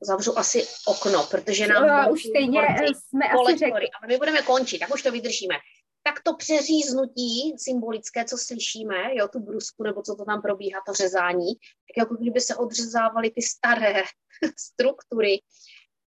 zavřu 0.00 0.38
asi 0.38 0.66
okno, 0.86 1.26
protože 1.30 1.66
nám... 1.66 2.06
No, 2.06 2.12
už 2.12 2.22
stejně 2.24 2.60
jsme 2.92 3.24
asi 3.24 3.58
řekli. 3.58 3.86
Ale 4.00 4.08
my 4.08 4.16
budeme 4.16 4.42
končit, 4.42 4.78
tak 4.78 4.94
už 4.94 5.02
to 5.02 5.12
vydržíme. 5.12 5.54
Tak 6.02 6.22
to 6.22 6.36
přeříznutí 6.36 7.54
symbolické, 7.58 8.24
co 8.24 8.36
slyšíme, 8.38 9.14
jo, 9.14 9.28
tu 9.28 9.40
brusku, 9.40 9.82
nebo 9.82 10.02
co 10.02 10.14
to 10.14 10.24
tam 10.24 10.42
probíhá, 10.42 10.80
to 10.86 10.92
řezání, 10.92 11.54
tak 11.54 11.96
jako 11.96 12.14
kdyby 12.14 12.40
se 12.40 12.56
odřezávaly 12.56 13.30
ty 13.30 13.42
staré 13.42 14.02
struktury 14.58 15.38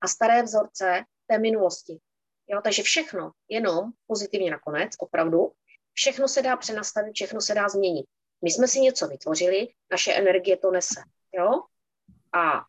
a 0.01 0.07
staré 0.07 0.43
vzorce 0.43 1.03
té 1.27 1.39
minulosti. 1.39 1.99
Jo, 2.47 2.61
takže 2.63 2.83
všechno, 2.83 3.31
jenom 3.49 3.91
pozitivně 4.07 4.51
nakonec, 4.51 4.91
opravdu, 4.99 5.51
všechno 5.93 6.27
se 6.27 6.41
dá 6.41 6.57
přenastavit, 6.57 7.13
všechno 7.13 7.41
se 7.41 7.53
dá 7.53 7.69
změnit. 7.69 8.05
My 8.41 8.51
jsme 8.51 8.67
si 8.67 8.79
něco 8.79 9.07
vytvořili, 9.07 9.67
naše 9.91 10.13
energie 10.13 10.57
to 10.57 10.71
nese. 10.71 11.01
Jo? 11.33 11.63
A 12.33 12.65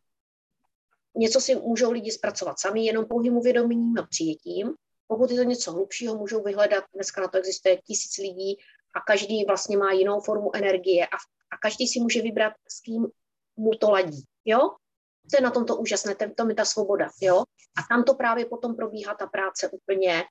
něco 1.17 1.41
si 1.41 1.55
můžou 1.55 1.93
lidi 1.93 2.13
zpracovat 2.13 2.59
sami, 2.59 2.85
jenom 2.85 3.05
pouhým 3.07 3.37
uvědomením 3.37 3.99
a 3.99 4.07
přijetím. 4.07 4.75
Pokud 5.07 5.31
je 5.31 5.37
to 5.37 5.43
něco 5.43 5.73
hlubšího, 5.73 6.19
můžou 6.19 6.43
vyhledat, 6.43 6.85
dneska 6.95 7.21
na 7.21 7.29
to 7.29 7.39
existuje 7.39 7.77
tisíc 7.77 8.19
lidí 8.19 8.59
a 8.95 9.01
každý 9.01 9.45
vlastně 9.45 9.77
má 9.77 9.93
jinou 9.93 10.21
formu 10.21 10.57
energie 10.57 11.07
a, 11.07 11.17
a 11.51 11.57
každý 11.63 11.89
si 11.89 12.01
může 12.01 12.23
vybrat, 12.23 12.53
s 12.69 12.81
kým 12.81 13.07
mu 13.57 13.71
to 13.71 13.91
ladí. 13.91 14.25
Jo? 14.45 14.77
To 15.31 15.37
je 15.37 15.41
na 15.41 15.51
tomto 15.51 15.77
úžasné, 15.77 16.15
to, 16.15 16.25
to 16.37 16.49
je 16.49 16.55
ta 16.55 16.65
svoboda. 16.65 17.09
Jo? 17.21 17.45
A 17.79 17.81
tam 17.89 18.05
to 18.05 18.15
právě 18.15 18.47
potom 18.47 18.77
probíhá 18.77 19.15
ta 19.15 19.27
práce 19.27 19.69
úplně 19.69 20.25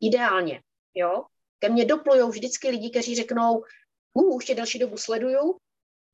ideálně. 0.00 0.62
Jo? 0.94 1.24
Ke 1.58 1.68
mně 1.68 1.84
doplujou 1.84 2.28
vždycky 2.28 2.68
lidi, 2.68 2.90
kteří 2.90 3.16
řeknou, 3.16 3.64
uh, 4.12 4.36
už 4.36 4.44
tě 4.44 4.54
delší 4.54 4.78
dobu 4.78 4.96
sleduju 4.96 5.58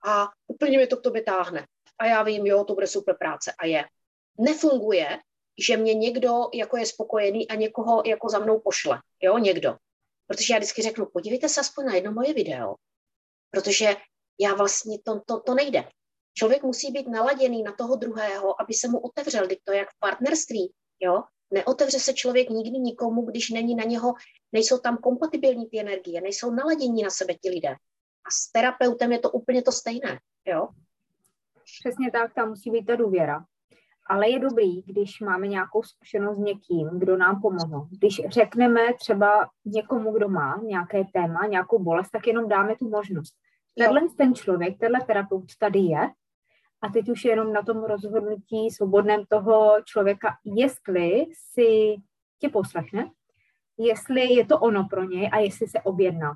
a 0.06 0.28
úplně 0.46 0.78
mi 0.78 0.86
to 0.86 0.96
k 0.96 1.02
tobě 1.02 1.22
táhne. 1.22 1.66
A 1.98 2.06
já 2.06 2.22
vím, 2.22 2.46
jo, 2.46 2.64
to 2.64 2.74
bude 2.74 2.86
super 2.86 3.16
práce. 3.18 3.52
A 3.58 3.66
je 3.66 3.84
nefunguje, 4.38 5.18
že 5.66 5.76
mě 5.76 5.94
někdo 5.94 6.34
jako 6.54 6.76
je 6.76 6.86
spokojený 6.86 7.48
a 7.48 7.54
někoho 7.54 8.02
jako 8.06 8.28
za 8.28 8.38
mnou 8.38 8.60
pošle. 8.60 9.02
Jo, 9.22 9.38
někdo. 9.38 9.76
Protože 10.26 10.54
já 10.54 10.58
vždycky 10.58 10.82
řeknu, 10.82 11.06
podívejte 11.12 11.48
se 11.48 11.60
aspoň 11.60 11.86
na 11.86 11.94
jedno 11.94 12.12
moje 12.12 12.34
video. 12.34 12.74
Protože 13.50 13.96
já 14.40 14.54
vlastně, 14.54 14.98
to, 15.04 15.20
to, 15.26 15.40
to 15.40 15.54
nejde. 15.54 15.84
Člověk 16.38 16.62
musí 16.62 16.92
být 16.92 17.08
naladěný 17.08 17.62
na 17.62 17.72
toho 17.72 17.96
druhého, 17.96 18.60
aby 18.60 18.74
se 18.74 18.88
mu 18.88 18.98
otevřel. 18.98 19.48
Teď 19.48 19.58
to 19.64 19.72
je 19.72 19.78
jak 19.78 19.88
v 19.88 19.98
partnerství. 20.00 20.72
Jo? 21.00 21.22
Neotevře 21.50 22.00
se 22.00 22.12
člověk 22.12 22.50
nikdy 22.50 22.78
nikomu, 22.78 23.22
když 23.22 23.50
není 23.50 23.74
na 23.74 23.84
něho, 23.84 24.14
nejsou 24.52 24.78
tam 24.78 24.96
kompatibilní 24.96 25.66
ty 25.66 25.80
energie, 25.80 26.20
nejsou 26.20 26.50
naladění 26.50 27.02
na 27.02 27.10
sebe 27.10 27.34
ti 27.34 27.50
lidé. 27.50 27.70
A 28.24 28.30
s 28.30 28.52
terapeutem 28.52 29.12
je 29.12 29.18
to 29.18 29.30
úplně 29.30 29.62
to 29.62 29.72
stejné. 29.72 30.18
Jo? 30.46 30.68
Přesně 31.80 32.10
tak, 32.10 32.34
tam 32.34 32.48
musí 32.48 32.70
být 32.70 32.86
ta 32.86 32.96
důvěra 32.96 33.44
ale 34.08 34.30
je 34.30 34.38
dobrý, 34.38 34.82
když 34.82 35.20
máme 35.20 35.46
nějakou 35.46 35.82
zkušenost 35.82 36.36
s 36.36 36.40
někým, 36.40 36.88
kdo 36.92 37.16
nám 37.16 37.40
pomohl. 37.40 37.88
Když 37.90 38.20
řekneme 38.28 38.80
třeba 39.00 39.48
někomu, 39.64 40.12
kdo 40.12 40.28
má 40.28 40.60
nějaké 40.64 41.04
téma, 41.12 41.46
nějakou 41.46 41.78
bolest, 41.78 42.10
tak 42.10 42.26
jenom 42.26 42.48
dáme 42.48 42.76
tu 42.76 42.88
možnost. 42.88 43.34
Tenhle 43.78 44.00
ten 44.16 44.34
člověk, 44.34 44.78
tenhle 44.78 45.00
terapeut 45.00 45.56
tady 45.58 45.78
je 45.78 46.08
a 46.82 46.88
teď 46.88 47.08
už 47.08 47.24
je 47.24 47.32
jenom 47.32 47.52
na 47.52 47.62
tom 47.62 47.84
rozhodnutí 47.84 48.70
svobodném 48.70 49.24
toho 49.28 49.76
člověka, 49.84 50.36
jestli 50.44 51.26
si 51.32 51.96
tě 52.38 52.48
poslechne, 52.48 53.10
jestli 53.78 54.34
je 54.34 54.46
to 54.46 54.58
ono 54.58 54.84
pro 54.90 55.04
něj 55.04 55.30
a 55.32 55.38
jestli 55.38 55.68
se 55.68 55.80
objedná. 55.80 56.32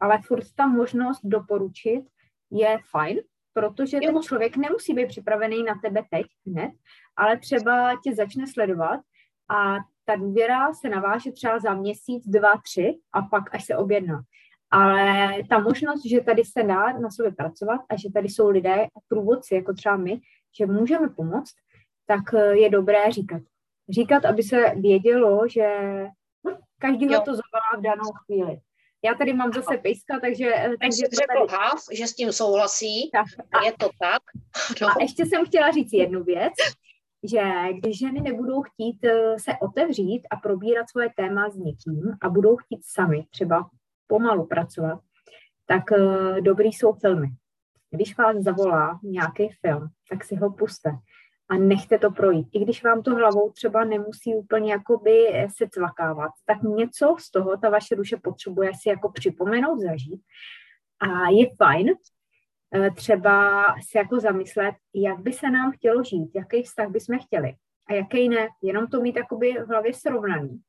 Ale 0.00 0.18
furt 0.26 0.44
ta 0.56 0.66
možnost 0.66 1.20
doporučit 1.24 2.04
je 2.50 2.78
fajn, 2.90 3.20
protože 3.52 4.00
ten 4.00 4.22
člověk 4.22 4.56
nemusí 4.56 4.94
být 4.94 5.08
připravený 5.08 5.62
na 5.62 5.74
tebe 5.82 6.02
teď 6.10 6.26
hned, 6.46 6.70
ale 7.16 7.38
třeba 7.38 8.00
tě 8.04 8.14
začne 8.14 8.46
sledovat 8.46 9.00
a 9.50 9.76
ta 10.04 10.16
důvěra 10.16 10.74
se 10.74 10.88
naváže 10.88 11.32
třeba 11.32 11.58
za 11.58 11.74
měsíc, 11.74 12.26
dva, 12.26 12.52
tři 12.64 12.98
a 13.12 13.22
pak 13.22 13.54
až 13.54 13.64
se 13.64 13.76
objedná. 13.76 14.22
Ale 14.74 15.32
ta 15.48 15.58
možnost, 15.58 16.06
že 16.06 16.20
tady 16.20 16.44
se 16.44 16.62
dá 16.62 16.98
na 16.98 17.10
sobě 17.10 17.32
pracovat 17.32 17.80
a 17.90 17.96
že 17.96 18.12
tady 18.12 18.28
jsou 18.28 18.48
lidé, 18.48 18.86
průvodci, 19.08 19.54
jako 19.54 19.72
třeba 19.72 19.96
my, 19.96 20.20
že 20.58 20.66
můžeme 20.66 21.08
pomoct, 21.08 21.54
tak 22.06 22.34
eh, 22.34 22.56
je 22.56 22.70
dobré 22.70 23.10
říkat. 23.10 23.42
Říkat, 23.88 24.24
aby 24.24 24.42
se 24.42 24.74
vědělo, 24.76 25.48
že 25.48 25.66
každý 26.78 27.08
to 27.08 27.14
zavolá 27.24 27.70
v 27.78 27.82
danou 27.82 28.10
chvíli. 28.24 28.58
Já 29.04 29.14
tady 29.14 29.32
mám 29.32 29.52
zase 29.52 29.76
pejska, 29.76 30.20
takže... 30.20 30.54
Eh, 30.54 30.74
takže 30.80 31.02
řekl 31.20 31.46
tady... 31.46 31.62
Hav, 31.62 31.80
že 31.92 32.06
s 32.06 32.14
tím 32.14 32.32
souhlasí, 32.32 33.10
tak. 33.12 33.26
A, 33.52 33.64
je 33.64 33.72
to 33.72 33.88
tak. 34.00 34.22
No. 34.82 34.88
A 34.88 34.94
ještě 35.00 35.26
jsem 35.26 35.46
chtěla 35.46 35.70
říct 35.70 35.92
jednu 35.92 36.24
věc, 36.24 36.52
že 37.22 37.42
když 37.72 37.98
ženy 37.98 38.20
nebudou 38.20 38.62
chtít 38.62 39.04
eh, 39.04 39.38
se 39.38 39.52
otevřít 39.62 40.22
a 40.30 40.36
probírat 40.36 40.90
svoje 40.90 41.08
téma 41.16 41.50
s 41.50 41.56
někým 41.56 42.02
a 42.20 42.28
budou 42.28 42.56
chtít 42.56 42.80
sami 42.84 43.26
třeba 43.30 43.70
pomalu 44.06 44.46
pracovat, 44.46 45.00
tak 45.66 45.92
eh, 45.92 46.40
dobrý 46.40 46.68
jsou 46.68 46.92
filmy. 46.92 47.28
Když 47.90 48.18
vás 48.18 48.36
zavolá 48.36 49.00
nějaký 49.02 49.48
film, 49.48 49.88
tak 50.10 50.24
si 50.24 50.36
ho 50.36 50.52
puste 50.52 50.90
a 51.48 51.54
nechte 51.54 51.98
to 51.98 52.10
projít. 52.10 52.48
I 52.52 52.58
když 52.58 52.84
vám 52.84 53.02
to 53.02 53.14
hlavou 53.14 53.50
třeba 53.50 53.84
nemusí 53.84 54.34
úplně 54.34 54.72
jakoby 54.72 55.46
se 55.56 55.68
cvakávat, 55.68 56.30
tak 56.46 56.62
něco 56.62 57.16
z 57.18 57.30
toho 57.30 57.56
ta 57.56 57.70
vaše 57.70 57.96
duše 57.96 58.16
potřebuje 58.22 58.70
si 58.82 58.88
jako 58.88 59.12
připomenout, 59.12 59.80
zažít. 59.80 60.20
A 61.00 61.28
je 61.30 61.46
fajn 61.56 61.90
eh, 62.74 62.90
třeba 62.90 63.64
si 63.90 63.98
jako 63.98 64.20
zamyslet, 64.20 64.74
jak 64.94 65.20
by 65.20 65.32
se 65.32 65.50
nám 65.50 65.72
chtělo 65.72 66.04
žít, 66.04 66.30
jaký 66.34 66.62
vztah 66.62 66.88
bychom 66.88 67.18
chtěli 67.18 67.54
a 67.88 67.94
jaký 67.94 68.28
ne, 68.28 68.48
jenom 68.62 68.86
to 68.86 69.00
mít 69.00 69.16
jakoby 69.16 69.52
v 69.52 69.68
hlavě 69.68 69.94
srovnaný. 69.94 70.60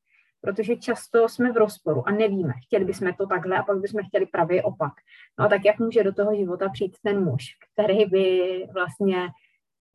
Protože 0.42 0.76
často 0.76 1.30
jsme 1.30 1.52
v 1.52 1.58
rozporu 1.58 2.08
a 2.08 2.12
nevíme, 2.12 2.54
chtěli 2.66 2.86
bychom 2.86 3.14
to 3.14 3.28
takhle 3.28 3.58
a 3.58 3.64
pak 3.64 3.80
bychom 3.80 4.02
chtěli 4.08 4.26
pravý 4.26 4.62
opak. 4.62 4.94
No 5.40 5.46
a 5.46 5.48
tak 5.48 5.66
jak 5.66 5.80
může 5.80 6.04
do 6.04 6.14
toho 6.14 6.36
života 6.36 6.70
přijít 6.70 6.98
ten 7.04 7.24
muž, 7.24 7.44
který 7.74 8.06
by 8.06 8.68
vlastně 8.74 9.28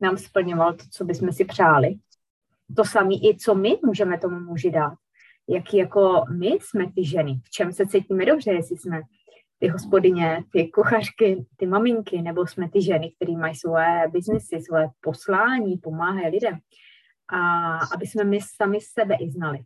nám 0.01 0.17
splňoval 0.17 0.73
to, 0.73 0.83
co 0.91 1.05
bychom 1.05 1.31
si 1.31 1.45
přáli. 1.45 1.95
To 2.75 2.85
samé 2.85 3.13
i 3.13 3.37
co 3.39 3.55
my 3.55 3.79
můžeme 3.85 4.17
tomu 4.17 4.39
muži 4.39 4.71
dát. 4.71 4.93
Jak 5.49 5.73
jako 5.73 6.23
my 6.39 6.47
jsme 6.47 6.91
ty 6.95 7.05
ženy, 7.05 7.41
v 7.43 7.49
čem 7.49 7.73
se 7.73 7.87
cítíme 7.87 8.25
dobře, 8.25 8.51
jestli 8.51 8.77
jsme 8.77 9.01
ty 9.59 9.67
hospodyně, 9.67 10.43
ty 10.51 10.67
kuchařky, 10.67 11.45
ty 11.57 11.65
maminky, 11.67 12.21
nebo 12.21 12.47
jsme 12.47 12.69
ty 12.69 12.81
ženy, 12.81 13.11
které 13.15 13.37
mají 13.37 13.55
svoje 13.55 14.07
biznesy, 14.11 14.61
svoje 14.61 14.87
poslání, 15.01 15.77
pomáhají 15.77 16.27
lidem. 16.27 16.57
A 17.27 17.77
aby 17.95 18.07
jsme 18.07 18.23
my 18.23 18.39
sami 18.55 18.79
sebe 18.81 19.15
i 19.15 19.29
znali. 19.29 19.59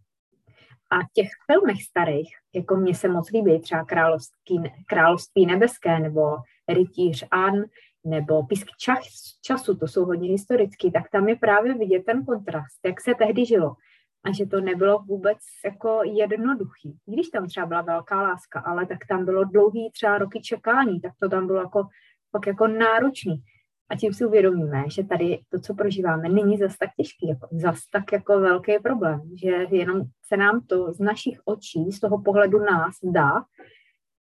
A 0.92 0.96
těch 1.14 1.30
filmech 1.52 1.84
starých, 1.84 2.30
jako 2.56 2.76
mně 2.76 2.96
se 2.96 3.08
moc 3.08 3.32
líbí, 3.32 3.60
třeba 3.60 3.86
Království, 3.86 4.74
Království 4.88 5.46
nebeské 5.46 6.00
nebo 6.00 6.36
Rytíř 6.70 7.28
An, 7.32 7.64
nebo 8.06 8.44
Písky 8.44 8.72
čas, 8.80 9.06
času, 9.42 9.76
to 9.76 9.88
jsou 9.88 10.06
hodně 10.06 10.30
historický, 10.30 10.92
tak 10.92 11.10
tam 11.12 11.30
je 11.30 11.36
právě 11.36 11.74
vidět 11.74 12.06
ten 12.06 12.26
kontrast, 12.26 12.80
jak 12.86 13.02
se 13.02 13.14
tehdy 13.16 13.46
žilo. 13.46 13.76
A 14.24 14.32
že 14.32 14.46
to 14.46 14.62
nebylo 14.62 15.00
vůbec 15.00 15.38
jako 15.66 16.02
jednoduchý. 16.04 16.98
Když 17.06 17.28
tam 17.28 17.48
třeba 17.48 17.66
byla 17.66 17.82
velká 17.82 18.22
láska, 18.22 18.60
ale 18.60 18.86
tak 18.86 18.98
tam 19.10 19.26
bylo 19.26 19.44
dlouhý 19.44 19.92
třeba 19.92 20.18
roky 20.18 20.42
čekání, 20.42 21.02
tak 21.02 21.12
to 21.20 21.30
tam 21.30 21.48
bylo 21.48 21.60
jako, 21.60 21.88
pak 22.32 22.48
jako 22.48 22.68
náročný. 22.68 23.44
A 23.90 23.96
tím 23.96 24.14
si 24.14 24.26
uvědomíme, 24.26 24.84
že 24.90 25.04
tady 25.04 25.40
to, 25.50 25.60
co 25.60 25.74
prožíváme, 25.74 26.30
není 26.30 26.58
zas 26.58 26.78
tak 26.78 26.90
těžký, 26.98 27.28
jako, 27.28 27.48
zas 27.52 27.80
tak 27.92 28.12
jako 28.12 28.40
velký 28.40 28.80
problém, 28.84 29.22
že 29.42 29.50
jenom 29.72 30.02
se 30.28 30.38
nám 30.38 30.62
to 30.62 30.94
z 30.94 31.00
našich 31.00 31.40
očí, 31.46 31.92
z 31.92 32.00
toho 32.00 32.22
pohledu 32.22 32.60
nás 32.60 32.96
dá, 33.04 33.32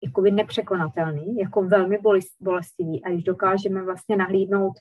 jakoby 0.04 0.32
nepřekonatelný, 0.32 1.38
jako 1.38 1.64
velmi 1.64 2.00
bolestivý. 2.40 3.04
A 3.04 3.10
když 3.10 3.24
dokážeme 3.24 3.84
vlastně 3.84 4.18
nahlídnout 4.18 4.74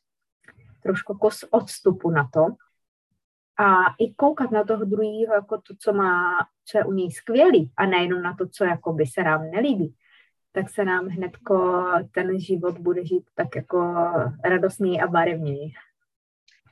trošku 0.82 1.12
jako 1.12 1.30
z 1.30 1.44
odstupu 1.50 2.10
na 2.10 2.28
to 2.32 2.46
a 3.58 3.94
i 3.98 4.14
koukat 4.14 4.50
na 4.50 4.64
toho 4.64 4.84
druhého 4.84 5.34
jako 5.34 5.56
to, 5.56 5.74
co 5.78 5.92
má, 5.92 6.30
co 6.64 6.78
je 6.78 6.84
u 6.84 6.92
něj 6.92 7.10
skvělý 7.10 7.72
a 7.76 7.86
nejenom 7.86 8.22
na 8.22 8.34
to, 8.34 8.48
co 8.48 8.64
jako 8.64 8.92
by 8.92 9.06
se 9.06 9.22
nám 9.22 9.50
nelíbí, 9.50 9.94
tak 10.56 10.70
se 10.74 10.84
nám 10.84 11.06
hnedko 11.06 11.84
ten 12.14 12.40
život 12.40 12.78
bude 12.78 13.06
žít 13.06 13.24
tak 13.34 13.56
jako 13.56 13.94
radostný 14.44 15.02
a 15.02 15.06
barevněji. 15.06 15.72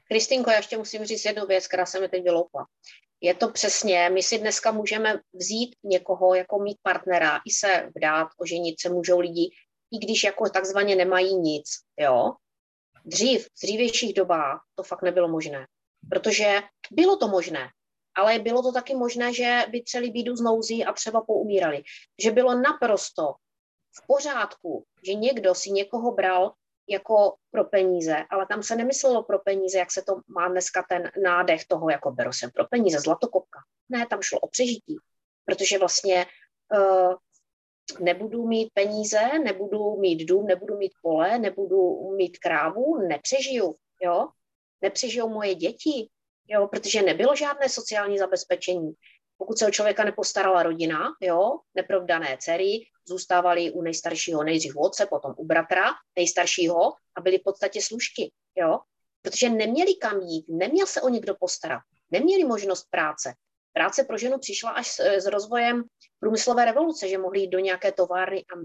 Kristýnko, 0.09 0.51
já 0.51 0.57
ještě 0.57 0.79
musím 0.79 1.05
říct 1.05 1.25
jednu 1.25 1.47
věc, 1.47 1.67
která 1.67 1.87
se 1.87 2.01
mi 2.01 2.09
teď 2.09 2.23
vyloupla. 2.23 2.67
Je 3.21 3.35
to 3.35 3.49
přesně, 3.49 4.11
my 4.11 4.23
si 4.23 4.39
dneska 4.39 4.73
můžeme 4.73 5.21
vzít 5.33 5.77
někoho 5.85 6.35
jako 6.35 6.59
mít 6.59 6.79
partnera, 6.83 7.37
i 7.37 7.51
se 7.51 7.91
vdát, 7.97 8.29
oženit 8.39 8.81
se 8.81 8.89
můžou 8.89 9.21
lidi, 9.21 9.51
i 9.93 9.99
když 9.99 10.25
jako 10.25 10.49
takzvaně 10.49 10.97
nemají 10.97 11.37
nic, 11.37 11.65
jo. 12.01 12.33
Dřív, 13.05 13.47
v 13.47 13.63
dřívějších 13.63 14.15
dobách 14.15 14.61
to 14.75 14.83
fakt 14.83 15.03
nebylo 15.03 15.29
možné, 15.29 15.67
protože 16.11 16.61
bylo 16.93 17.17
to 17.17 17.29
možné, 17.29 17.69
ale 18.17 18.39
bylo 18.39 18.63
to 18.63 18.73
taky 18.73 18.95
možné, 18.95 19.35
že 19.35 19.63
by 19.71 19.83
třeli 19.83 20.11
bídu 20.11 20.37
z 20.37 20.41
nouzí 20.41 20.85
a 20.85 20.93
třeba 20.93 21.21
poumírali. 21.21 21.83
Že 22.23 22.31
bylo 22.31 22.55
naprosto 22.55 23.35
v 23.97 24.07
pořádku, 24.07 24.85
že 25.07 25.15
někdo 25.15 25.55
si 25.55 25.71
někoho 25.71 26.13
bral 26.13 26.53
jako 26.89 27.35
pro 27.51 27.65
peníze, 27.65 28.17
ale 28.31 28.47
tam 28.47 28.63
se 28.63 28.77
nemyslelo 28.77 29.23
pro 29.23 29.39
peníze, 29.39 29.79
jak 29.79 29.93
se 29.93 30.03
to 30.03 30.21
má 30.29 30.49
dneska 30.49 30.85
ten 30.89 31.11
nádech 31.23 31.65
toho, 31.65 31.91
jako 31.91 32.11
beru 32.11 32.33
se 32.33 32.51
pro 32.55 32.65
peníze, 32.67 33.01
zlatokopka. 33.01 33.59
Ne, 33.89 34.07
tam 34.07 34.23
šlo 34.23 34.41
o 34.41 34.49
přežití, 34.49 34.97
protože 35.45 35.79
vlastně 35.79 36.27
uh, 36.77 37.15
nebudu 38.01 38.47
mít 38.47 38.71
peníze, 38.75 39.39
nebudu 39.45 39.97
mít 39.97 40.25
dům, 40.25 40.47
nebudu 40.47 40.77
mít 40.77 40.93
pole, 41.03 41.39
nebudu 41.39 42.11
mít 42.17 42.39
krávu, 42.39 42.99
nepřežiju, 43.09 43.77
jo, 44.03 44.29
nepřežijou 44.83 45.29
moje 45.29 45.55
děti, 45.55 46.09
jo, 46.49 46.69
protože 46.69 47.03
nebylo 47.03 47.37
žádné 47.37 47.69
sociální 47.69 48.19
zabezpečení. 48.19 48.93
Pokud 49.39 49.59
se 49.59 49.67
o 49.67 49.71
člověka 49.71 50.05
nepostarala 50.05 50.63
rodina, 50.63 51.17
jo, 51.21 51.59
neprovdané 51.75 52.37
dcery, 52.41 52.87
zůstávali 53.09 53.71
u 53.71 53.83
nejstaršího 53.83 54.45
nejdřív 54.45 54.77
u 54.77 54.81
otce, 54.81 55.07
potom 55.07 55.35
u 55.37 55.45
bratra 55.47 55.85
nejstaršího 56.17 56.93
a 57.17 57.21
byli 57.21 57.39
v 57.39 57.43
podstatě 57.43 57.83
služky, 57.83 58.33
jo, 58.57 58.79
protože 59.23 59.49
neměli 59.49 59.95
kam 59.95 60.21
jít, 60.21 60.45
neměl 60.49 60.87
se 60.87 61.03
o 61.03 61.09
někdo 61.09 61.35
postarat, 61.41 61.83
neměli 62.11 62.45
možnost 62.45 62.87
práce. 62.91 63.35
Práce 63.73 64.05
pro 64.05 64.19
ženu 64.19 64.39
přišla 64.39 64.71
až 64.71 64.87
s, 64.87 65.01
s 65.01 65.27
rozvojem 65.27 65.85
průmyslové 66.21 66.65
revoluce, 66.65 67.09
že 67.09 67.19
mohli 67.19 67.41
jít 67.41 67.51
do 67.51 67.59
nějaké 67.59 67.93
továrny 67.93 68.39
a 68.39 68.61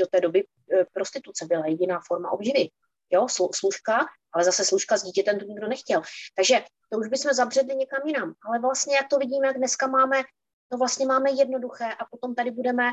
do 0.00 0.06
té 0.06 0.20
doby 0.20 0.40
e, 0.40 0.84
prostituce 0.92 1.46
byla 1.46 1.66
jediná 1.66 2.00
forma 2.06 2.30
obživy. 2.30 2.68
Jo, 3.12 3.26
služka, 3.54 4.06
ale 4.32 4.44
zase 4.44 4.64
služka 4.64 4.96
s 4.96 5.02
dítětem 5.02 5.38
to 5.38 5.44
nikdo 5.44 5.68
nechtěl. 5.68 6.02
Takže 6.36 6.64
to 6.90 6.98
už 6.98 7.08
bychom 7.08 7.32
zabředli 7.32 7.76
někam 7.76 8.00
jinam. 8.06 8.34
Ale 8.48 8.58
vlastně, 8.58 8.96
jak 8.96 9.08
to 9.08 9.18
vidíme, 9.18 9.46
jak 9.46 9.56
dneska 9.56 9.86
máme, 9.86 10.22
to 10.68 10.78
vlastně 10.78 11.06
máme 11.06 11.30
jednoduché 11.30 11.84
a 11.84 12.04
potom 12.10 12.34
tady 12.34 12.50
budeme 12.50 12.90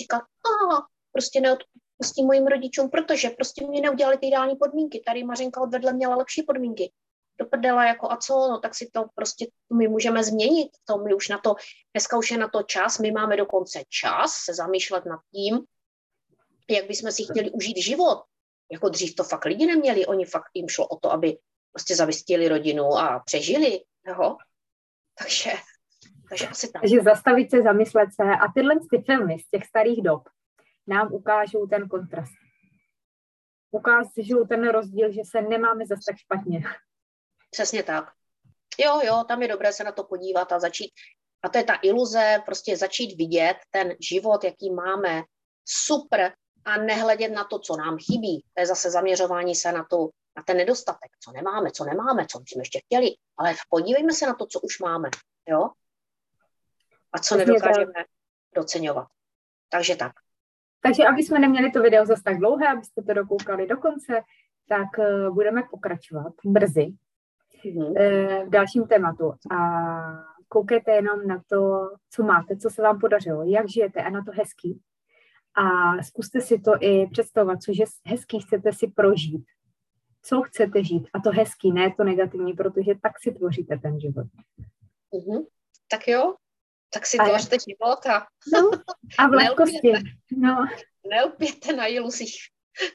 říkat, 0.00 0.22
a 0.22 0.86
prostě 1.12 1.40
neodpustím 1.40 2.26
mojim 2.26 2.46
rodičům, 2.46 2.90
protože 2.90 3.30
prostě 3.30 3.66
mě 3.66 3.80
neudělali 3.80 4.18
ty 4.18 4.26
ideální 4.26 4.56
podmínky. 4.56 5.02
Tady 5.06 5.24
Mařenka 5.24 5.60
odvedle 5.60 5.92
měla 5.92 6.16
lepší 6.16 6.42
podmínky. 6.42 6.92
Do 7.40 7.46
prdela, 7.46 7.84
jako 7.84 8.10
a 8.10 8.16
co, 8.16 8.34
no 8.50 8.60
tak 8.60 8.74
si 8.74 8.90
to 8.92 9.04
prostě 9.14 9.46
my 9.78 9.88
můžeme 9.88 10.24
změnit, 10.24 10.68
to 10.84 10.98
my 10.98 11.14
už 11.14 11.28
na 11.28 11.38
to, 11.38 11.54
dneska 11.94 12.18
už 12.18 12.30
je 12.30 12.38
na 12.38 12.48
to 12.48 12.62
čas, 12.62 12.98
my 12.98 13.12
máme 13.12 13.36
dokonce 13.36 13.82
čas 13.88 14.32
se 14.44 14.54
zamýšlet 14.54 15.04
nad 15.06 15.20
tím, 15.34 15.60
jak 16.70 16.86
bychom 16.86 17.12
si 17.12 17.24
chtěli 17.24 17.50
užít 17.50 17.76
život. 17.76 18.22
Jako 18.72 18.88
dřív 18.88 19.14
to 19.14 19.24
fakt 19.24 19.44
lidi 19.44 19.66
neměli, 19.66 20.06
oni 20.06 20.24
fakt 20.24 20.50
jim 20.54 20.68
šlo 20.68 20.88
o 20.88 20.98
to, 20.98 21.12
aby 21.12 21.38
prostě 21.72 21.96
zavistili 21.96 22.48
rodinu 22.48 22.84
a 22.84 23.22
přežili, 23.26 23.80
jo. 24.06 24.36
Takže 25.18 25.50
takže 26.28 26.48
asi 26.48 26.72
tak. 26.72 26.82
Takže 26.82 27.00
zastavit 27.00 27.50
se, 27.50 27.62
zamyslet 27.62 28.08
se 28.14 28.22
a 28.22 28.52
tyhle 28.54 28.74
ty 28.90 29.02
filmy 29.02 29.38
z 29.38 29.50
těch 29.50 29.66
starých 29.66 30.02
dob 30.02 30.28
nám 30.86 31.12
ukážou 31.12 31.66
ten 31.66 31.88
kontrast. 31.88 32.32
Ukážou 33.70 34.44
ten 34.48 34.68
rozdíl, 34.68 35.12
že 35.12 35.20
se 35.30 35.42
nemáme 35.42 35.86
zase 35.86 36.02
tak 36.06 36.16
špatně. 36.16 36.62
Přesně 37.50 37.82
tak. 37.82 38.12
Jo, 38.78 39.00
jo, 39.04 39.24
tam 39.28 39.42
je 39.42 39.48
dobré 39.48 39.72
se 39.72 39.84
na 39.84 39.92
to 39.92 40.04
podívat 40.04 40.52
a 40.52 40.60
začít. 40.60 40.90
A 41.42 41.48
to 41.48 41.58
je 41.58 41.64
ta 41.64 41.78
iluze, 41.82 42.38
prostě 42.46 42.76
začít 42.76 43.16
vidět 43.16 43.56
ten 43.70 43.94
život, 44.00 44.44
jaký 44.44 44.70
máme, 44.70 45.22
super, 45.64 46.32
a 46.68 46.76
nehledět 46.76 47.32
na 47.32 47.44
to, 47.44 47.58
co 47.58 47.76
nám 47.76 47.96
chybí. 47.96 48.44
To 48.54 48.60
je 48.60 48.66
zase 48.66 48.90
zaměřování 48.90 49.54
se 49.54 49.72
na, 49.72 49.84
to, 49.90 50.08
na 50.36 50.42
ten 50.42 50.56
nedostatek, 50.56 51.10
co 51.24 51.32
nemáme, 51.32 51.70
co 51.70 51.84
nemáme, 51.84 52.26
co 52.26 52.38
bychom 52.38 52.60
ještě 52.60 52.80
chtěli. 52.86 53.08
Ale 53.38 53.54
podívejme 53.68 54.12
se 54.12 54.26
na 54.26 54.34
to, 54.34 54.46
co 54.46 54.60
už 54.60 54.80
máme. 54.80 55.10
Jo? 55.48 55.68
a 57.12 57.18
co 57.18 57.36
nedokážeme 57.36 58.04
doceňovat. 58.54 59.06
Takže 59.68 59.96
tak. 59.96 60.12
Takže 60.80 61.04
aby 61.06 61.22
jsme 61.22 61.38
neměli 61.38 61.70
to 61.70 61.82
video 61.82 62.06
zase 62.06 62.22
tak 62.22 62.38
dlouhé, 62.38 62.68
abyste 62.68 63.02
to 63.02 63.14
dokoukali 63.14 63.66
do 63.66 63.76
konce, 63.76 64.22
tak 64.68 64.88
uh, 64.98 65.34
budeme 65.34 65.62
pokračovat 65.70 66.32
brzy 66.44 66.94
mm-hmm. 67.64 67.88
uh, 67.88 68.46
v 68.46 68.50
dalším 68.50 68.86
tématu. 68.86 69.32
A 69.50 69.58
koukejte 70.48 70.92
jenom 70.92 71.26
na 71.26 71.42
to, 71.46 71.90
co 72.10 72.22
máte, 72.22 72.56
co 72.56 72.70
se 72.70 72.82
vám 72.82 73.00
podařilo, 73.00 73.44
jak 73.44 73.68
žijete 73.68 74.02
a 74.02 74.10
na 74.10 74.24
to 74.24 74.32
hezký. 74.34 74.80
A 75.58 76.02
zkuste 76.02 76.40
si 76.40 76.58
to 76.58 76.72
i 76.80 77.06
představovat, 77.06 77.62
cože 77.62 77.84
hezký 78.06 78.40
chcete 78.40 78.72
si 78.72 78.86
prožít. 78.86 79.44
Co 80.22 80.42
chcete 80.42 80.84
žít. 80.84 81.08
A 81.14 81.20
to 81.20 81.30
hezký, 81.30 81.72
ne 81.72 81.94
to 81.96 82.04
negativní, 82.04 82.52
protože 82.52 82.94
tak 83.02 83.20
si 83.20 83.32
tvoříte 83.32 83.78
ten 83.78 84.00
život. 84.00 84.26
Mm-hmm. 85.12 85.46
Tak 85.90 86.08
jo, 86.08 86.34
tak 86.94 87.06
si 87.06 87.16
tvořte 87.16 87.56
život 87.68 88.06
a, 88.06 88.26
no, 88.52 88.70
a 89.18 89.26
v 89.28 89.30
lehkosti. 89.30 89.92
No. 90.36 90.66
Na 91.76 91.86
iluzích, 91.86 92.34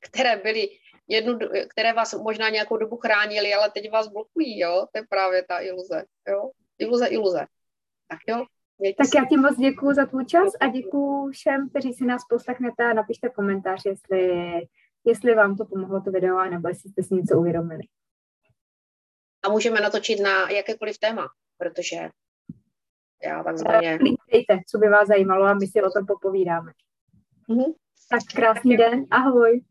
které 0.01 0.37
byly 0.37 0.69
jednu, 1.07 1.39
které 1.69 1.93
vás 1.93 2.13
možná 2.13 2.49
nějakou 2.49 2.77
dobu 2.77 2.97
chránili, 2.97 3.53
ale 3.53 3.71
teď 3.71 3.91
vás 3.91 4.07
blokují, 4.07 4.59
jo? 4.59 4.87
To 4.91 4.99
je 4.99 5.03
právě 5.09 5.43
ta 5.43 5.59
iluze, 5.59 6.03
jo? 6.27 6.51
Iluze, 6.79 7.07
iluze. 7.07 7.45
Tak 8.07 8.19
jo, 8.27 8.45
tak 8.97 9.07
já 9.15 9.25
ti 9.29 9.37
moc 9.37 9.57
děkuji 9.57 9.93
za 9.93 10.05
tvůj 10.05 10.25
čas 10.25 10.51
a 10.59 10.67
děkuji 10.67 11.31
všem, 11.31 11.69
kteří 11.69 11.93
si 11.93 12.05
nás 12.05 12.21
poslechnete 12.29 12.83
a 12.83 12.93
napište 12.93 13.29
komentář, 13.29 13.85
jestli, 13.85 14.51
jestli 15.05 15.35
vám 15.35 15.55
to 15.57 15.65
pomohlo 15.65 16.01
to 16.01 16.11
video, 16.11 16.49
nebo 16.49 16.67
jestli 16.67 16.89
jste 16.89 17.03
si 17.03 17.15
něco 17.15 17.39
uvědomili. 17.39 17.83
A 19.43 19.49
můžeme 19.49 19.81
natočit 19.81 20.19
na 20.19 20.49
jakékoliv 20.49 20.97
téma, 20.97 21.27
protože 21.57 22.09
já 23.23 23.43
takzvaně... 23.43 23.99
Dejte, 24.31 24.59
co 24.67 24.77
by 24.77 24.89
vás 24.89 25.07
zajímalo 25.07 25.45
a 25.45 25.53
my 25.53 25.67
si 25.67 25.81
o 25.81 25.91
tom 25.91 26.05
popovídáme. 26.05 26.71
Mm-hmm. 27.49 27.73
Tak 28.09 28.21
krásný 28.35 28.77
den, 28.77 29.05
ahoj. 29.11 29.61